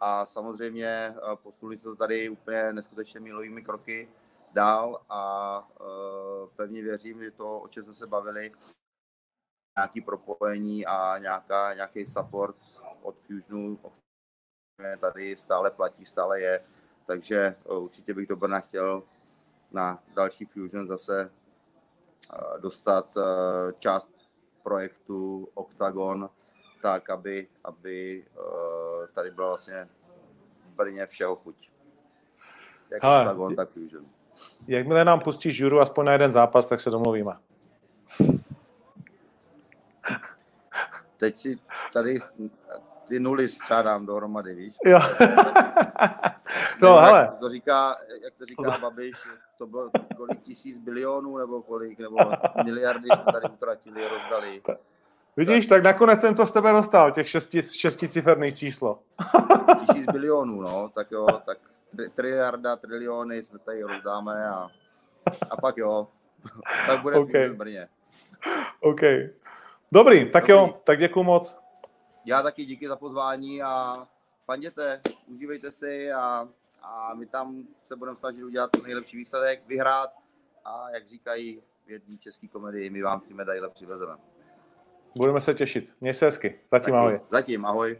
A 0.00 0.26
samozřejmě 0.26 1.14
uh, 1.16 1.36
posunuli 1.36 1.76
se 1.76 1.82
to 1.82 1.96
tady 1.96 2.28
úplně 2.28 2.72
neskutečně 2.72 3.20
milovými 3.20 3.62
kroky 3.62 4.08
dál 4.52 5.00
a 5.08 5.62
uh, 5.80 6.48
pevně 6.56 6.82
věřím, 6.82 7.22
že 7.22 7.30
to, 7.30 7.60
o 7.60 7.68
čem 7.68 7.84
jsme 7.84 7.94
se 7.94 8.06
bavili, 8.06 8.52
nějaký 9.78 10.00
propojení 10.00 10.86
a 10.86 11.18
nějaká, 11.18 11.74
nějaký 11.74 12.06
support 12.06 12.56
od 13.02 13.16
Fusionu 13.26 13.78
tady 15.00 15.36
stále 15.36 15.70
platí, 15.70 16.04
stále 16.04 16.40
je 16.40 16.60
takže 17.08 17.36
eh, 17.36 17.74
určitě 17.74 18.14
bych 18.14 18.28
do 18.28 18.36
Brna 18.36 18.60
chtěl 18.60 19.02
na 19.72 20.02
další 20.16 20.44
Fusion 20.44 20.86
zase 20.86 21.30
eh, 22.32 22.60
dostat 22.60 23.16
eh, 23.16 23.22
část 23.78 24.08
projektu 24.62 25.48
Octagon, 25.54 26.30
tak 26.82 27.10
aby, 27.10 27.48
aby 27.64 28.24
tady 29.14 29.30
byla 29.30 29.48
vlastně 29.48 29.88
v 30.64 30.76
Brně 30.76 31.06
všeho 31.06 31.36
chuť. 31.36 31.70
Jak 32.90 33.02
Hele, 33.02 33.20
Octagon, 33.20 33.56
tak 33.56 33.70
Fusion. 33.70 34.06
Jakmile 34.66 35.04
nám 35.04 35.20
pustíš 35.20 35.56
žuru 35.56 35.80
aspoň 35.80 36.06
na 36.06 36.12
jeden 36.12 36.32
zápas, 36.32 36.66
tak 36.66 36.80
se 36.80 36.90
domluvíme. 36.90 37.32
Teď 41.16 41.38
si 41.38 41.58
tady 41.92 42.18
ty 43.08 43.20
nuly 43.20 43.48
střádám 43.48 44.06
dohromady, 44.06 44.54
víš? 44.54 44.74
Jo. 44.84 45.00
no, 46.82 46.96
jak 46.96 47.04
hele. 47.04 47.36
To 47.40 47.48
říká, 47.48 47.96
jak 48.24 48.34
to 48.38 48.44
říká 48.44 48.78
Babiš, 48.82 49.16
to 49.58 49.66
bylo 49.66 49.90
kolik 50.16 50.42
tisíc 50.42 50.78
bilionů, 50.78 51.38
nebo 51.38 51.62
kolik, 51.62 51.98
nebo 51.98 52.16
miliardy 52.64 53.08
jsme 53.08 53.32
tady 53.32 53.54
utratili, 53.54 54.08
rozdali. 54.08 54.62
Vidíš, 55.36 55.66
tak, 55.66 55.82
nakonec 55.82 56.20
jsem 56.20 56.34
to 56.34 56.46
z 56.46 56.52
tebe 56.52 56.72
dostal, 56.72 57.10
těch 57.10 57.28
šesti, 57.28 57.62
šesticiferný 57.62 58.52
číslo. 58.52 58.98
tisíc 59.80 60.06
bilionů, 60.06 60.60
no, 60.60 60.88
tak 60.94 61.10
jo, 61.10 61.26
tak 61.46 61.58
tri, 61.96 62.08
triliarda, 62.08 62.76
triliony 62.76 63.44
jsme 63.44 63.58
tady 63.58 63.82
rozdáme 63.82 64.48
a, 64.48 64.68
a 65.50 65.56
pak 65.56 65.76
jo, 65.78 66.08
tak 66.86 67.02
bude 67.02 67.16
okay. 67.16 67.48
v 67.48 67.56
Brně. 67.56 67.88
OK. 68.80 69.00
Dobrý, 69.92 70.30
tak 70.30 70.42
Dobrý. 70.42 70.52
jo, 70.52 70.80
tak 70.84 70.98
děkuji 70.98 71.22
moc. 71.22 71.58
Já 72.24 72.42
taky 72.42 72.64
díky 72.64 72.88
za 72.88 72.96
pozvání 72.96 73.62
a 73.62 74.06
fanděte, 74.46 75.00
užívejte 75.26 75.70
si 75.70 76.12
a, 76.12 76.48
a 76.82 77.14
my 77.14 77.26
tam 77.26 77.64
se 77.84 77.96
budeme 77.96 78.16
snažit 78.16 78.44
udělat 78.44 78.70
nejlepší 78.82 79.16
výsledek, 79.16 79.62
vyhrát 79.66 80.10
a 80.64 80.90
jak 80.90 81.06
říkají 81.06 81.62
v 81.86 81.90
jedné 81.90 82.16
české 82.16 82.48
komedii, 82.48 82.90
my 82.90 83.02
vám 83.02 83.20
ty 83.20 83.34
medaile 83.34 83.70
přivezeme. 83.70 84.12
Budeme 85.18 85.40
se 85.40 85.54
těšit. 85.54 85.94
Měj 86.00 86.14
se 86.14 86.24
hezky. 86.24 86.60
Zatím 86.68 86.94
taky, 86.94 86.96
ahoj. 86.96 87.20
Zatím 87.30 87.64
ahoj. 87.64 87.98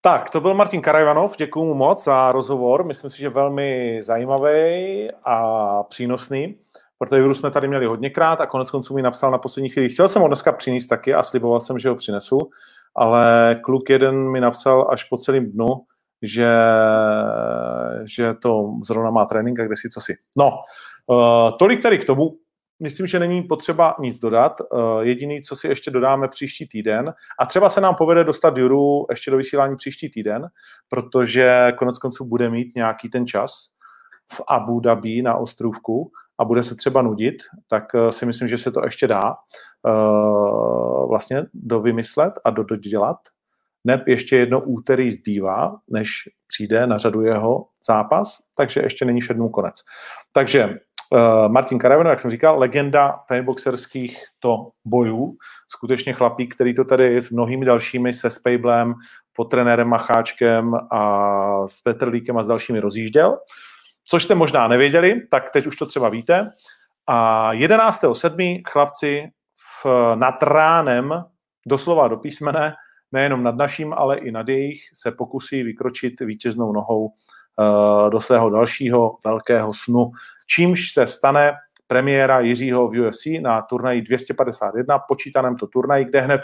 Tak, 0.00 0.30
to 0.30 0.40
byl 0.40 0.54
Martin 0.54 0.82
Karajvanov, 0.82 1.36
děkuji 1.36 1.64
mu 1.64 1.74
moc 1.74 2.04
za 2.04 2.32
rozhovor, 2.32 2.84
myslím 2.84 3.10
si, 3.10 3.18
že 3.18 3.28
velmi 3.28 3.98
zajímavý 4.02 5.08
a 5.24 5.82
přínosný. 5.82 6.58
Protože 6.98 7.20
Juru 7.20 7.34
jsme 7.34 7.50
tady 7.50 7.68
měli 7.68 7.86
hodněkrát 7.86 8.40
a 8.40 8.46
konec 8.46 8.70
konců 8.70 8.94
mi 8.94 9.02
napsal 9.02 9.30
na 9.30 9.38
poslední 9.38 9.70
chvíli. 9.70 9.88
Chtěl 9.88 10.08
jsem 10.08 10.22
ho 10.22 10.28
dneska 10.28 10.52
přinést 10.52 10.86
taky 10.86 11.14
a 11.14 11.22
sliboval 11.22 11.60
jsem, 11.60 11.78
že 11.78 11.88
ho 11.88 11.94
přinesu, 11.94 12.38
ale 12.94 13.56
kluk 13.62 13.90
jeden 13.90 14.30
mi 14.30 14.40
napsal 14.40 14.88
až 14.90 15.04
po 15.04 15.16
celém 15.16 15.52
dnu, 15.52 15.66
že, 16.22 16.48
že 18.16 18.34
to 18.34 18.72
zrovna 18.84 19.10
má 19.10 19.24
trénink 19.24 19.60
a 19.60 19.64
kde 19.64 19.76
si 19.76 19.88
co 19.88 20.00
si. 20.00 20.14
No, 20.36 20.52
uh, 21.06 21.58
tolik 21.58 21.82
tady 21.82 21.98
k 21.98 22.04
tomu. 22.04 22.30
Myslím, 22.82 23.06
že 23.06 23.18
není 23.18 23.42
potřeba 23.42 23.94
nic 24.00 24.18
dodat. 24.18 24.60
Uh, 24.60 25.00
jediný, 25.00 25.42
co 25.42 25.56
si 25.56 25.68
ještě 25.68 25.90
dodáme 25.90 26.28
příští 26.28 26.68
týden, 26.68 27.14
a 27.40 27.46
třeba 27.46 27.70
se 27.70 27.80
nám 27.80 27.94
povede 27.94 28.24
dostat 28.24 28.56
Juru 28.56 29.06
ještě 29.10 29.30
do 29.30 29.36
vysílání 29.36 29.76
příští 29.76 30.10
týden, 30.10 30.46
protože 30.88 31.72
konec 31.78 31.98
konců 31.98 32.24
bude 32.24 32.50
mít 32.50 32.76
nějaký 32.76 33.08
ten 33.08 33.26
čas 33.26 33.50
v 34.32 34.40
Abu 34.48 34.80
Dhabi 34.80 35.22
na 35.22 35.34
ostrůvku 35.34 36.10
a 36.40 36.44
bude 36.44 36.62
se 36.62 36.74
třeba 36.74 37.02
nudit, 37.02 37.34
tak 37.68 37.84
eh, 37.94 38.12
si 38.12 38.26
myslím, 38.26 38.48
že 38.48 38.58
se 38.58 38.72
to 38.72 38.84
ještě 38.84 39.06
dá 39.06 39.34
vlastně 41.08 41.46
dovymyslet 41.54 42.32
a 42.44 42.50
dodělat. 42.50 43.16
Neb 43.84 44.08
ještě 44.08 44.36
jedno 44.36 44.60
úterý 44.60 45.10
zbývá, 45.10 45.76
než 45.90 46.10
přijde 46.46 46.86
na 46.86 46.98
řadu 46.98 47.22
jeho 47.22 47.66
zápas, 47.86 48.38
takže 48.56 48.80
ještě 48.80 49.04
není 49.04 49.20
všednou 49.20 49.48
konec. 49.48 49.74
Takže 50.32 50.64
uh, 50.66 51.48
Martin 51.48 51.78
Karaveno, 51.78 52.10
jak 52.10 52.20
jsem 52.20 52.30
říkal, 52.30 52.58
legenda 52.58 53.20
boxerských 53.42 54.18
to 54.38 54.68
bojů, 54.84 55.36
skutečně 55.68 56.12
chlapík, 56.12 56.54
který 56.54 56.74
to 56.74 56.84
tady 56.84 57.04
je 57.04 57.22
s 57.22 57.30
mnohými 57.30 57.64
dalšími, 57.64 58.12
se 58.12 58.30
Spejblem, 58.30 58.94
pod 59.32 59.44
trenérem 59.44 59.88
Macháčkem 59.88 60.74
a 60.90 61.66
s 61.66 61.80
Petrlíkem 61.80 62.38
a 62.38 62.44
s 62.44 62.46
dalšími 62.46 62.80
rozjížděl 62.80 63.38
což 64.10 64.24
jste 64.24 64.34
možná 64.34 64.68
nevěděli, 64.68 65.26
tak 65.30 65.50
teď 65.50 65.66
už 65.66 65.76
to 65.76 65.86
třeba 65.86 66.08
víte. 66.08 66.50
A 67.06 67.52
11.7. 67.52 68.62
chlapci 68.68 69.28
v, 69.84 69.86
nad 70.14 70.42
ránem, 70.42 71.24
doslova 71.66 72.08
do 72.08 72.16
písmene, 72.16 72.74
nejenom 73.12 73.42
nad 73.42 73.56
naším, 73.56 73.92
ale 73.92 74.18
i 74.18 74.30
nad 74.30 74.48
jejich, 74.48 74.82
se 74.94 75.12
pokusí 75.12 75.62
vykročit 75.62 76.20
vítěznou 76.20 76.72
nohou 76.72 77.06
uh, 77.06 78.10
do 78.10 78.20
svého 78.20 78.50
dalšího 78.50 79.16
velkého 79.24 79.74
snu, 79.74 80.10
čímž 80.46 80.92
se 80.92 81.06
stane 81.06 81.52
premiéra 81.86 82.40
Jiřího 82.40 82.88
v 82.88 83.06
UFC 83.06 83.26
na 83.40 83.62
turnaji 83.62 84.02
251, 84.02 84.98
počítaném 84.98 85.56
to 85.56 85.66
turnaji, 85.66 86.04
kde 86.04 86.20
hned 86.20 86.40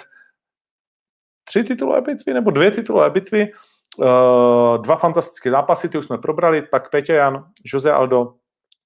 tři 1.44 1.64
titulové 1.64 2.00
bitvy 2.00 2.34
nebo 2.34 2.50
dvě 2.50 2.70
titulové 2.70 3.10
bitvy 3.10 3.48
Uh, 3.98 4.82
dva 4.82 4.96
fantastické 4.96 5.50
zápasy, 5.50 5.88
ty 5.88 5.98
už 5.98 6.04
jsme 6.04 6.18
probrali, 6.18 6.62
pak 6.62 6.90
Petě 6.90 7.12
Jan, 7.12 7.44
Jose 7.64 7.92
Aldo, 7.92 8.34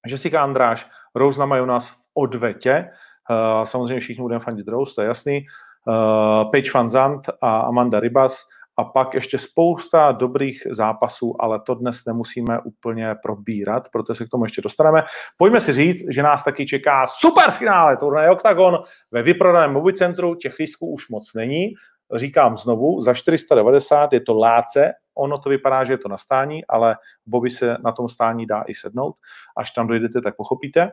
Jessica 0.07 0.43
Andráš, 0.43 0.89
Rose 1.15 1.39
Nama 1.39 1.65
nás 1.65 1.89
v 1.89 1.95
odvetě, 2.13 2.89
uh, 3.29 3.65
samozřejmě 3.65 3.99
všichni 3.99 4.21
budeme 4.21 4.39
fandit 4.39 4.67
Rose, 4.67 4.95
to 4.95 5.01
je 5.01 5.07
jasný, 5.07 5.45
uh, 5.89 6.51
Paige 6.51 6.71
Van 6.73 6.89
Zandt 6.89 7.29
a 7.41 7.59
Amanda 7.59 7.99
Ribas 7.99 8.45
a 8.77 8.83
pak 8.83 9.13
ještě 9.13 9.37
spousta 9.37 10.11
dobrých 10.11 10.63
zápasů, 10.71 11.35
ale 11.39 11.59
to 11.59 11.75
dnes 11.75 12.05
nemusíme 12.07 12.59
úplně 12.59 13.15
probírat, 13.23 13.89
protože 13.91 14.17
se 14.17 14.25
k 14.25 14.29
tomu 14.29 14.43
ještě 14.43 14.61
dostaneme. 14.61 15.03
Pojďme 15.37 15.61
si 15.61 15.73
říct, 15.73 16.03
že 16.09 16.23
nás 16.23 16.43
taky 16.43 16.65
čeká 16.65 17.07
superfinále 17.07 17.97
turnaje 17.97 18.29
Octagon 18.29 18.77
ve 19.11 19.23
vyprodaném 19.23 19.73
movie 19.73 19.93
centru, 19.93 20.35
těch 20.35 20.59
lístků 20.59 20.91
už 20.91 21.09
moc 21.09 21.33
není, 21.33 21.73
říkám 22.15 22.57
znovu, 22.57 23.01
za 23.01 23.13
490 23.13 24.13
je 24.13 24.21
to 24.21 24.33
láce, 24.33 24.93
ono 25.19 25.37
to 25.37 25.49
vypadá, 25.49 25.83
že 25.83 25.93
je 25.93 25.97
to 25.97 26.09
na 26.09 26.17
stání, 26.17 26.65
ale 26.65 26.95
Bobby 27.25 27.49
se 27.49 27.77
na 27.83 27.91
tom 27.91 28.09
stání 28.09 28.45
dá 28.45 28.63
i 28.67 28.73
sednout. 28.75 29.15
Až 29.57 29.71
tam 29.71 29.87
dojdete, 29.87 30.21
tak 30.21 30.35
pochopíte. 30.35 30.89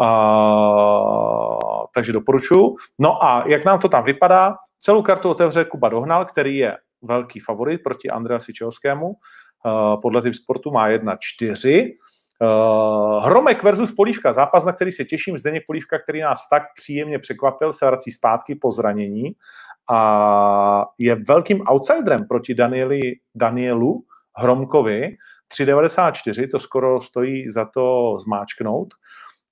Uh, 0.00 1.84
takže 1.94 2.12
doporučuji. 2.12 2.76
No 2.98 3.24
a 3.24 3.44
jak 3.46 3.64
nám 3.64 3.80
to 3.80 3.88
tam 3.88 4.04
vypadá? 4.04 4.54
Celou 4.78 5.02
kartu 5.02 5.30
otevře 5.30 5.64
Kuba 5.64 5.88
Dohnal, 5.88 6.24
který 6.24 6.56
je 6.56 6.76
velký 7.02 7.40
favorit 7.40 7.82
proti 7.82 8.10
Andreasi 8.10 8.52
Čehovskému. 8.52 9.08
Uh, 9.08 10.00
podle 10.02 10.22
typ 10.22 10.34
sportu 10.34 10.70
má 10.70 10.88
1-4. 10.88 11.90
Uh, 12.40 13.24
Hromek 13.24 13.62
versus 13.62 13.92
Polívka, 13.92 14.32
zápas, 14.32 14.64
na 14.64 14.72
který 14.72 14.92
se 14.92 15.04
těším. 15.04 15.38
Zdeněk 15.38 15.64
Polívka, 15.66 15.98
který 15.98 16.20
nás 16.20 16.48
tak 16.48 16.62
příjemně 16.76 17.18
překvapil, 17.18 17.72
se 17.72 17.86
vrací 17.86 18.12
zpátky 18.12 18.54
po 18.54 18.72
zranění 18.72 19.34
a 19.90 20.84
je 20.98 21.14
velkým 21.14 21.62
outsiderem 21.66 22.28
proti 22.28 22.54
Danieli, 22.54 23.00
Danielu 23.34 24.04
Hromkovi. 24.36 25.16
3,94, 25.52 26.50
to 26.50 26.58
skoro 26.58 27.00
stojí 27.00 27.50
za 27.50 27.64
to 27.64 28.16
zmáčknout. 28.20 28.94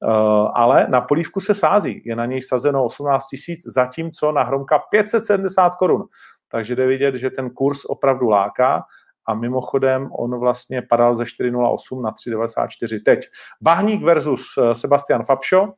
Uh, 0.02 0.50
ale 0.54 0.86
na 0.90 1.00
polívku 1.00 1.40
se 1.40 1.54
sází. 1.54 2.02
Je 2.04 2.16
na 2.16 2.26
něj 2.26 2.42
sazeno 2.42 2.84
18 2.84 3.26
tisíc, 3.26 3.62
zatímco 3.66 4.32
na 4.32 4.42
Hromka 4.42 4.78
570 4.78 5.74
korun. 5.74 6.04
Takže 6.48 6.76
jde 6.76 6.86
vidět, 6.86 7.14
že 7.14 7.30
ten 7.30 7.50
kurz 7.50 7.84
opravdu 7.84 8.28
láká 8.28 8.82
a 9.28 9.34
mimochodem 9.34 10.08
on 10.18 10.40
vlastně 10.40 10.82
padal 10.82 11.14
ze 11.14 11.24
4,08 11.24 12.02
na 12.02 12.10
3,94 12.10 13.02
teď. 13.04 13.20
Bahník 13.60 14.02
versus 14.02 14.44
eh, 14.58 14.74
Sebastian 14.74 15.24
Fabšo, 15.24 15.62
eh, 15.62 15.70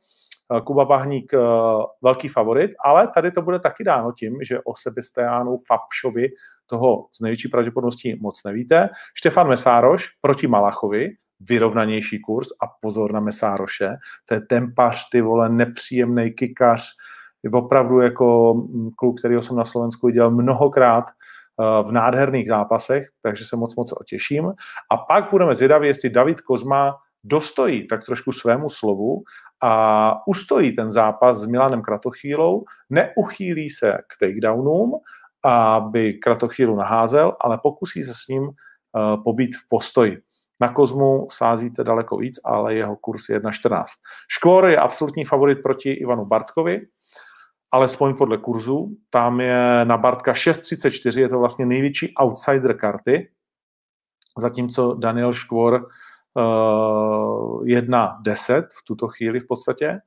Kuba 0.64 0.84
Bahník 0.84 1.34
eh, 1.34 1.38
velký 2.02 2.28
favorit, 2.28 2.70
ale 2.84 3.08
tady 3.08 3.30
to 3.30 3.42
bude 3.42 3.58
taky 3.58 3.84
dáno 3.84 4.12
tím, 4.12 4.38
že 4.42 4.60
o 4.60 4.74
Sebastianu 4.76 5.58
Fabšovi 5.66 6.28
toho 6.66 7.06
z 7.12 7.20
největší 7.20 7.48
pravděpodobností 7.48 8.18
moc 8.20 8.44
nevíte. 8.44 8.88
Štefan 9.14 9.48
Mesároš 9.48 10.08
proti 10.20 10.46
Malachovi, 10.46 11.10
vyrovnanější 11.40 12.20
kurz 12.20 12.48
a 12.62 12.66
pozor 12.80 13.12
na 13.12 13.20
Mesároše, 13.20 13.96
to 14.28 14.34
je 14.34 14.40
tempař, 14.40 15.08
ty 15.12 15.20
vole, 15.20 15.48
nepříjemný 15.48 16.32
kikař, 16.32 16.88
je 17.42 17.50
opravdu 17.50 18.00
jako 18.00 18.54
mm, 18.54 18.90
kluk, 18.96 19.18
kterýho 19.18 19.42
jsem 19.42 19.56
na 19.56 19.64
Slovensku 19.64 20.06
viděl 20.06 20.30
mnohokrát, 20.30 21.04
v 21.58 21.92
nádherných 21.92 22.48
zápasech, 22.48 23.06
takže 23.22 23.44
se 23.44 23.56
moc 23.56 23.76
moc 23.76 23.92
otěším. 23.92 24.52
A 24.90 24.96
pak 24.96 25.30
budeme 25.30 25.54
zvědaví, 25.54 25.86
jestli 25.86 26.10
David 26.10 26.40
Kozma 26.40 26.96
dostojí 27.24 27.86
tak 27.86 28.04
trošku 28.04 28.32
svému 28.32 28.70
slovu 28.70 29.22
a 29.66 30.26
ustojí 30.26 30.76
ten 30.76 30.92
zápas 30.92 31.38
s 31.38 31.46
Milanem 31.46 31.82
Kratochýlou, 31.82 32.64
neuchýlí 32.90 33.70
se 33.70 33.98
k 34.06 34.18
takedownům, 34.20 34.92
aby 35.44 36.14
Kratochýlu 36.14 36.76
naházel, 36.76 37.36
ale 37.40 37.58
pokusí 37.58 38.04
se 38.04 38.14
s 38.14 38.28
ním 38.28 38.48
eh, 38.48 39.16
pobít 39.24 39.56
v 39.56 39.68
postoji. 39.68 40.18
Na 40.60 40.68
Kozmu 40.68 41.28
sázíte 41.30 41.84
daleko 41.84 42.16
víc, 42.16 42.40
ale 42.44 42.74
jeho 42.74 42.96
kurz 42.96 43.28
je 43.28 43.40
1,14. 43.40 43.84
Škvor 44.28 44.68
je 44.68 44.78
absolutní 44.78 45.24
favorit 45.24 45.62
proti 45.62 45.90
Ivanu 45.90 46.24
Bartkovi, 46.24 46.80
alespoň 47.70 48.16
podle 48.16 48.38
kurzu. 48.38 48.88
Tam 49.10 49.40
je 49.40 49.84
na 49.84 49.96
Bartka 49.96 50.32
6.34, 50.32 51.20
je 51.20 51.28
to 51.28 51.38
vlastně 51.38 51.66
největší 51.66 52.14
outsider 52.20 52.76
karty, 52.76 53.30
zatímco 54.38 54.94
Daniel 54.94 55.32
Škvor 55.32 55.88
1.10 56.36 58.62
v 58.62 58.84
tuto 58.84 59.08
chvíli 59.08 59.40
v 59.40 59.46
podstatě. 59.46 60.00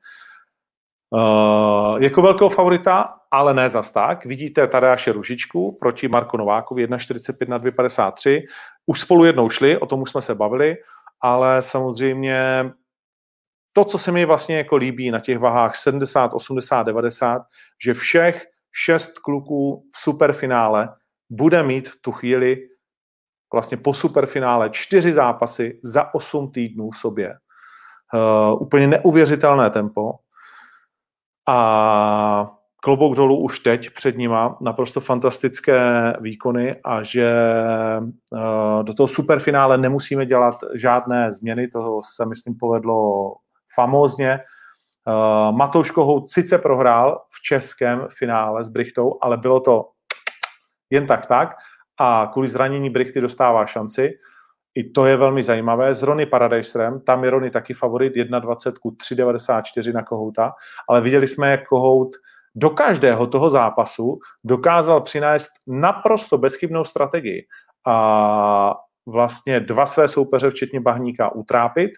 Uh, 1.09 2.03
jako 2.03 2.21
velkého 2.21 2.49
favorita, 2.49 3.13
ale 3.32 3.53
ne 3.53 3.69
zas 3.69 3.91
tak. 3.91 4.25
Vidíte 4.25 4.67
Tadeáše 4.67 5.11
Ružičku 5.11 5.78
proti 5.80 6.07
Marko 6.07 6.38
Novákovi 6.38 6.88
1.45 6.88 7.49
na 7.49 7.59
2.53. 7.59 8.41
Už 8.86 9.01
spolu 9.01 9.25
jednou 9.25 9.49
šli, 9.49 9.78
o 9.78 9.86
tom 9.86 10.01
už 10.01 10.09
jsme 10.09 10.21
se 10.21 10.36
bavili, 10.36 10.75
ale 11.21 11.61
samozřejmě 11.61 12.71
to, 13.73 13.86
co 13.86 13.97
se 13.97 14.11
mi 14.11 14.25
vlastně 14.25 14.57
jako 14.57 14.75
líbí 14.75 15.11
na 15.11 15.19
těch 15.19 15.39
vahách 15.39 15.75
70, 15.75 16.34
80, 16.34 16.84
90, 16.84 17.41
že 17.84 17.93
všech 17.93 18.45
šest 18.71 19.19
kluků 19.19 19.84
v 19.93 19.97
superfinále 19.97 20.89
bude 21.30 21.63
mít 21.63 21.89
v 21.89 22.01
tu 22.01 22.11
chvíli 22.11 22.57
vlastně 23.53 23.77
po 23.77 23.93
superfinále 23.93 24.69
čtyři 24.69 25.13
zápasy 25.13 25.79
za 25.83 26.13
8 26.13 26.51
týdnů 26.51 26.89
v 26.91 26.97
sobě. 26.97 27.35
Uh, 28.13 28.61
úplně 28.61 28.87
neuvěřitelné 28.87 29.69
tempo. 29.69 30.13
A 31.47 32.51
klobouk 32.83 33.15
dolů 33.15 33.37
už 33.37 33.59
teď 33.59 33.89
před 33.89 34.17
nima, 34.17 34.57
naprosto 34.61 34.99
fantastické 34.99 36.13
výkony 36.19 36.75
a 36.83 37.03
že 37.03 37.31
uh, 38.31 38.83
do 38.83 38.93
toho 38.93 39.07
superfinále 39.07 39.77
nemusíme 39.77 40.25
dělat 40.25 40.55
žádné 40.75 41.33
změny, 41.33 41.67
toho 41.67 42.01
se 42.15 42.25
myslím 42.25 42.57
povedlo 42.57 43.33
famózně. 43.75 44.39
Uh, 45.07 45.57
Matouš 45.57 45.91
Kohout 45.91 46.29
sice 46.29 46.57
prohrál 46.57 47.21
v 47.29 47.41
českém 47.41 48.07
finále 48.09 48.63
s 48.63 48.69
Brichtou, 48.69 49.17
ale 49.21 49.37
bylo 49.37 49.59
to 49.59 49.89
jen 50.89 51.07
tak 51.07 51.25
tak 51.25 51.55
a 51.99 52.29
kvůli 52.33 52.47
zranění 52.47 52.89
Brichty 52.89 53.21
dostává 53.21 53.65
šanci. 53.65 54.13
I 54.75 54.89
to 54.89 55.05
je 55.05 55.17
velmi 55.17 55.43
zajímavé. 55.43 55.95
S 55.95 56.03
Rony 56.03 56.25
Paradiserem, 56.25 57.01
tam 57.01 57.23
je 57.23 57.29
Rony 57.29 57.51
taky 57.51 57.73
favorit, 57.73 58.15
1,20 58.15 58.73
ku 58.81 58.89
3,94 58.89 59.93
na 59.93 60.03
Kohouta, 60.03 60.51
ale 60.89 61.01
viděli 61.01 61.27
jsme, 61.27 61.51
jak 61.51 61.65
Kohout 61.65 62.09
do 62.55 62.69
každého 62.69 63.27
toho 63.27 63.49
zápasu 63.49 64.19
dokázal 64.43 65.01
přinést 65.01 65.49
naprosto 65.67 66.37
bezchybnou 66.37 66.83
strategii 66.83 67.47
a 67.87 68.75
vlastně 69.07 69.59
dva 69.59 69.85
své 69.85 70.07
soupeře, 70.07 70.49
včetně 70.49 70.79
Bahníka, 70.79 71.35
utrápit 71.35 71.91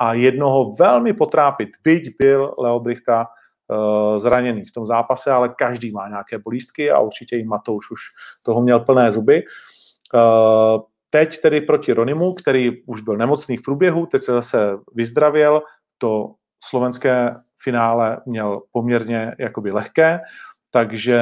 a 0.00 0.14
jednoho 0.14 0.74
velmi 0.74 1.12
potrápit, 1.12 1.68
byť 1.84 2.16
byl 2.18 2.54
Leo 2.58 2.80
Brichta 2.80 3.26
uh, 3.68 4.18
zraněný 4.18 4.64
v 4.64 4.72
tom 4.72 4.86
zápase, 4.86 5.30
ale 5.30 5.48
každý 5.48 5.92
má 5.92 6.08
nějaké 6.08 6.38
bolístky 6.38 6.90
a 6.90 6.98
určitě 6.98 7.38
i 7.38 7.44
Matouš 7.44 7.90
už 7.90 8.00
toho 8.42 8.62
měl 8.62 8.80
plné 8.80 9.10
zuby. 9.10 9.42
Uh, 10.14 10.80
teď 11.10 11.40
tedy 11.40 11.60
proti 11.60 11.92
Ronimu, 11.92 12.34
který 12.34 12.84
už 12.86 13.00
byl 13.00 13.16
nemocný 13.16 13.56
v 13.56 13.62
průběhu, 13.62 14.06
teď 14.06 14.22
se 14.22 14.32
zase 14.32 14.78
vyzdravěl, 14.94 15.62
to 15.98 16.34
slovenské 16.64 17.34
finále 17.62 18.20
měl 18.26 18.60
poměrně 18.72 19.34
jakoby 19.38 19.72
lehké, 19.72 20.20
takže, 20.70 21.20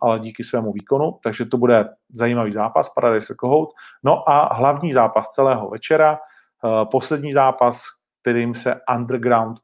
ale 0.00 0.18
díky 0.20 0.44
svému 0.44 0.72
výkonu, 0.72 1.18
takže 1.22 1.44
to 1.44 1.56
bude 1.56 1.88
zajímavý 2.12 2.52
zápas, 2.52 2.88
Paradise 2.88 3.34
Kohout. 3.34 3.68
No 4.02 4.30
a 4.30 4.54
hlavní 4.54 4.92
zápas 4.92 5.28
celého 5.28 5.70
večera, 5.70 6.18
Eh, 6.64 6.86
poslední 6.90 7.32
zápas, 7.32 7.82
kterým 8.20 8.54
se 8.54 8.80
underground 8.96 9.60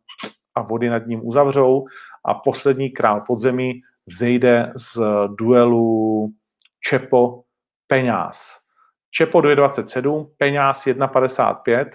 a 0.54 0.62
vody 0.62 0.88
nad 0.88 1.06
ním 1.06 1.20
uzavřou 1.22 1.84
a 2.24 2.34
poslední 2.34 2.90
král 2.90 3.22
podzemí 3.26 3.80
vzejde 4.06 4.72
z 4.76 5.00
duelu 5.38 6.28
Čepo 6.80 7.42
Peňáz. 7.86 8.58
Čepo 9.10 9.38
2,27, 9.38 10.30
Peňáz 10.38 10.86
1,55. 10.86 11.86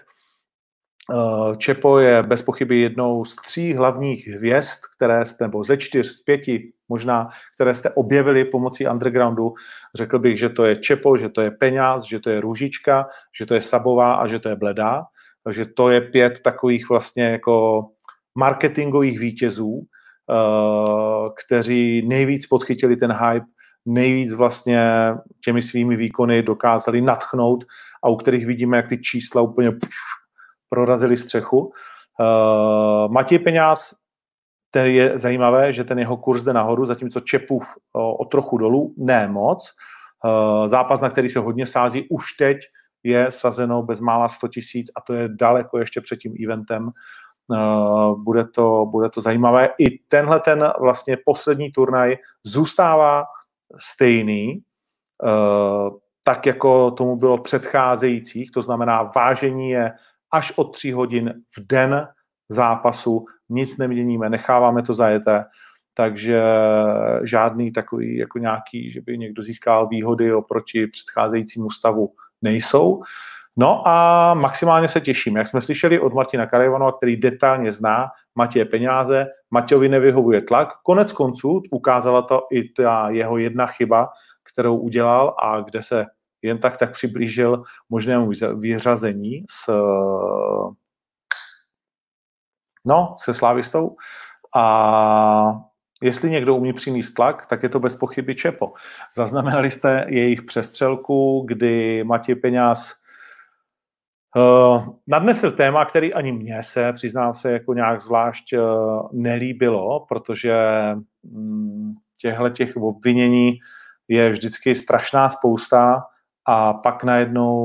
Eh, 1.14 1.58
Čepo 1.58 2.00
je 2.00 2.24
bez 2.24 2.42
pochyby 2.42 2.80
jednou 2.80 3.26
z 3.26 3.36
tří 3.36 3.74
hlavních 3.74 4.28
hvězd, 4.28 4.82
které 4.98 5.26
jste, 5.26 5.44
nebo 5.44 5.64
ze 5.64 5.78
čtyř, 5.78 6.08
z 6.08 6.22
pěti 6.22 6.72
možná, 6.90 7.30
které 7.56 7.74
jste 7.74 7.90
objevili 7.90 8.46
pomocí 8.46 8.88
undergroundu. 8.88 9.54
Řekl 9.96 10.20
bych, 10.20 10.40
že 10.40 10.50
to 10.50 10.64
je 10.66 10.76
Čepo, 10.76 11.18
že 11.18 11.30
to 11.30 11.42
je 11.42 11.52
Peňáz, 11.52 12.04
že 12.04 12.20
to 12.20 12.30
je 12.30 12.42
Růžička, 12.42 13.08
že 13.38 13.46
to 13.46 13.54
je 13.54 13.62
Sabová 13.62 14.16
a 14.16 14.28
že 14.28 14.40
to 14.40 14.50
je 14.50 14.56
Bledá. 14.56 15.04
Takže 15.44 15.66
to 15.66 15.90
je 15.90 16.02
pět 16.02 16.40
takových 16.40 16.90
vlastně 16.90 17.24
jako 17.24 17.86
marketingových 18.36 19.20
vítězů, 19.20 19.82
eh, 19.82 21.30
kteří 21.46 22.08
nejvíc 22.08 22.48
podchytili 22.48 22.96
ten 22.96 23.12
hype, 23.12 23.46
nejvíc 23.86 24.34
vlastně 24.34 25.14
těmi 25.46 25.62
svými 25.62 25.96
výkony 25.96 26.44
dokázali 26.44 27.02
natchnout 27.02 27.66
a 28.04 28.10
u 28.10 28.16
kterých 28.16 28.46
vidíme, 28.46 28.78
jak 28.78 28.88
ty 28.88 28.98
čísla 28.98 29.42
úplně 29.42 29.70
prorazily 30.70 31.18
střechu. 31.18 31.60
Uh, 31.60 33.12
Matěj 33.12 33.40
Peňáz 33.40 33.94
ten 34.72 34.86
je 34.86 35.20
zajímavé, 35.20 35.74
že 35.74 35.84
ten 35.84 36.00
jeho 36.00 36.18
kurz 36.18 36.44
jde 36.44 36.54
nahoru, 36.54 36.86
zatímco 36.86 37.20
Čepův 37.20 37.64
o, 37.94 38.18
o 38.18 38.26
trochu 38.26 38.58
dolů, 38.58 38.94
ne 38.98 39.28
moc. 39.28 39.72
Zápas, 40.66 41.02
na 41.02 41.10
který 41.10 41.30
se 41.30 41.40
hodně 41.40 41.68
sází, 41.68 42.08
už 42.10 42.34
teď 42.34 42.58
je 43.04 43.32
sazeno 43.32 43.84
bezmála 43.84 44.30
100 44.30 44.48
tisíc 44.48 44.92
a 44.98 45.02
to 45.02 45.14
je 45.14 45.30
daleko 45.30 45.80
ještě 45.80 46.02
před 46.02 46.20
tím 46.20 46.34
eventem. 46.46 46.90
E, 47.54 47.58
bude 48.16 48.46
to, 48.46 48.86
bude 48.86 49.10
to 49.10 49.22
zajímavé. 49.22 49.70
I 49.80 50.00
tenhle 50.00 50.40
ten 50.40 50.72
vlastně 50.80 51.18
poslední 51.26 51.72
turnaj 51.72 52.18
zůstává 52.44 53.26
stejný, 53.78 54.50
e, 54.50 54.60
tak 56.24 56.46
jako 56.46 56.92
tomu 56.92 57.16
bylo 57.16 57.38
předcházejících, 57.38 58.52
to 58.52 58.62
znamená 58.62 59.12
vážení 59.16 59.70
je 59.70 59.94
až 60.32 60.54
od 60.56 60.64
3 60.64 60.92
hodin 60.92 61.34
v 61.58 61.68
den 61.68 62.08
zápasu 62.50 63.26
nic 63.50 63.78
neměníme, 63.78 64.30
necháváme 64.30 64.84
to 64.84 64.94
zajeté, 64.94 65.46
takže 65.94 66.42
žádný 67.24 67.72
takový 67.72 68.18
jako 68.18 68.40
nějaký, 68.40 68.92
že 68.92 69.02
by 69.02 69.18
někdo 69.18 69.44
získal 69.44 69.88
výhody 69.88 70.34
oproti 70.34 70.88
předcházejícímu 70.88 71.70
stavu 71.70 72.14
nejsou. 72.42 73.04
No 73.58 73.88
a 73.88 74.34
maximálně 74.34 74.88
se 74.88 75.02
těším. 75.02 75.36
Jak 75.36 75.48
jsme 75.48 75.62
slyšeli 75.62 76.00
od 76.00 76.14
Martina 76.14 76.46
Karajvanova, 76.46 76.92
který 76.92 77.18
detailně 77.18 77.72
zná 77.72 78.08
Matěje 78.36 78.66
peníze, 78.66 79.28
Matějovi 79.52 79.90
nevyhovuje 79.90 80.42
tlak. 80.42 80.70
Konec 80.84 81.12
konců 81.12 81.62
ukázala 81.72 82.22
to 82.22 82.42
i 82.52 82.70
ta 82.70 83.10
jeho 83.10 83.38
jedna 83.38 83.66
chyba, 83.66 84.10
kterou 84.44 84.78
udělal 84.78 85.36
a 85.40 85.62
kde 85.62 85.82
se 85.82 86.06
jen 86.42 86.58
tak 86.58 86.78
tak 86.78 86.92
přiblížil 86.92 87.64
možnému 87.90 88.32
vyřazení 88.56 89.46
s, 89.52 89.74
no, 92.86 93.16
se 93.20 93.34
slávistou. 93.34 93.96
A 94.56 95.60
jestli 96.02 96.32
někdo 96.32 96.56
umí 96.56 96.74
přinést 96.74 97.12
tlak, 97.12 97.46
tak 97.46 97.64
je 97.64 97.70
to 97.70 97.80
bez 97.80 97.96
pochyby 97.96 98.36
Čepo. 98.36 98.74
Zaznamenali 99.16 99.72
jste 99.72 100.06
jejich 100.10 100.42
přestřelku, 100.42 101.46
kdy 101.48 102.04
Matěj 102.04 102.36
Peňáz 102.36 103.05
uh, 104.36 104.88
nadnesl 105.08 105.52
téma, 105.52 105.86
který 105.86 106.14
ani 106.14 106.32
mně 106.32 106.64
se, 106.64 106.94
přiznám 106.94 107.34
se, 107.34 107.52
jako 107.52 107.74
nějak 107.74 108.02
zvlášť 108.02 108.54
uh, 108.54 109.10
nelíbilo, 109.14 110.06
protože 110.10 110.56
um, 111.24 111.96
těchto 112.22 112.50
těch 112.50 112.78
obvinění 112.78 113.60
je 114.08 114.30
vždycky 114.30 114.76
strašná 114.76 115.30
spousta 115.30 116.04
a 116.48 116.74
pak 116.74 117.04
najednou 117.04 117.58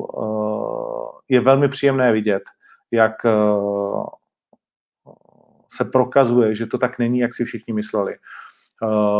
uh, 0.00 1.08
je 1.28 1.40
velmi 1.40 1.68
příjemné 1.68 2.12
vidět, 2.12 2.42
jak 2.90 3.12
se 5.68 5.84
prokazuje, 5.84 6.54
že 6.54 6.66
to 6.66 6.78
tak 6.78 6.98
není, 6.98 7.18
jak 7.18 7.34
si 7.34 7.44
všichni 7.44 7.74
mysleli. 7.74 8.16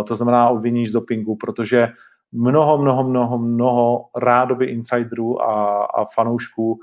To 0.07 0.15
znamená 0.15 0.49
obvinění 0.49 0.87
z 0.87 0.93
dopingu, 0.93 1.37
protože 1.37 1.89
mnoho, 2.37 2.79
mnoho, 2.79 3.05
mnoho, 3.05 3.39
mnoho 3.39 4.05
rádoby 4.17 4.67
insiderů 4.67 5.43
a, 5.43 5.85
a 5.85 6.05
fanoušků 6.15 6.73
uh, 6.73 6.79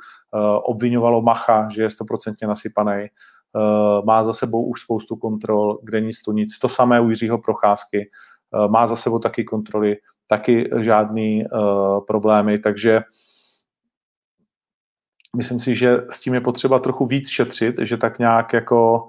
obvinovalo 0.63 1.21
Macha, 1.21 1.69
že 1.69 1.81
je 1.81 1.89
stoprocentně 1.89 2.47
nasypaný. 2.47 3.07
Uh, 3.53 4.05
má 4.05 4.25
za 4.25 4.33
sebou 4.33 4.65
už 4.65 4.81
spoustu 4.81 5.15
kontrol, 5.15 5.79
kde 5.83 6.01
nic 6.01 6.21
to 6.21 6.31
nic. 6.31 6.59
To 6.59 6.69
samé 6.69 7.01
u 7.01 7.09
Jiřího 7.09 7.37
Procházky. 7.37 8.09
Uh, 8.51 8.71
má 8.71 8.87
za 8.87 8.95
sebou 8.95 9.19
taky 9.19 9.43
kontroly, 9.43 9.97
taky 10.27 10.69
žádný 10.79 11.45
uh, 11.45 12.05
problémy, 12.05 12.59
takže 12.59 13.01
myslím 15.37 15.59
si, 15.59 15.75
že 15.75 15.97
s 16.09 16.19
tím 16.19 16.33
je 16.33 16.41
potřeba 16.41 16.79
trochu 16.79 17.05
víc 17.05 17.29
šetřit, 17.29 17.75
že 17.81 17.97
tak 17.97 18.19
nějak 18.19 18.53
jako 18.53 19.07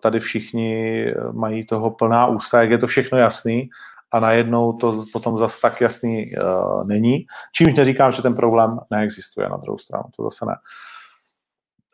tady 0.00 0.20
všichni 0.20 1.06
mají 1.32 1.66
toho 1.66 1.90
plná 1.90 2.26
ústa, 2.26 2.60
jak 2.60 2.70
je 2.70 2.78
to 2.78 2.86
všechno 2.86 3.18
jasný 3.18 3.70
a 4.12 4.20
najednou 4.20 4.72
to 4.72 5.04
potom 5.12 5.38
zase 5.38 5.60
tak 5.60 5.80
jasný 5.80 6.32
uh, 6.36 6.86
není. 6.86 7.26
Čímž 7.52 7.74
neříkám, 7.74 8.12
že 8.12 8.22
ten 8.22 8.34
problém 8.34 8.78
neexistuje 8.90 9.48
na 9.48 9.56
druhou 9.56 9.78
stranu, 9.78 10.04
to 10.16 10.22
zase 10.22 10.46
ne. 10.46 10.54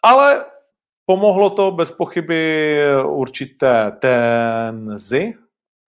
Ale 0.03 0.45
pomohlo 1.07 1.51
to 1.51 1.71
bez 1.71 1.93
pochyby 1.93 2.79
určité 3.05 3.93
tenzi 3.99 5.35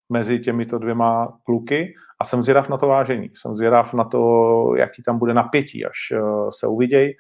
mezi 0.10 0.40
těmito 0.40 0.80
dvěma 0.80 1.38
kluky 1.46 1.94
a 2.22 2.24
jsem 2.24 2.44
zvědav 2.44 2.70
na 2.70 2.78
to 2.78 2.88
vážení. 2.88 3.30
Jsem 3.34 3.56
zvědav 3.56 3.94
na 3.94 4.04
to, 4.04 4.74
jaký 4.78 5.04
tam 5.04 5.20
bude 5.20 5.34
napětí, 5.34 5.86
až 5.86 6.12
uh, 6.12 6.50
se 6.50 6.68
uvidějí 6.68 7.14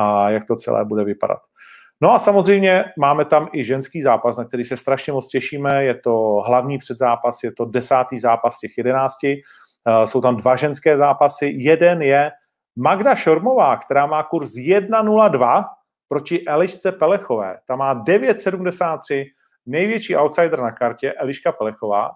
a 0.00 0.30
jak 0.30 0.44
to 0.44 0.56
celé 0.56 0.84
bude 0.84 1.04
vypadat. 1.04 1.38
No 2.00 2.12
a 2.12 2.18
samozřejmě 2.18 2.84
máme 2.98 3.24
tam 3.24 3.48
i 3.52 3.64
ženský 3.64 4.02
zápas, 4.02 4.36
na 4.36 4.44
který 4.44 4.64
se 4.64 4.76
strašně 4.76 5.12
moc 5.12 5.28
těšíme. 5.28 5.84
Je 5.84 5.94
to 5.94 6.42
hlavní 6.46 6.78
předzápas, 6.78 7.42
je 7.42 7.52
to 7.52 7.64
desátý 7.64 8.18
zápas 8.18 8.58
těch 8.58 8.78
jedenácti. 8.78 9.42
Eh, 9.88 10.06
jsou 10.06 10.20
tam 10.20 10.36
dva 10.36 10.56
ženské 10.56 10.96
zápasy. 10.96 11.52
Jeden 11.56 12.02
je 12.02 12.30
Magda 12.76 13.14
Šormová, 13.14 13.76
která 13.76 14.06
má 14.06 14.22
kurz 14.22 14.52
1.02 14.52 15.64
proti 16.08 16.46
Elišce 16.46 16.92
Pelechové. 16.92 17.56
Ta 17.68 17.76
má 17.76 18.04
9.73, 18.04 19.24
největší 19.66 20.16
outsider 20.16 20.60
na 20.60 20.70
kartě, 20.70 21.12
Eliška 21.12 21.52
Pelechová. 21.52 22.10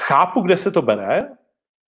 Chápu, 0.00 0.40
kde 0.40 0.56
se 0.56 0.70
to 0.70 0.82
bere, 0.82 1.20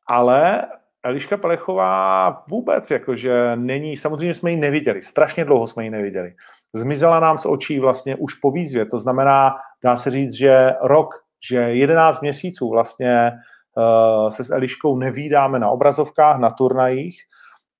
ale 0.06 0.68
Eliška 1.02 1.36
Pelechová 1.36 2.30
vůbec 2.50 2.90
jakože 2.90 3.56
není, 3.56 3.96
samozřejmě 3.96 4.34
jsme 4.34 4.50
ji 4.50 4.56
neviděli, 4.56 5.02
strašně 5.02 5.44
dlouho 5.44 5.66
jsme 5.66 5.84
ji 5.84 5.90
neviděli. 5.90 6.34
Zmizela 6.74 7.20
nám 7.20 7.38
z 7.38 7.46
očí 7.46 7.80
vlastně 7.80 8.16
už 8.16 8.34
po 8.34 8.50
výzvě, 8.50 8.86
to 8.86 8.98
znamená, 8.98 9.54
dá 9.84 9.96
se 9.96 10.10
říct, 10.10 10.32
že 10.32 10.72
rok, 10.82 11.14
že 11.48 11.56
11 11.56 12.20
měsíců 12.20 12.70
vlastně 12.70 13.32
uh, 13.76 14.28
se 14.28 14.44
s 14.44 14.50
Eliškou 14.50 14.98
nevídáme 14.98 15.58
na 15.58 15.68
obrazovkách, 15.68 16.38
na 16.38 16.50
turnajích 16.50 17.22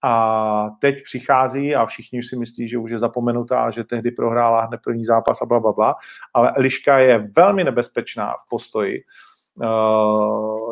a 0.05 0.71
teď 0.81 1.03
přichází 1.05 1.75
a 1.75 1.87
všichni 1.87 2.19
už 2.19 2.27
si 2.27 2.37
myslí, 2.37 2.69
že 2.69 2.79
už 2.79 2.91
je 2.91 2.99
zapomenutá, 2.99 3.71
že 3.71 3.85
tehdy 3.85 4.11
prohrála 4.11 4.65
hned 4.65 4.81
první 4.85 5.05
zápas 5.05 5.43
a 5.43 5.47
bla, 5.47 5.61
bla, 5.61 5.73
bla. 5.73 5.95
Ale 6.35 6.53
Eliška 6.57 6.99
je 6.99 7.31
velmi 7.37 7.65
nebezpečná 7.65 8.33
v 8.33 8.49
postoji, 8.51 9.01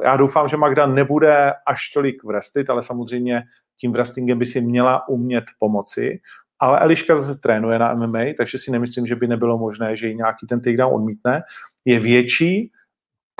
já 0.05 0.16
doufám, 0.16 0.49
že 0.49 0.57
Magda 0.57 0.87
nebude 0.87 1.53
až 1.66 1.91
tolik 1.95 2.24
wrestlit, 2.24 2.70
ale 2.70 2.82
samozřejmě 2.82 3.43
tím 3.80 3.93
wrestlingem 3.93 4.39
by 4.39 4.47
si 4.47 4.61
měla 4.61 5.09
umět 5.09 5.45
pomoci. 5.59 6.20
Ale 6.59 6.80
Eliška 6.80 7.16
zase 7.16 7.41
trénuje 7.41 7.78
na 7.78 7.95
MMA, 7.95 8.24
takže 8.37 8.59
si 8.59 8.70
nemyslím, 8.70 9.07
že 9.07 9.16
by 9.16 9.26
nebylo 9.28 9.59
možné, 9.59 9.97
že 9.97 10.09
ji 10.09 10.14
nějaký 10.14 10.47
ten 10.47 10.61
takedown 10.61 10.95
odmítne. 10.95 11.43
Je 11.84 12.01
větší, 12.01 12.70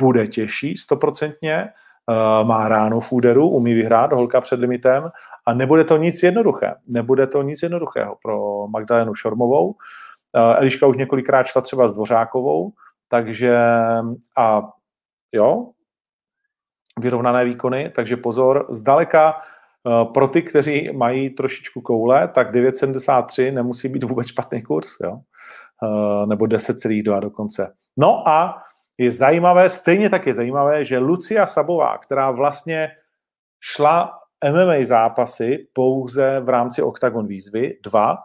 bude 0.01 0.27
těžší, 0.27 0.77
stoprocentně, 0.77 1.69
uh, 2.09 2.49
má 2.49 2.69
ráno 2.69 3.01
v 3.01 3.13
úderu, 3.13 3.49
umí 3.49 3.75
vyhrát, 3.75 4.13
holka 4.13 4.41
před 4.41 4.61
limitem 4.61 5.09
a 5.47 5.55
nebude 5.55 5.85
to 5.85 5.97
nic 5.97 6.23
jednoduché. 6.23 6.75
Nebude 6.95 7.27
to 7.27 7.43
nic 7.43 7.63
jednoduchého 7.63 8.17
pro 8.23 8.67
Magdalenu 8.69 9.15
Šormovou. 9.15 9.67
Uh, 9.67 9.75
Eliška 10.57 10.87
už 10.87 10.97
několikrát 10.97 11.47
šla 11.47 11.63
třeba 11.63 11.89
s 11.89 11.95
Dvořákovou, 11.95 12.73
takže 13.09 13.57
a 14.37 14.63
jo, 15.37 15.71
vyrovnané 17.01 17.45
výkony, 17.45 17.91
takže 17.95 18.17
pozor, 18.17 18.67
zdaleka 18.71 19.35
eh, 19.35 20.05
pro 20.15 20.29
ty, 20.29 20.43
kteří 20.43 20.93
mají 20.93 21.31
trošičku 21.31 21.81
koule, 21.81 22.29
tak 22.29 22.55
9,73 22.55 23.55
nemusí 23.55 23.89
být 23.89 24.03
vůbec 24.03 24.27
špatný 24.27 24.63
kurz, 24.63 25.01
jo? 25.03 25.21
Eh, 25.83 26.27
nebo 26.27 26.45
10,2 26.45 27.21
dokonce. 27.21 27.73
No 27.97 28.29
a 28.29 28.63
je 28.99 29.13
zajímavé, 29.13 29.71
stejně 29.71 30.11
tak 30.11 30.27
je 30.27 30.35
zajímavé, 30.35 30.85
že 30.85 30.99
Lucia 30.99 31.47
Sabová, 31.47 31.99
která 31.99 32.31
vlastně 32.31 32.89
šla 33.61 34.13
MMA 34.45 34.75
zápasy 34.83 35.69
pouze 35.73 36.41
v 36.41 36.49
rámci 36.49 36.83
Octagon 36.83 37.27
výzvy 37.27 37.79
2, 37.85 38.17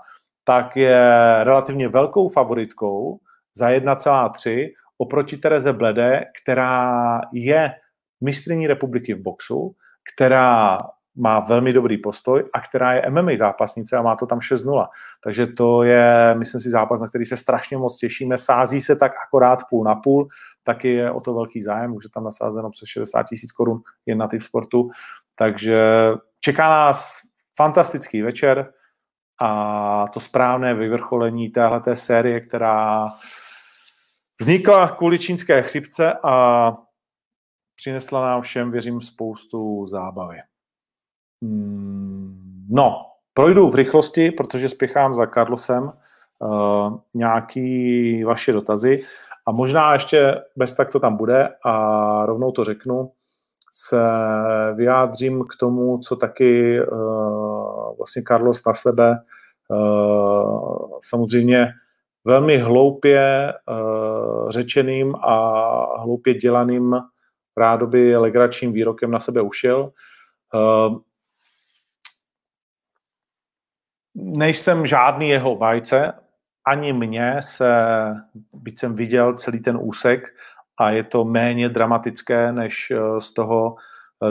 tak 0.44 0.78
je 0.78 1.00
relativně 1.44 1.88
velkou 1.88 2.30
favoritkou 2.30 3.20
za 3.56 3.70
1,3 3.70 4.70
oproti 5.02 5.38
Tereze 5.38 5.74
Blede, 5.74 6.26
která 6.44 7.22
je 7.34 7.72
mistrní 8.24 8.68
republiky 8.68 9.14
v 9.14 9.22
boxu, 9.22 9.76
která 10.14 10.78
má 11.16 11.40
velmi 11.40 11.74
dobrý 11.74 11.98
postoj 11.98 12.44
a 12.54 12.62
která 12.62 12.94
je 12.94 13.10
MMA 13.10 13.32
zápasnice 13.36 13.98
a 13.98 14.02
má 14.02 14.16
to 14.16 14.26
tam 14.26 14.40
6-0. 14.40 14.88
Takže 15.24 15.48
to 15.48 15.84
je, 15.84 16.36
myslím 16.38 16.62
si, 16.62 16.70
zápas, 16.70 17.02
na 17.02 17.08
který 17.08 17.26
se 17.26 17.38
strašně 17.38 17.78
moc 17.78 17.98
těšíme. 17.98 18.38
Sází 18.38 18.82
se 18.82 18.96
tak 18.96 19.12
akorát 19.28 19.60
půl 19.70 19.84
na 19.84 19.96
půl, 19.96 20.28
taky 20.64 20.94
je 20.94 21.12
o 21.12 21.22
to 21.22 21.34
velký 21.34 21.62
zájem, 21.62 21.96
už 21.96 22.04
je 22.04 22.10
tam 22.10 22.24
nasázeno 22.24 22.70
přes 22.70 22.90
60 22.90 23.24
tisíc 23.24 23.52
korun 23.52 23.82
jen 24.06 24.18
na 24.18 24.28
typ 24.28 24.44
sportu. 24.44 24.90
Takže 25.36 25.82
čeká 26.40 26.70
nás 26.70 27.18
fantastický 27.58 28.22
večer 28.22 28.74
a 29.42 30.06
to 30.14 30.20
správné 30.20 30.74
vyvrcholení 30.74 31.50
téhleté 31.50 31.96
série, 31.96 32.40
která 32.40 33.08
Vznikla 34.42 34.88
kvůli 34.88 35.20
čínské 35.20 35.62
chřipce 35.62 36.14
a 36.24 36.74
přinesla 37.76 38.22
nám 38.22 38.42
všem, 38.42 38.72
věřím, 38.72 39.02
spoustu 39.02 39.86
zábavy. 39.86 40.38
Hmm, 41.44 42.66
no, 42.70 43.06
projdu 43.34 43.68
v 43.68 43.76
rychlosti, 43.76 44.32
protože 44.32 44.70
spěchám 44.70 45.16
za 45.16 45.28
Carlosem 45.28 45.84
uh, 45.84 46.98
nějaký 47.16 48.24
vaše 48.24 48.52
dotazy 48.52 49.04
a 49.48 49.52
možná 49.52 49.94
ještě 49.94 50.36
bez 50.56 50.74
tak 50.74 50.92
to 50.92 51.00
tam 51.00 51.18
bude 51.18 51.50
a 51.66 52.26
rovnou 52.26 52.52
to 52.52 52.64
řeknu, 52.64 53.12
se 53.72 54.02
vyjádřím 54.76 55.44
k 55.44 55.56
tomu, 55.60 55.98
co 55.98 56.16
taky 56.16 56.82
uh, 56.82 57.98
vlastně 57.98 58.24
Carlos 58.28 58.66
na 58.66 58.74
sebe 58.74 59.20
uh, 59.70 60.90
samozřejmě 61.04 61.74
velmi 62.26 62.58
hloupě 62.58 63.54
uh, 63.70 64.50
řečeným 64.50 65.16
a 65.16 66.02
hloupě 66.02 66.34
dělaným 66.34 66.96
rádoby 67.58 68.18
legračním 68.18 68.72
výrokem 68.72 69.12
na 69.12 69.20
sebe 69.20 69.42
ušel. 69.42 69.92
Uh, 70.54 70.98
nejsem 74.16 74.86
žádný 74.86 75.30
jeho 75.30 75.56
bajce, 75.56 76.14
ani 76.68 76.94
mně 76.94 77.36
se, 77.40 77.76
byť 78.54 78.80
jsem 78.80 78.96
viděl 78.96 79.34
celý 79.34 79.62
ten 79.62 79.78
úsek 79.82 80.24
a 80.78 80.90
je 80.90 81.04
to 81.04 81.26
méně 81.26 81.70
dramatické 81.70 82.52
než 82.52 82.92
eh, 82.92 83.22
z 83.22 83.34
toho 83.34 83.76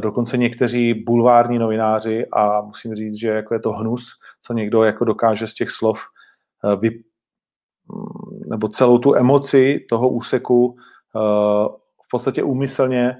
dokonce 0.01 0.37
někteří 0.37 0.95
bulvární 0.95 1.59
novináři 1.59 2.27
a 2.33 2.61
musím 2.61 2.95
říct, 2.95 3.21
že 3.21 3.29
jako 3.29 3.55
je 3.55 3.61
to 3.61 3.73
hnus, 3.73 4.19
co 4.43 4.53
někdo 4.53 4.83
jako 4.83 5.05
dokáže 5.05 5.47
z 5.47 5.55
těch 5.55 5.71
slov 5.71 6.03
vy, 6.81 6.91
nebo 8.47 8.69
celou 8.69 8.99
tu 8.99 9.15
emoci 9.15 9.87
toho 9.89 10.09
úseku 10.09 10.77
v 12.03 12.11
podstatě 12.11 12.43
úmyslně 12.43 13.17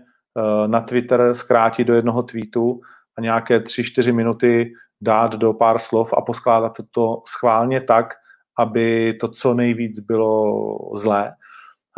na 0.67 0.81
Twitter 0.81 1.35
zkrátit 1.35 1.87
do 1.87 1.95
jednoho 1.95 2.23
tweetu 2.23 2.81
a 3.19 3.21
nějaké 3.21 3.59
3-4 3.59 4.15
minuty 4.15 4.73
dát 5.01 5.37
do 5.37 5.53
pár 5.53 5.79
slov 5.79 6.13
a 6.17 6.21
poskládat 6.21 6.73
to 6.91 7.23
schválně 7.27 7.81
tak, 7.81 8.15
aby 8.59 9.15
to 9.21 9.29
co 9.29 9.55
nejvíc 9.55 10.01
bylo 10.01 10.55
zlé. 10.95 11.33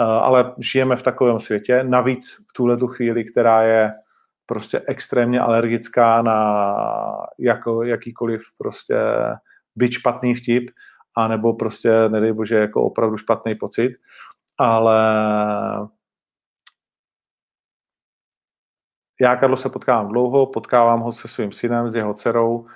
Eh, 0.00 0.04
ale 0.04 0.54
žijeme 0.58 0.96
v 0.96 1.02
takovém 1.02 1.38
světě. 1.38 1.84
Navíc 1.84 2.36
v 2.50 2.52
tuhle 2.52 2.76
tu 2.76 2.86
chvíli, 2.86 3.24
která 3.24 3.62
je 3.62 3.90
prostě 4.46 4.82
extrémně 4.88 5.40
alergická 5.40 6.22
na 6.22 6.64
jako, 7.38 7.82
jakýkoliv 7.82 8.42
prostě 8.58 8.96
byť 9.76 9.92
špatný 9.92 10.34
vtip, 10.34 10.70
anebo 11.16 11.52
prostě, 11.52 12.08
nedej 12.08 12.32
bože, 12.32 12.54
jako 12.54 12.82
opravdu 12.82 13.16
špatný 13.16 13.54
pocit. 13.54 13.92
Ale 14.58 14.98
já 19.20 19.36
Karlo 19.36 19.56
se 19.56 19.68
potkávám 19.68 20.08
dlouho, 20.08 20.46
potkávám 20.46 21.00
ho 21.00 21.12
se 21.12 21.28
svým 21.28 21.52
synem, 21.52 21.88
s 21.88 21.94
jeho 21.94 22.14
dcerou, 22.14 22.66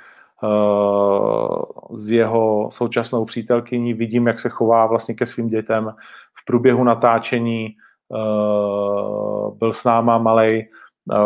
Eh, 0.45 1.97
s 1.97 2.11
jeho 2.11 2.69
současnou 2.73 3.25
přítelkyní, 3.25 3.95
vidím, 3.95 4.27
jak 4.27 4.41
se 4.41 4.49
chová 4.49 4.87
vlastně 4.87 5.15
ke 5.15 5.27
svým 5.27 5.49
dětem. 5.49 5.95
V 6.41 6.45
průběhu 6.45 6.85
natáčení 6.85 7.67
eh, 7.67 8.19
byl 9.59 9.73
s 9.73 9.85
náma 9.85 10.19
malej 10.19 10.71
eh, 11.13 11.17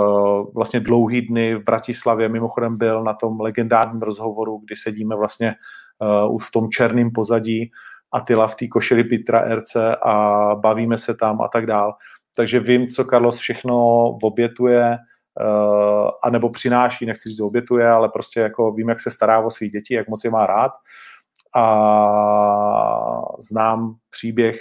vlastně 0.54 0.80
dlouhý 0.80 1.22
dny 1.22 1.54
v 1.54 1.64
Bratislavě, 1.64 2.28
mimochodem 2.28 2.78
byl 2.78 3.04
na 3.04 3.14
tom 3.14 3.40
legendárním 3.40 4.02
rozhovoru, 4.02 4.62
kdy 4.64 4.76
sedíme 4.76 5.16
vlastně 5.16 5.54
v 6.40 6.50
tom 6.50 6.70
černém 6.70 7.10
pozadí 7.10 7.70
Atila 8.12 8.48
v 8.48 8.54
té 8.54 8.68
košili 8.68 9.04
Petra 9.04 9.54
RC 9.54 9.76
a 10.02 10.54
bavíme 10.54 10.98
se 10.98 11.14
tam 11.14 11.40
a 11.40 11.48
tak 11.48 11.66
dál. 11.66 11.94
Takže 12.36 12.60
vím, 12.60 12.88
co 12.88 13.04
Carlos 13.04 13.38
všechno 13.38 13.76
obětuje, 14.22 14.98
uh, 15.40 16.10
anebo 16.22 16.50
přináší, 16.50 17.06
nechci 17.06 17.28
říct, 17.28 17.40
obětuje, 17.40 17.88
ale 17.88 18.08
prostě 18.08 18.40
jako 18.40 18.72
vím, 18.72 18.88
jak 18.88 19.00
se 19.00 19.10
stará 19.10 19.40
o 19.40 19.50
svých 19.50 19.72
děti, 19.72 19.94
jak 19.94 20.08
moc 20.08 20.24
je 20.24 20.30
má 20.30 20.46
rád 20.46 20.72
a 21.56 21.66
znám 23.38 23.94
příběh 24.10 24.60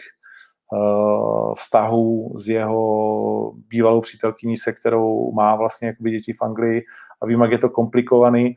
uh, 0.74 1.54
vztahu 1.56 2.34
s 2.40 2.50
jeho 2.50 3.54
bývalou 3.68 4.02
přítelkyní, 4.02 4.58
se 4.58 4.74
kterou 4.74 5.32
má 5.32 5.56
vlastně 5.56 5.96
děti 6.00 6.34
v 6.34 6.42
Anglii 6.42 6.84
a 7.22 7.26
vím, 7.26 7.42
jak 7.42 7.52
je 7.52 7.58
to 7.58 7.70
komplikovaný 7.70 8.56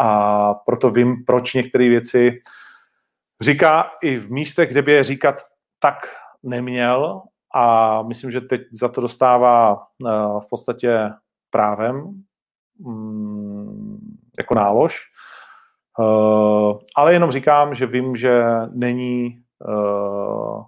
a 0.00 0.54
proto 0.54 0.90
vím, 0.90 1.24
proč 1.26 1.54
některé 1.54 1.88
věci 1.88 2.40
říká 3.40 3.90
i 4.02 4.16
v 4.16 4.30
místech, 4.30 4.70
kde 4.70 4.82
by 4.82 4.92
je 4.92 5.04
říkat 5.04 5.42
tak 5.78 5.96
neměl 6.42 7.22
a 7.54 8.02
myslím, 8.02 8.32
že 8.32 8.40
teď 8.40 8.62
za 8.72 8.88
to 8.88 9.00
dostává 9.00 9.74
uh, 9.76 10.40
v 10.40 10.48
podstatě 10.50 11.10
právem 11.50 12.24
mm, 12.78 14.16
jako 14.38 14.54
nálož, 14.54 15.00
uh, 15.98 16.78
ale 16.96 17.12
jenom 17.12 17.30
říkám, 17.30 17.74
že 17.74 17.86
vím, 17.86 18.16
že 18.16 18.44
není 18.72 19.42
uh, 19.68 20.64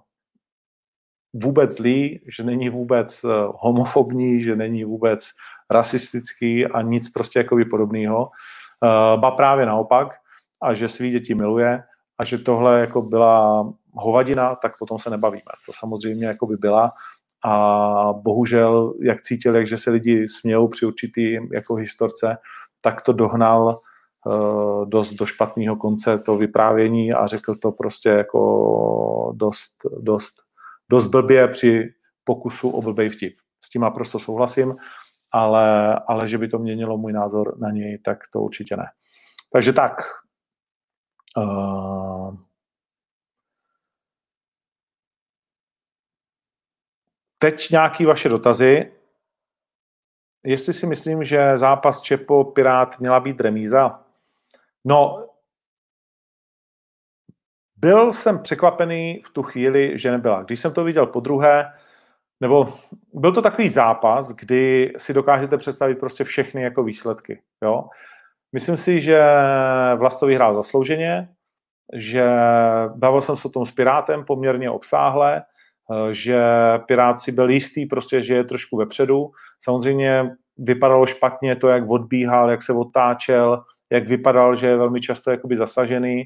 vůbec 1.33 1.71
zlý, 1.71 2.21
že 2.37 2.43
není 2.43 2.69
vůbec 2.69 3.25
homofobní, 3.55 4.43
že 4.43 4.55
není 4.55 4.83
vůbec 4.83 5.29
rasistický 5.69 6.65
a 6.65 6.81
nic 6.81 7.09
prostě 7.09 7.39
jako 7.39 7.57
podobného. 7.69 8.29
Uh, 8.83 9.21
ba 9.21 9.31
právě 9.31 9.65
naopak 9.65 10.07
a 10.61 10.73
že 10.73 10.87
svý 10.87 11.11
děti 11.11 11.35
miluje 11.35 11.83
a 12.17 12.25
že 12.25 12.37
tohle 12.37 12.79
jako 12.79 13.01
byla 13.01 13.69
hovadina, 13.93 14.55
tak 14.55 14.77
potom 14.79 14.99
se 14.99 15.09
nebavíme. 15.09 15.51
To 15.65 15.71
samozřejmě 15.73 16.27
jako 16.27 16.45
by 16.45 16.57
byla, 16.57 16.93
a 17.45 18.13
bohužel, 18.13 18.93
jak 19.01 19.21
cítil, 19.21 19.55
jak 19.55 19.67
že 19.67 19.77
se 19.77 19.91
lidi 19.91 20.29
smějou 20.29 20.67
při 20.67 20.85
určitý 20.85 21.37
jako 21.53 21.75
historce, 21.75 22.37
tak 22.81 23.01
to 23.01 23.13
dohnal 23.13 23.81
uh, 24.25 24.85
dost 24.85 25.13
do 25.13 25.25
špatného 25.25 25.75
konce 25.75 26.17
to 26.17 26.37
vyprávění 26.37 27.13
a 27.13 27.27
řekl 27.27 27.55
to 27.55 27.71
prostě 27.71 28.09
jako 28.09 29.31
dost, 29.35 29.71
dost, 29.99 30.33
dost 30.91 31.07
blbě 31.07 31.47
při 31.47 31.93
pokusu 32.23 32.69
o 32.69 32.81
blbej 32.81 33.09
vtip. 33.09 33.33
S 33.63 33.69
tím 33.69 33.81
naprosto 33.81 34.19
souhlasím, 34.19 34.75
ale, 35.31 35.99
ale 36.07 36.27
že 36.27 36.37
by 36.37 36.47
to 36.47 36.59
měnilo 36.59 36.97
můj 36.97 37.13
názor 37.13 37.59
na 37.59 37.71
něj, 37.71 37.97
tak 37.97 38.17
to 38.33 38.41
určitě 38.41 38.77
ne. 38.77 38.85
Takže 39.53 39.73
tak. 39.73 39.93
Uh, 41.37 42.35
Teď 47.41 47.69
nějaký 47.69 48.05
vaše 48.05 48.29
dotazy. 48.29 48.91
Jestli 50.45 50.73
si 50.73 50.87
myslím, 50.87 51.23
že 51.23 51.57
zápas 51.57 52.01
Čepo 52.01 52.43
Pirát 52.43 52.99
měla 52.99 53.19
být 53.19 53.41
remíza? 53.41 54.05
No, 54.85 55.27
byl 57.75 58.13
jsem 58.13 58.39
překvapený 58.39 59.21
v 59.25 59.29
tu 59.29 59.43
chvíli, 59.43 59.97
že 59.97 60.11
nebyla. 60.11 60.43
Když 60.43 60.59
jsem 60.59 60.73
to 60.73 60.83
viděl 60.83 61.05
po 61.05 61.19
druhé, 61.19 61.73
nebo 62.41 62.73
byl 63.13 63.31
to 63.31 63.41
takový 63.41 63.69
zápas, 63.69 64.31
kdy 64.31 64.93
si 64.97 65.13
dokážete 65.13 65.57
představit 65.57 65.99
prostě 65.99 66.23
všechny 66.23 66.61
jako 66.61 66.83
výsledky. 66.83 67.41
Jo? 67.63 67.83
Myslím 68.53 68.77
si, 68.77 68.99
že 68.99 69.21
Vlasto 69.95 70.25
vyhrál 70.25 70.55
zaslouženě, 70.55 71.29
že 71.93 72.29
bavil 72.95 73.21
jsem 73.21 73.35
se 73.35 73.47
o 73.47 73.51
tom 73.51 73.65
s 73.65 73.71
Pirátem 73.71 74.25
poměrně 74.25 74.69
obsáhle, 74.69 75.43
Eh, 75.91 76.13
že 76.13 76.41
Pirát 76.85 77.19
si 77.19 77.31
byl 77.31 77.49
jistý, 77.49 77.85
prostě, 77.85 78.23
že 78.23 78.35
je 78.35 78.43
trošku 78.43 78.77
vepředu. 78.77 79.31
Samozřejmě 79.59 80.35
vypadalo 80.57 81.05
špatně 81.05 81.55
to, 81.55 81.67
jak 81.67 81.89
odbíhal, 81.89 82.49
jak 82.49 82.63
se 82.63 82.73
otáčel, 82.73 83.63
jak 83.91 84.07
vypadal, 84.07 84.55
že 84.55 84.67
je 84.67 84.77
velmi 84.77 85.01
často 85.01 85.31
jakoby 85.31 85.57
zasažený. 85.57 86.23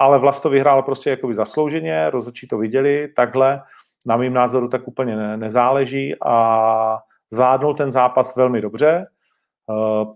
Ale 0.00 0.18
Vlasto 0.18 0.50
vyhrál 0.50 0.82
prostě 0.82 1.10
jakoby 1.10 1.34
zaslouženě, 1.34 2.10
rozhodčí 2.10 2.48
to 2.48 2.58
viděli, 2.58 3.08
takhle. 3.16 3.62
Na 4.06 4.16
mým 4.16 4.34
názoru 4.34 4.68
tak 4.68 4.88
úplně 4.88 5.16
ne, 5.16 5.36
nezáleží 5.36 6.14
a 6.26 6.98
zvládnul 7.32 7.74
ten 7.74 7.92
zápas 7.92 8.36
velmi 8.36 8.60
dobře 8.60 9.06
uh, 9.66 10.14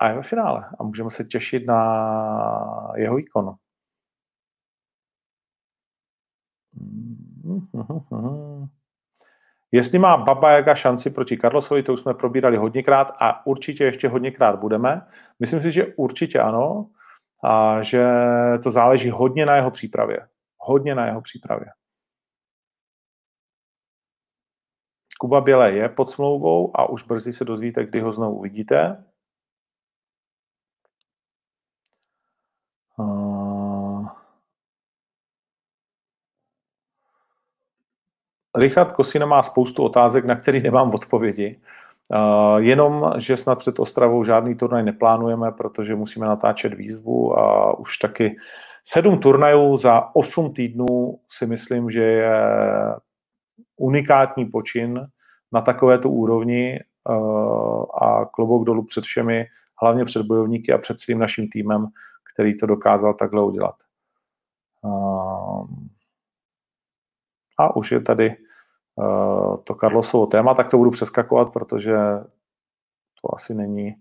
a 0.00 0.08
je 0.08 0.14
ve 0.14 0.22
finále 0.22 0.64
a 0.80 0.82
můžeme 0.82 1.10
se 1.10 1.24
těšit 1.24 1.66
na 1.66 2.92
jeho 2.96 3.16
výkon. 3.16 3.54
Jestli 9.72 9.98
má 9.98 10.16
Baba 10.16 10.50
Jaga 10.50 10.74
šanci 10.74 11.10
proti 11.10 11.38
Carlosovi, 11.38 11.82
to 11.82 11.92
už 11.92 12.00
jsme 12.00 12.14
probírali 12.14 12.56
hodněkrát 12.56 13.12
a 13.20 13.46
určitě 13.46 13.84
ještě 13.84 14.08
hodněkrát 14.08 14.58
budeme. 14.58 15.06
Myslím 15.40 15.62
si, 15.62 15.70
že 15.70 15.86
určitě 15.96 16.40
ano 16.40 16.90
a 17.46 17.82
že 17.82 18.04
to 18.62 18.70
záleží 18.70 19.10
hodně 19.10 19.46
na 19.46 19.56
jeho 19.56 19.70
přípravě. 19.70 20.28
Hodně 20.58 20.94
na 20.94 21.06
jeho 21.06 21.20
přípravě. 21.20 21.66
Kuba 25.20 25.40
Běle 25.40 25.72
je 25.72 25.88
pod 25.88 26.10
smlouvou 26.10 26.76
a 26.76 26.88
už 26.88 27.02
brzy 27.02 27.32
se 27.32 27.44
dozvíte, 27.44 27.84
kdy 27.84 28.00
ho 28.00 28.12
znovu 28.12 28.38
uvidíte. 28.38 29.04
Richard 38.56 38.92
Kosina 38.92 39.26
má 39.26 39.42
spoustu 39.42 39.82
otázek, 39.84 40.24
na 40.24 40.36
které 40.36 40.60
nemám 40.60 40.94
odpovědi. 40.94 41.60
Jenom, 42.56 43.12
že 43.18 43.36
snad 43.36 43.58
před 43.58 43.78
Ostravou 43.78 44.24
žádný 44.24 44.54
turnaj 44.54 44.82
neplánujeme, 44.82 45.52
protože 45.52 45.94
musíme 45.94 46.26
natáčet 46.26 46.74
výzvu 46.74 47.38
a 47.38 47.78
už 47.78 47.98
taky 47.98 48.36
sedm 48.84 49.18
turnajů 49.18 49.76
za 49.76 50.14
osm 50.14 50.52
týdnů 50.52 51.18
si 51.28 51.46
myslím, 51.46 51.90
že 51.90 52.02
je 52.02 52.40
unikátní 53.76 54.46
počin 54.46 55.06
na 55.52 55.60
takovéto 55.60 56.10
úrovni 56.10 56.80
a 58.02 58.24
klobouk 58.24 58.66
dolů 58.66 58.84
před 58.84 59.04
všemi, 59.04 59.46
hlavně 59.82 60.04
před 60.04 60.26
bojovníky 60.26 60.72
a 60.72 60.78
před 60.78 61.00
celým 61.00 61.18
naším 61.18 61.48
týmem, 61.48 61.86
který 62.32 62.56
to 62.56 62.66
dokázal 62.66 63.14
takhle 63.14 63.44
udělat. 63.44 63.74
A 67.58 67.76
už 67.76 67.92
je 67.92 68.00
tady 68.00 68.36
to 69.64 69.74
Carlosovo 69.74 70.26
téma, 70.26 70.54
tak 70.54 70.68
to 70.68 70.78
budu 70.78 70.90
přeskakovat, 70.90 71.52
protože 71.52 71.96
to 73.22 73.34
asi 73.34 73.54
není 73.54 73.94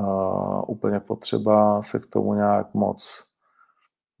uh, 0.00 0.62
úplně 0.66 1.00
potřeba 1.00 1.82
se 1.82 1.98
k 1.98 2.06
tomu 2.06 2.34
nějak 2.34 2.74
moc 2.74 3.28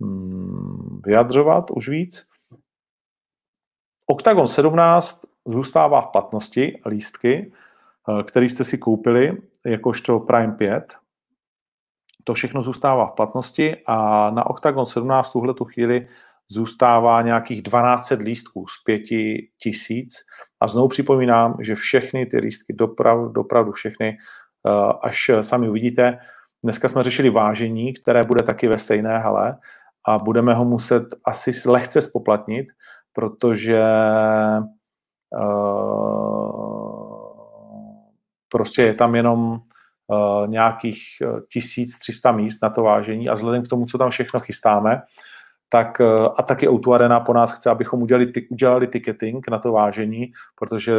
hmm, 0.00 1.00
vyjadřovat 1.04 1.70
už 1.70 1.88
víc. 1.88 2.28
Octagon 4.06 4.48
17 4.48 5.20
zůstává 5.46 6.00
v 6.00 6.06
platnosti 6.06 6.80
lístky, 6.86 7.52
eh, 8.08 8.22
který 8.22 8.48
jste 8.48 8.64
si 8.64 8.78
koupili 8.78 9.42
jakožto 9.64 10.20
Prime 10.20 10.52
5. 10.52 10.96
To 12.24 12.34
všechno 12.34 12.62
zůstává 12.62 13.06
v 13.06 13.12
platnosti 13.12 13.76
a 13.86 14.30
na 14.30 14.46
Octagon 14.46 14.86
17 14.86 15.32
tuhle 15.32 15.54
tu 15.54 15.64
chvíli 15.64 16.08
zůstává 16.50 17.22
nějakých 17.22 17.62
12 17.62 18.10
lístků 18.10 18.66
z 18.66 18.82
5 18.84 19.02
tisíc. 19.62 20.14
A 20.60 20.68
znovu 20.68 20.88
připomínám, 20.88 21.56
že 21.60 21.74
všechny 21.74 22.26
ty 22.26 22.38
lístky, 22.38 22.72
doprav, 22.72 23.32
dopravdu 23.32 23.72
všechny, 23.72 24.16
eh, 24.68 24.92
až 25.02 25.30
sami 25.40 25.68
uvidíte, 25.68 26.18
dneska 26.62 26.88
jsme 26.88 27.02
řešili 27.02 27.30
vážení, 27.30 27.94
které 27.94 28.24
bude 28.24 28.42
taky 28.42 28.68
ve 28.68 28.78
stejné 28.78 29.18
hale 29.18 29.56
a 30.08 30.18
budeme 30.18 30.54
ho 30.54 30.64
muset 30.64 31.04
asi 31.24 31.50
lehce 31.66 32.00
spoplatnit, 32.00 32.66
protože 33.12 33.82
uh, 35.40 35.78
prostě 38.48 38.82
je 38.82 38.94
tam 38.94 39.14
jenom 39.14 39.60
uh, 40.06 40.48
nějakých 40.48 41.02
1300 41.48 42.32
míst 42.32 42.62
na 42.62 42.70
to 42.70 42.82
vážení 42.82 43.28
a 43.28 43.34
vzhledem 43.34 43.62
k 43.62 43.68
tomu, 43.68 43.86
co 43.86 43.98
tam 43.98 44.10
všechno 44.10 44.40
chystáme, 44.40 45.02
tak 45.68 46.00
a 46.36 46.42
taky 46.42 46.68
Outu 46.68 46.94
Arena 46.94 47.20
po 47.20 47.32
nás 47.32 47.52
chce, 47.52 47.70
abychom 47.70 48.02
udělali, 48.02 48.32
udělali 48.50 48.86
ticketing 48.86 49.48
na 49.50 49.58
to 49.58 49.72
vážení, 49.72 50.32
protože 50.58 50.92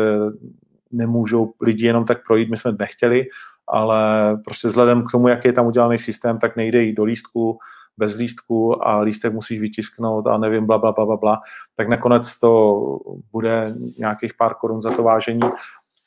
nemůžou 0.91 1.53
lidi 1.61 1.85
jenom 1.85 2.05
tak 2.05 2.17
projít, 2.27 2.49
my 2.49 2.57
jsme 2.57 2.71
nechtěli, 2.79 3.25
ale 3.67 4.01
prostě 4.45 4.67
vzhledem 4.67 5.03
k 5.03 5.11
tomu, 5.11 5.27
jak 5.27 5.45
je 5.45 5.53
tam 5.53 5.67
udělaný 5.67 5.97
systém, 5.97 6.39
tak 6.39 6.55
nejde 6.55 6.83
jít 6.83 6.93
do 6.93 7.03
lístku, 7.03 7.59
bez 7.97 8.15
lístku 8.15 8.87
a 8.87 8.99
lístek 8.99 9.33
musíš 9.33 9.61
vytisknout 9.61 10.27
a 10.27 10.37
nevím, 10.37 10.65
bla, 10.65 10.77
bla, 10.77 10.91
bla, 10.91 11.05
bla, 11.05 11.17
bla, 11.17 11.39
tak 11.75 11.87
nakonec 11.87 12.39
to 12.39 12.81
bude 13.31 13.75
nějakých 13.99 14.33
pár 14.33 14.53
korun 14.53 14.81
za 14.81 14.91
to 14.91 15.03
vážení, 15.03 15.39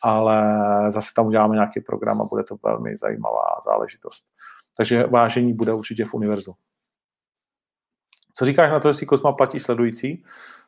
ale 0.02 0.44
zase 0.88 1.10
tam 1.16 1.26
uděláme 1.26 1.54
nějaký 1.54 1.80
program 1.80 2.22
a 2.22 2.24
bude 2.24 2.44
to 2.44 2.56
velmi 2.64 2.96
zajímavá 2.96 3.44
záležitost. 3.64 4.24
Takže 4.76 5.06
vážení 5.06 5.52
bude 5.52 5.72
určitě 5.72 6.04
v 6.04 6.14
univerzu. 6.14 6.52
Co 8.32 8.44
říkáš 8.44 8.70
na 8.70 8.80
to, 8.80 8.88
jestli 8.88 9.06
Kosma 9.06 9.32
platí 9.32 9.60
sledující? 9.60 10.24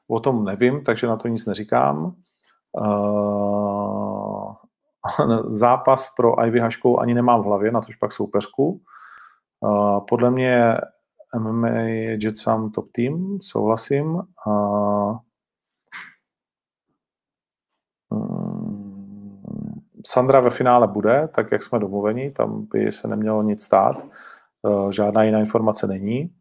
O 0.08 0.20
tom 0.20 0.44
nevím, 0.44 0.84
takže 0.84 1.06
na 1.06 1.16
to 1.16 1.28
nic 1.28 1.46
neříkám. 1.46 2.14
Uh, 2.72 4.54
zápas 5.48 6.14
pro 6.16 6.46
Ivy 6.46 6.60
Haškou 6.60 6.98
ani 6.98 7.14
nemám 7.14 7.42
v 7.42 7.44
hlavě, 7.44 7.72
na 7.72 7.80
tož 7.80 7.96
pak 7.96 8.12
soupeřku. 8.12 8.82
Uh, 9.60 10.00
podle 10.08 10.30
mě 10.30 10.76
MMA 11.38 11.68
je 11.68 12.18
Jetsam 12.22 12.70
top 12.70 12.92
team, 12.92 13.38
souhlasím. 13.40 14.22
Mm, 18.10 18.54
Sandra 20.06 20.40
ve 20.40 20.50
finále 20.50 20.88
bude, 20.88 21.28
tak 21.34 21.52
jak 21.52 21.62
jsme 21.62 21.78
domluveni, 21.78 22.30
tam 22.30 22.66
by 22.72 22.92
se 22.92 23.08
nemělo 23.08 23.42
nic 23.42 23.62
stát, 23.64 24.06
žádná 24.90 25.22
jiná 25.22 25.38
informace 25.38 25.86
není. 25.86 26.34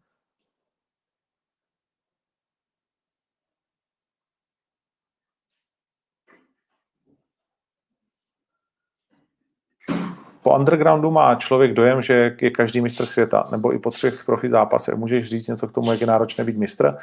Po 10.43 10.55
undergroundu 10.55 11.11
má 11.11 11.35
člověk 11.35 11.73
dojem, 11.73 12.01
že 12.01 12.35
je 12.41 12.51
každý 12.51 12.81
mistr 12.81 13.05
světa, 13.05 13.43
nebo 13.51 13.73
i 13.73 13.79
po 13.79 13.89
třech 13.89 14.25
profi 14.25 14.49
zápasech. 14.49 14.95
Můžeš 14.95 15.29
říct 15.29 15.47
něco 15.47 15.67
k 15.67 15.71
tomu, 15.71 15.91
jak 15.91 16.01
je 16.01 16.07
náročné 16.07 16.43
být 16.43 16.57
mistr? 16.57 16.97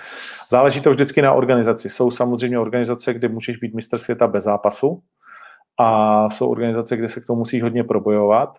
Záleží 0.50 0.80
to 0.80 0.90
vždycky 0.90 1.22
na 1.22 1.32
organizaci. 1.32 1.88
Jsou 1.88 2.10
samozřejmě 2.10 2.58
organizace, 2.58 3.14
kde 3.14 3.28
můžeš 3.28 3.56
být 3.56 3.74
mistr 3.74 3.98
světa 3.98 4.26
bez 4.26 4.44
zápasu 4.44 5.02
a 5.80 6.28
jsou 6.30 6.48
organizace, 6.50 6.96
kde 6.96 7.08
se 7.08 7.20
k 7.20 7.26
tomu 7.26 7.38
musíš 7.38 7.62
hodně 7.62 7.84
probojovat. 7.84 8.58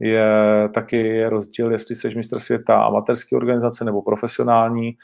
Je 0.00 0.30
taky 0.74 1.28
rozdíl, 1.28 1.72
jestli 1.72 1.94
jsi 1.94 2.14
mistr 2.14 2.38
světa 2.38 2.82
amatérské 2.82 3.36
organizace 3.36 3.84
nebo 3.84 4.02
profesionální 4.02 4.96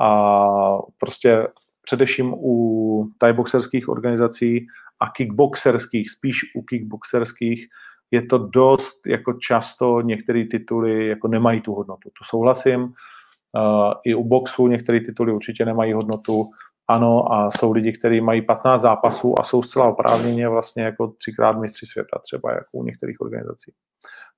a 0.00 0.78
prostě 0.98 1.46
především 1.82 2.34
u 2.34 3.06
tajboxerských 3.18 3.88
organizací 3.88 4.66
a 5.00 5.10
kickboxerských, 5.10 6.10
spíš 6.10 6.40
u 6.56 6.62
kickboxerských, 6.62 7.68
je 8.12 8.22
to 8.26 8.38
dost 8.38 9.06
jako 9.06 9.32
často 9.32 10.00
některé 10.00 10.44
tituly 10.44 11.08
jako 11.08 11.28
nemají 11.28 11.60
tu 11.60 11.74
hodnotu. 11.74 12.08
To 12.08 12.24
souhlasím. 12.24 12.82
Uh, 12.82 13.92
I 14.04 14.14
u 14.14 14.24
boxu 14.24 14.66
některé 14.66 15.00
tituly 15.00 15.32
určitě 15.32 15.64
nemají 15.64 15.92
hodnotu. 15.92 16.50
Ano, 16.88 17.32
a 17.32 17.50
jsou 17.50 17.72
lidi, 17.72 17.92
kteří 17.92 18.20
mají 18.20 18.42
15 18.42 18.80
zápasů 18.80 19.34
a 19.38 19.42
jsou 19.42 19.62
zcela 19.62 19.88
oprávněně 19.88 20.48
vlastně 20.48 20.82
jako 20.82 21.08
třikrát 21.08 21.52
mistři 21.52 21.86
světa, 21.86 22.18
třeba 22.18 22.52
jako 22.52 22.70
u 22.72 22.84
některých 22.84 23.20
organizací. 23.20 23.72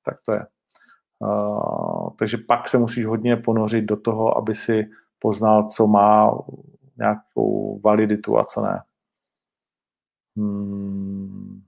Tak 0.04 0.14
to 0.26 0.32
je. 0.32 0.46
Uh, 1.18 2.08
takže 2.18 2.38
pak 2.48 2.68
se 2.68 2.78
musíš 2.78 3.06
hodně 3.06 3.36
ponořit 3.36 3.84
do 3.84 3.96
toho, 3.96 4.38
aby 4.38 4.54
si 4.54 4.86
poznal, 5.18 5.68
co 5.68 5.86
má 5.86 6.38
nějakou 6.98 7.80
validitu 7.84 8.38
a 8.38 8.44
co 8.44 8.60
ne. 8.60 8.82
Hmm. 10.36 11.63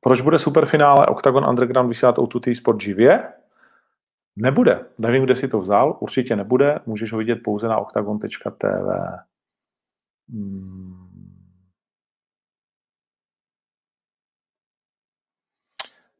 Proč 0.00 0.20
bude 0.20 0.38
superfinále 0.38 1.06
Octagon 1.06 1.48
Underground 1.48 1.88
vysílat 1.88 2.18
O2T 2.18 2.54
Sport 2.54 2.80
živě? 2.80 3.32
Nebude. 4.36 4.86
Nevím, 5.00 5.24
kde 5.24 5.34
si 5.34 5.48
to 5.48 5.58
vzal. 5.58 5.96
Určitě 6.00 6.36
nebude. 6.36 6.80
Můžeš 6.86 7.12
ho 7.12 7.18
vidět 7.18 7.36
pouze 7.44 7.68
na 7.68 7.78
octagon.tv. 7.78 8.88
Hmm. 10.28 11.10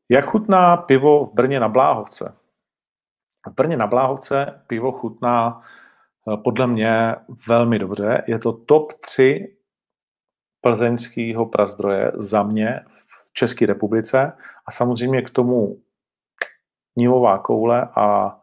Jak 0.09 0.24
chutná 0.24 0.76
pivo 0.76 1.26
v 1.26 1.35
Brně 1.35 1.61
na 1.61 1.68
Bláhovce? 1.68 2.37
V 3.47 3.55
Brně 3.55 3.76
na 3.76 3.87
Bláhovce 3.87 4.62
pivo 4.66 4.93
chutná 4.93 5.62
eh, 6.28 6.37
podle 6.37 6.66
mě 6.66 7.16
velmi 7.49 7.78
dobře. 7.78 8.24
Je 8.26 8.39
to 8.39 8.53
top 8.53 8.93
3 8.93 9.57
plzeňského 10.61 11.47
prazdroje 11.47 12.12
za 12.14 12.43
mě 12.43 12.81
v 12.89 13.10
České 13.33 13.66
republice 13.66 14.33
a 14.66 14.70
samozřejmě 14.70 15.22
k 15.22 15.31
tomu 15.31 15.81
nivová 16.97 17.39
koule 17.39 17.89
a 17.95 18.37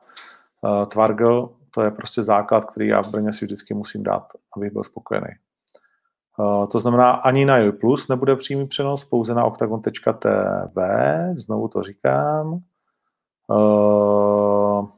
uh, 0.61 0.85
tvargl, 0.85 1.55
to 1.71 1.81
je 1.81 1.91
prostě 1.91 2.23
základ, 2.23 2.65
který 2.65 2.87
já 2.87 3.01
v 3.01 3.11
Brně 3.11 3.33
si 3.33 3.45
vždycky 3.45 3.73
musím 3.73 4.03
dát, 4.03 4.27
abych 4.57 4.73
byl 4.73 4.83
spokojený. 4.83 5.27
Uh, 6.39 6.67
to 6.67 6.79
znamená, 6.79 7.11
ani 7.11 7.45
na 7.45 7.57
Joj 7.57 7.71
Plus 7.71 8.07
nebude 8.07 8.35
přímý 8.35 8.67
přenos, 8.67 9.03
pouze 9.03 9.33
na 9.33 9.45
octagon.tv, 9.45 10.77
znovu 11.35 11.67
to 11.67 11.83
říkám. 11.83 12.59
Uh, 13.47 14.89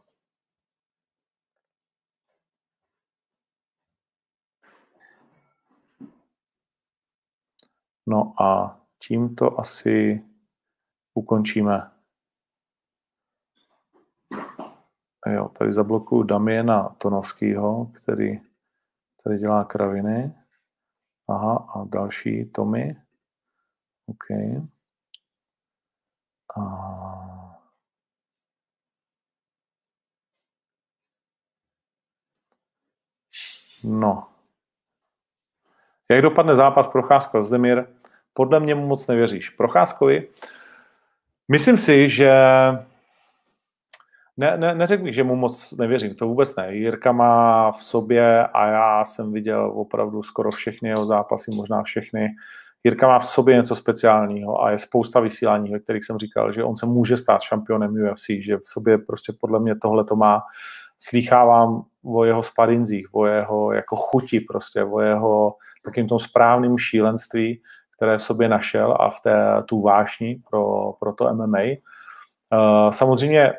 no 8.08 8.34
a 8.42 8.80
tímto 9.10 9.60
asi 9.60 10.26
ukončíme. 11.14 11.92
Jo, 15.28 15.50
tady 15.50 15.74
zablokuju 15.74 16.24
Damiena 16.24 16.90
Tonovského, 16.90 17.86
který 17.86 18.42
tady 19.24 19.38
dělá 19.38 19.66
kraviny. 19.66 20.36
Aha, 21.30 21.72
a 21.76 21.84
další 21.86 22.52
Tomy. 22.52 23.02
OK. 24.06 24.26
A... 26.58 26.62
No. 33.84 34.28
Jak 36.12 36.22
dopadne 36.22 36.56
zápas 36.56 36.88
Procházka 36.88 37.44
Zdemir? 37.44 37.99
Podle 38.40 38.60
mě 38.60 38.76
mu 38.76 38.88
moc 38.88 39.08
nevěříš. 39.08 39.50
Procházkovi, 39.50 40.28
myslím 41.48 41.78
si, 41.78 42.10
že 42.10 42.32
ne, 44.38 44.58
ne, 44.58 44.76
neřekl 44.76 45.04
bych, 45.04 45.14
že 45.14 45.24
mu 45.24 45.36
moc 45.36 45.72
nevěřím, 45.72 46.16
to 46.16 46.28
vůbec 46.28 46.56
ne. 46.56 46.76
Jirka 46.76 47.12
má 47.12 47.72
v 47.72 47.84
sobě 47.84 48.48
a 48.48 48.68
já 48.68 49.06
jsem 49.06 49.34
viděl 49.34 49.72
opravdu 49.76 50.24
skoro 50.24 50.52
všechny 50.52 50.90
jeho 50.90 51.06
zápasy, 51.06 51.52
možná 51.56 51.84
všechny. 51.84 52.30
Jirka 52.84 53.08
má 53.08 53.20
v 53.20 53.26
sobě 53.26 53.56
něco 53.56 53.76
speciálního 53.76 54.64
a 54.64 54.72
je 54.72 54.80
spousta 54.80 55.20
vysílání, 55.20 55.72
ve 55.72 55.80
kterých 55.80 56.06
jsem 56.06 56.18
říkal, 56.18 56.52
že 56.52 56.64
on 56.64 56.76
se 56.76 56.86
může 56.86 57.18
stát 57.18 57.42
šampionem 57.42 57.94
UFC, 58.12 58.26
že 58.40 58.58
v 58.58 58.64
sobě 58.64 58.98
prostě 58.98 59.34
podle 59.40 59.60
mě 59.60 59.76
tohle 59.76 60.04
to 60.04 60.16
má. 60.16 60.42
Slýchávám 61.00 61.84
o 62.04 62.26
jeho 62.26 62.44
sparinzích, 62.44 63.08
o 63.14 63.26
jeho 63.26 63.74
jako 63.74 63.96
chuti 63.96 64.40
prostě, 64.40 64.84
o 64.84 65.00
jeho 65.00 65.56
takým 65.84 66.08
tom 66.08 66.20
správným 66.20 66.78
šílenství, 66.78 67.62
které 68.00 68.18
v 68.18 68.22
sobě 68.22 68.50
našel 68.50 68.98
a 69.00 69.10
v 69.10 69.20
té 69.20 69.64
tu 69.66 69.82
vášni 69.82 70.42
pro, 70.50 70.94
pro 71.00 71.14
to 71.14 71.34
MMA. 71.34 71.60
Samozřejmě 72.90 73.54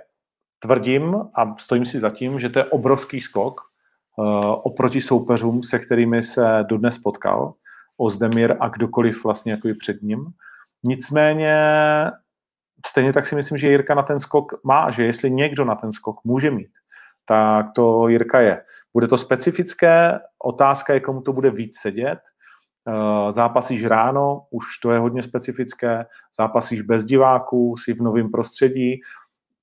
tvrdím 0.59 1.15
a 1.35 1.57
stojím 1.59 1.87
si 1.87 2.01
za 2.01 2.11
tím, 2.11 2.39
že 2.39 2.49
to 2.49 2.59
je 2.59 2.65
obrovský 2.65 3.21
skok 3.21 3.61
oproti 4.63 5.01
soupeřům, 5.01 5.63
se 5.63 5.79
kterými 5.79 6.23
se 6.23 6.65
dodnes 6.69 6.99
potkal. 6.99 7.55
Ozdemir 7.97 8.57
a 8.61 8.69
kdokoliv 8.69 9.25
vlastně 9.25 9.53
jako 9.53 9.69
před 9.79 10.03
ním. 10.03 10.27
Nicméně 10.85 11.57
stejně 12.87 13.13
tak 13.13 13.27
si 13.27 13.37
myslím, 13.37 13.59
že 13.59 13.69
Jirka 13.69 13.95
na 13.95 14.03
ten 14.03 14.21
skok 14.21 14.53
má, 14.65 14.91
že 14.91 15.05
jestli 15.05 15.31
někdo 15.31 15.65
na 15.65 15.75
ten 15.75 15.93
skok 15.93 16.25
může 16.25 16.51
mít, 16.51 16.71
tak 17.29 17.67
to 17.75 18.09
Jirka 18.09 18.41
je. 18.41 18.63
Bude 18.93 19.09
to 19.09 19.17
specifické, 19.17 20.19
otázka 20.45 20.95
je, 20.95 21.01
komu 21.01 21.23
to 21.23 21.33
bude 21.33 21.51
víc 21.51 21.79
sedět. 21.81 22.19
Eh, 22.89 23.33
zápasíš 23.33 23.85
ráno, 23.85 24.43
už 24.51 24.79
to 24.79 24.93
je 24.93 24.99
hodně 24.99 25.23
specifické, 25.23 26.07
zápasíš 26.39 26.83
bez 26.83 27.05
diváků, 27.05 27.77
jsi 27.77 27.93
v 27.93 28.01
novém 28.01 28.31
prostředí. 28.31 29.01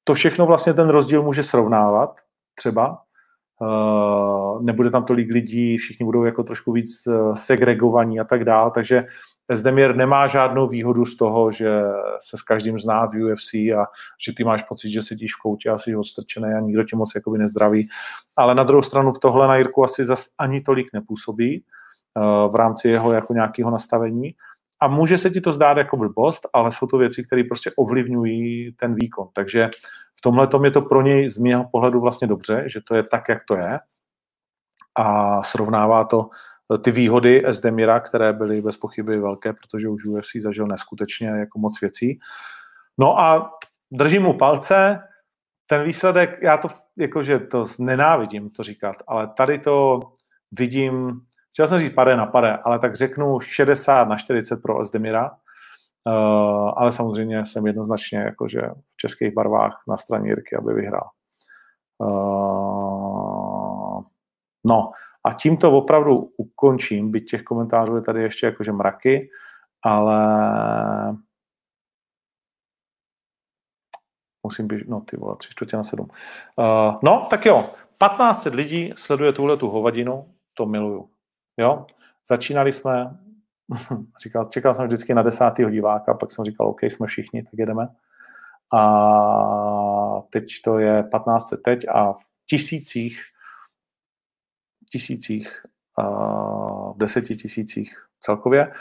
To 0.04 0.14
všechno 0.14 0.46
vlastně 0.46 0.74
ten 0.74 0.90
rozdíl 0.90 1.24
může 1.24 1.44
srovnávat 1.44 2.20
třeba. 2.56 3.02
Eh, 3.62 4.64
nebude 4.64 4.90
tam 4.90 5.06
tolik 5.06 5.32
lidí, 5.32 5.78
všichni 5.78 6.06
budou 6.06 6.24
jako 6.24 6.44
trošku 6.44 6.72
víc 6.72 7.08
eh, 7.08 7.36
segregovaní 7.36 8.20
a 8.20 8.24
tak 8.24 8.44
dále, 8.44 8.72
takže 8.72 9.08
Zdemir 9.52 9.96
nemá 9.96 10.28
žádnou 10.28 10.68
výhodu 10.68 11.06
z 11.06 11.16
toho, 11.16 11.52
že 11.52 11.82
se 12.20 12.38
s 12.38 12.42
každým 12.42 12.80
zná 12.80 13.06
v 13.06 13.32
UFC 13.32 13.54
a 13.54 13.86
že 14.26 14.34
ty 14.34 14.44
máš 14.44 14.64
pocit, 14.64 14.92
že 14.92 15.02
sedíš 15.02 15.36
v 15.36 15.42
koutě 15.42 15.70
a 15.70 15.78
jsi 15.78 15.96
odstrčený 15.96 16.54
a 16.54 16.60
nikdo 16.60 16.84
tě 16.84 16.96
moc 16.96 17.12
jakoby 17.16 17.38
nezdraví. 17.38 17.90
Ale 18.36 18.56
na 18.56 18.64
druhou 18.64 18.82
stranu 18.82 19.14
tohle 19.22 19.48
na 19.48 19.56
Jirku 19.56 19.84
asi 19.84 20.06
zas 20.06 20.26
ani 20.38 20.62
tolik 20.62 20.88
nepůsobí 20.94 21.64
v 22.52 22.56
rámci 22.56 22.90
jeho 22.90 23.12
jako 23.12 23.34
nějakého 23.34 23.72
nastavení. 23.72 24.36
A 24.80 24.88
může 24.88 25.18
se 25.18 25.30
ti 25.30 25.42
to 25.42 25.52
zdát 25.52 25.78
jako 25.78 25.98
blbost, 25.98 26.48
ale 26.54 26.72
jsou 26.72 26.88
to 26.88 26.98
věci, 26.98 27.24
které 27.24 27.44
prostě 27.44 27.72
ovlivňují 27.76 28.74
ten 28.74 28.96
výkon. 28.96 29.28
Takže 29.34 29.70
v 30.18 30.22
tomhle 30.22 30.48
je 30.64 30.72
to 30.72 30.82
pro 30.82 31.02
něj 31.02 31.30
z 31.30 31.38
mého 31.38 31.66
pohledu 31.72 32.02
vlastně 32.02 32.28
dobře, 32.28 32.64
že 32.66 32.82
to 32.88 32.96
je 32.96 33.04
tak, 33.04 33.30
jak 33.30 33.40
to 33.48 33.56
je. 33.56 33.80
A 34.96 35.44
srovnává 35.44 36.06
to 36.06 36.30
ty 36.82 36.92
výhody 36.92 37.48
Esdemira, 37.48 38.00
které 38.00 38.34
byly 38.34 38.62
bez 38.62 38.78
pochyby 38.78 39.20
velké, 39.20 39.54
protože 39.54 39.90
už 39.90 40.06
UFC 40.06 40.30
zažil 40.40 40.68
neskutečně 40.68 41.28
jako 41.28 41.60
moc 41.60 41.82
věcí. 41.82 42.20
No 42.98 43.20
a 43.20 43.52
držím 43.92 44.22
mu 44.22 44.34
palce, 44.34 45.00
ten 45.68 45.84
výsledek, 45.84 46.40
já 46.42 46.58
to 46.58 46.68
jakože 46.98 47.40
to 47.40 47.66
nenávidím 47.80 48.50
to 48.50 48.64
říkat, 48.64 48.96
ale 49.08 49.28
tady 49.28 49.60
to 49.60 50.00
vidím, 50.52 51.22
chtěl 51.52 51.68
jsem 51.68 51.80
říct 51.80 51.94
pade 51.94 52.18
na 52.18 52.26
pade, 52.26 52.58
ale 52.58 52.80
tak 52.80 52.96
řeknu 52.96 53.40
60 53.40 54.08
na 54.08 54.18
40 54.18 54.62
pro 54.62 54.82
Esdemira, 54.82 55.32
uh, 55.32 56.72
ale 56.76 56.92
samozřejmě 56.92 57.46
jsem 57.46 57.68
jednoznačně 57.68 58.20
jakože 58.20 58.62
v 58.94 58.98
českých 58.98 59.34
barvách 59.34 59.84
na 59.88 59.98
straně 59.98 60.30
Jirky, 60.30 60.56
aby 60.56 60.74
vyhrál. 60.74 61.10
Uh, 61.98 64.04
no, 64.66 64.92
a 65.24 65.34
tím 65.34 65.58
to 65.58 65.72
opravdu 65.72 66.32
ukončím, 66.38 67.12
byť 67.12 67.30
těch 67.30 67.44
komentářů 67.44 67.96
je 67.96 68.02
tady 68.02 68.24
ještě 68.24 68.46
jakože 68.46 68.72
mraky, 68.72 69.30
ale 69.84 70.20
musím 74.44 74.68
být, 74.68 74.88
no 74.88 75.02
ty 75.02 75.18
vole, 75.18 75.36
tři 75.38 75.52
čtvrtě 75.52 75.78
na 75.78 75.84
sedm. 75.84 76.08
Uh, 76.56 76.96
no, 77.04 77.28
tak 77.30 77.46
jo, 77.46 77.70
1500 78.10 78.54
lidí 78.54 78.94
sleduje 78.96 79.34
tuhle 79.34 79.58
tu 79.58 79.70
hovadinu, 79.70 80.34
to 80.54 80.66
miluju. 80.66 81.10
Jo, 81.58 81.86
začínali 82.28 82.72
jsme, 82.72 83.18
říkal, 84.24 84.46
čekal 84.46 84.74
jsem 84.74 84.86
vždycky 84.86 85.14
na 85.14 85.22
desátého 85.22 85.72
diváka, 85.72 86.14
pak 86.14 86.32
jsem 86.32 86.46
říkal, 86.46 86.68
OK, 86.68 86.84
jsme 86.84 87.08
všichni, 87.08 87.44
tak 87.44 87.54
jedeme. 87.54 87.88
A 88.74 90.22
teď 90.30 90.46
to 90.64 90.80
je 90.80 91.04
1500 91.04 91.64
teď 91.64 91.86
a 91.88 92.14
v 92.14 92.20
tisících 92.50 93.22
tisících, 94.92 95.64
v 95.98 96.98
deseti 96.98 97.36
tisících 97.36 98.08
celkově. 98.20 98.72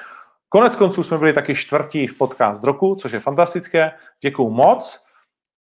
Konec 0.49 0.77
konců 0.77 1.03
jsme 1.03 1.19
byli 1.19 1.33
taky 1.33 1.55
čtvrtí 1.55 2.07
v 2.07 2.19
podcast 2.19 2.65
roku, 2.65 2.95
což 2.95 3.13
je 3.13 3.21
fantastické. 3.21 3.93
Děkuju 4.21 4.51
moc. 4.51 5.07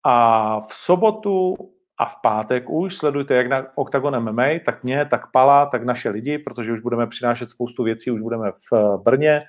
A 0.05 0.61
v 0.61 0.75
sobotu 0.75 1.57
a 2.01 2.07
v 2.07 2.17
pátek 2.23 2.71
už 2.71 2.97
sledujte 2.97 3.35
jak 3.35 3.47
na 3.47 3.67
Octagon 3.75 4.21
MMA, 4.21 4.47
tak 4.65 4.85
mě, 4.85 5.05
tak 5.05 5.31
Pala, 5.31 5.67
tak 5.67 5.85
naše 5.85 6.11
lidi, 6.11 6.39
protože 6.39 6.73
už 6.73 6.81
budeme 6.81 7.07
přinášet 7.07 7.51
spoustu 7.51 7.83
věcí, 7.83 8.11
už 8.11 8.21
budeme 8.21 8.51
v 8.53 8.99
Brně 9.05 9.43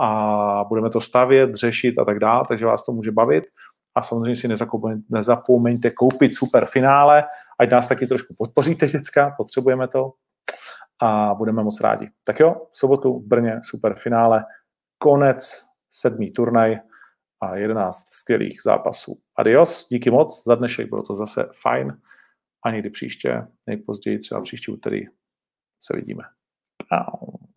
a 0.00 0.64
budeme 0.68 0.90
to 0.90 1.00
stavět, 1.00 1.54
řešit 1.54 1.98
a 1.98 2.04
tak 2.04 2.18
dále, 2.18 2.44
takže 2.48 2.66
vás 2.66 2.84
to 2.84 2.92
může 2.92 3.12
bavit. 3.12 3.44
A 3.94 4.02
samozřejmě 4.02 4.36
si 4.36 4.48
nezapomeňte 5.10 5.90
koupit 5.90 6.34
super 6.34 6.64
finále, 6.64 7.24
ať 7.58 7.70
nás 7.70 7.88
taky 7.88 8.06
trošku 8.06 8.34
podpoříte, 8.38 8.86
děcka, 8.86 9.34
potřebujeme 9.36 9.88
to, 9.88 10.12
a 11.02 11.34
budeme 11.34 11.62
moc 11.62 11.80
rádi. 11.80 12.08
Tak 12.24 12.40
jo, 12.40 12.56
v 12.72 12.78
sobotu 12.78 13.18
v 13.18 13.26
Brně 13.26 13.60
super 13.62 13.94
finále, 13.94 14.44
konec 14.98 15.64
sedmý 15.88 16.30
turnaj 16.30 16.78
a 17.40 17.56
11 17.56 18.08
skvělých 18.08 18.62
zápasů. 18.62 19.20
Adios, 19.36 19.88
díky 19.88 20.10
moc 20.10 20.44
za 20.46 20.54
dnešek, 20.54 20.88
bylo 20.88 21.02
to 21.02 21.16
zase 21.16 21.48
fajn 21.62 22.00
a 22.64 22.70
někdy 22.70 22.90
příště, 22.90 23.46
nejpozději 23.66 24.18
třeba 24.18 24.40
příští 24.40 24.72
úterý 24.72 25.00
se 25.80 25.96
vidíme. 25.96 26.24
Au. 26.92 27.49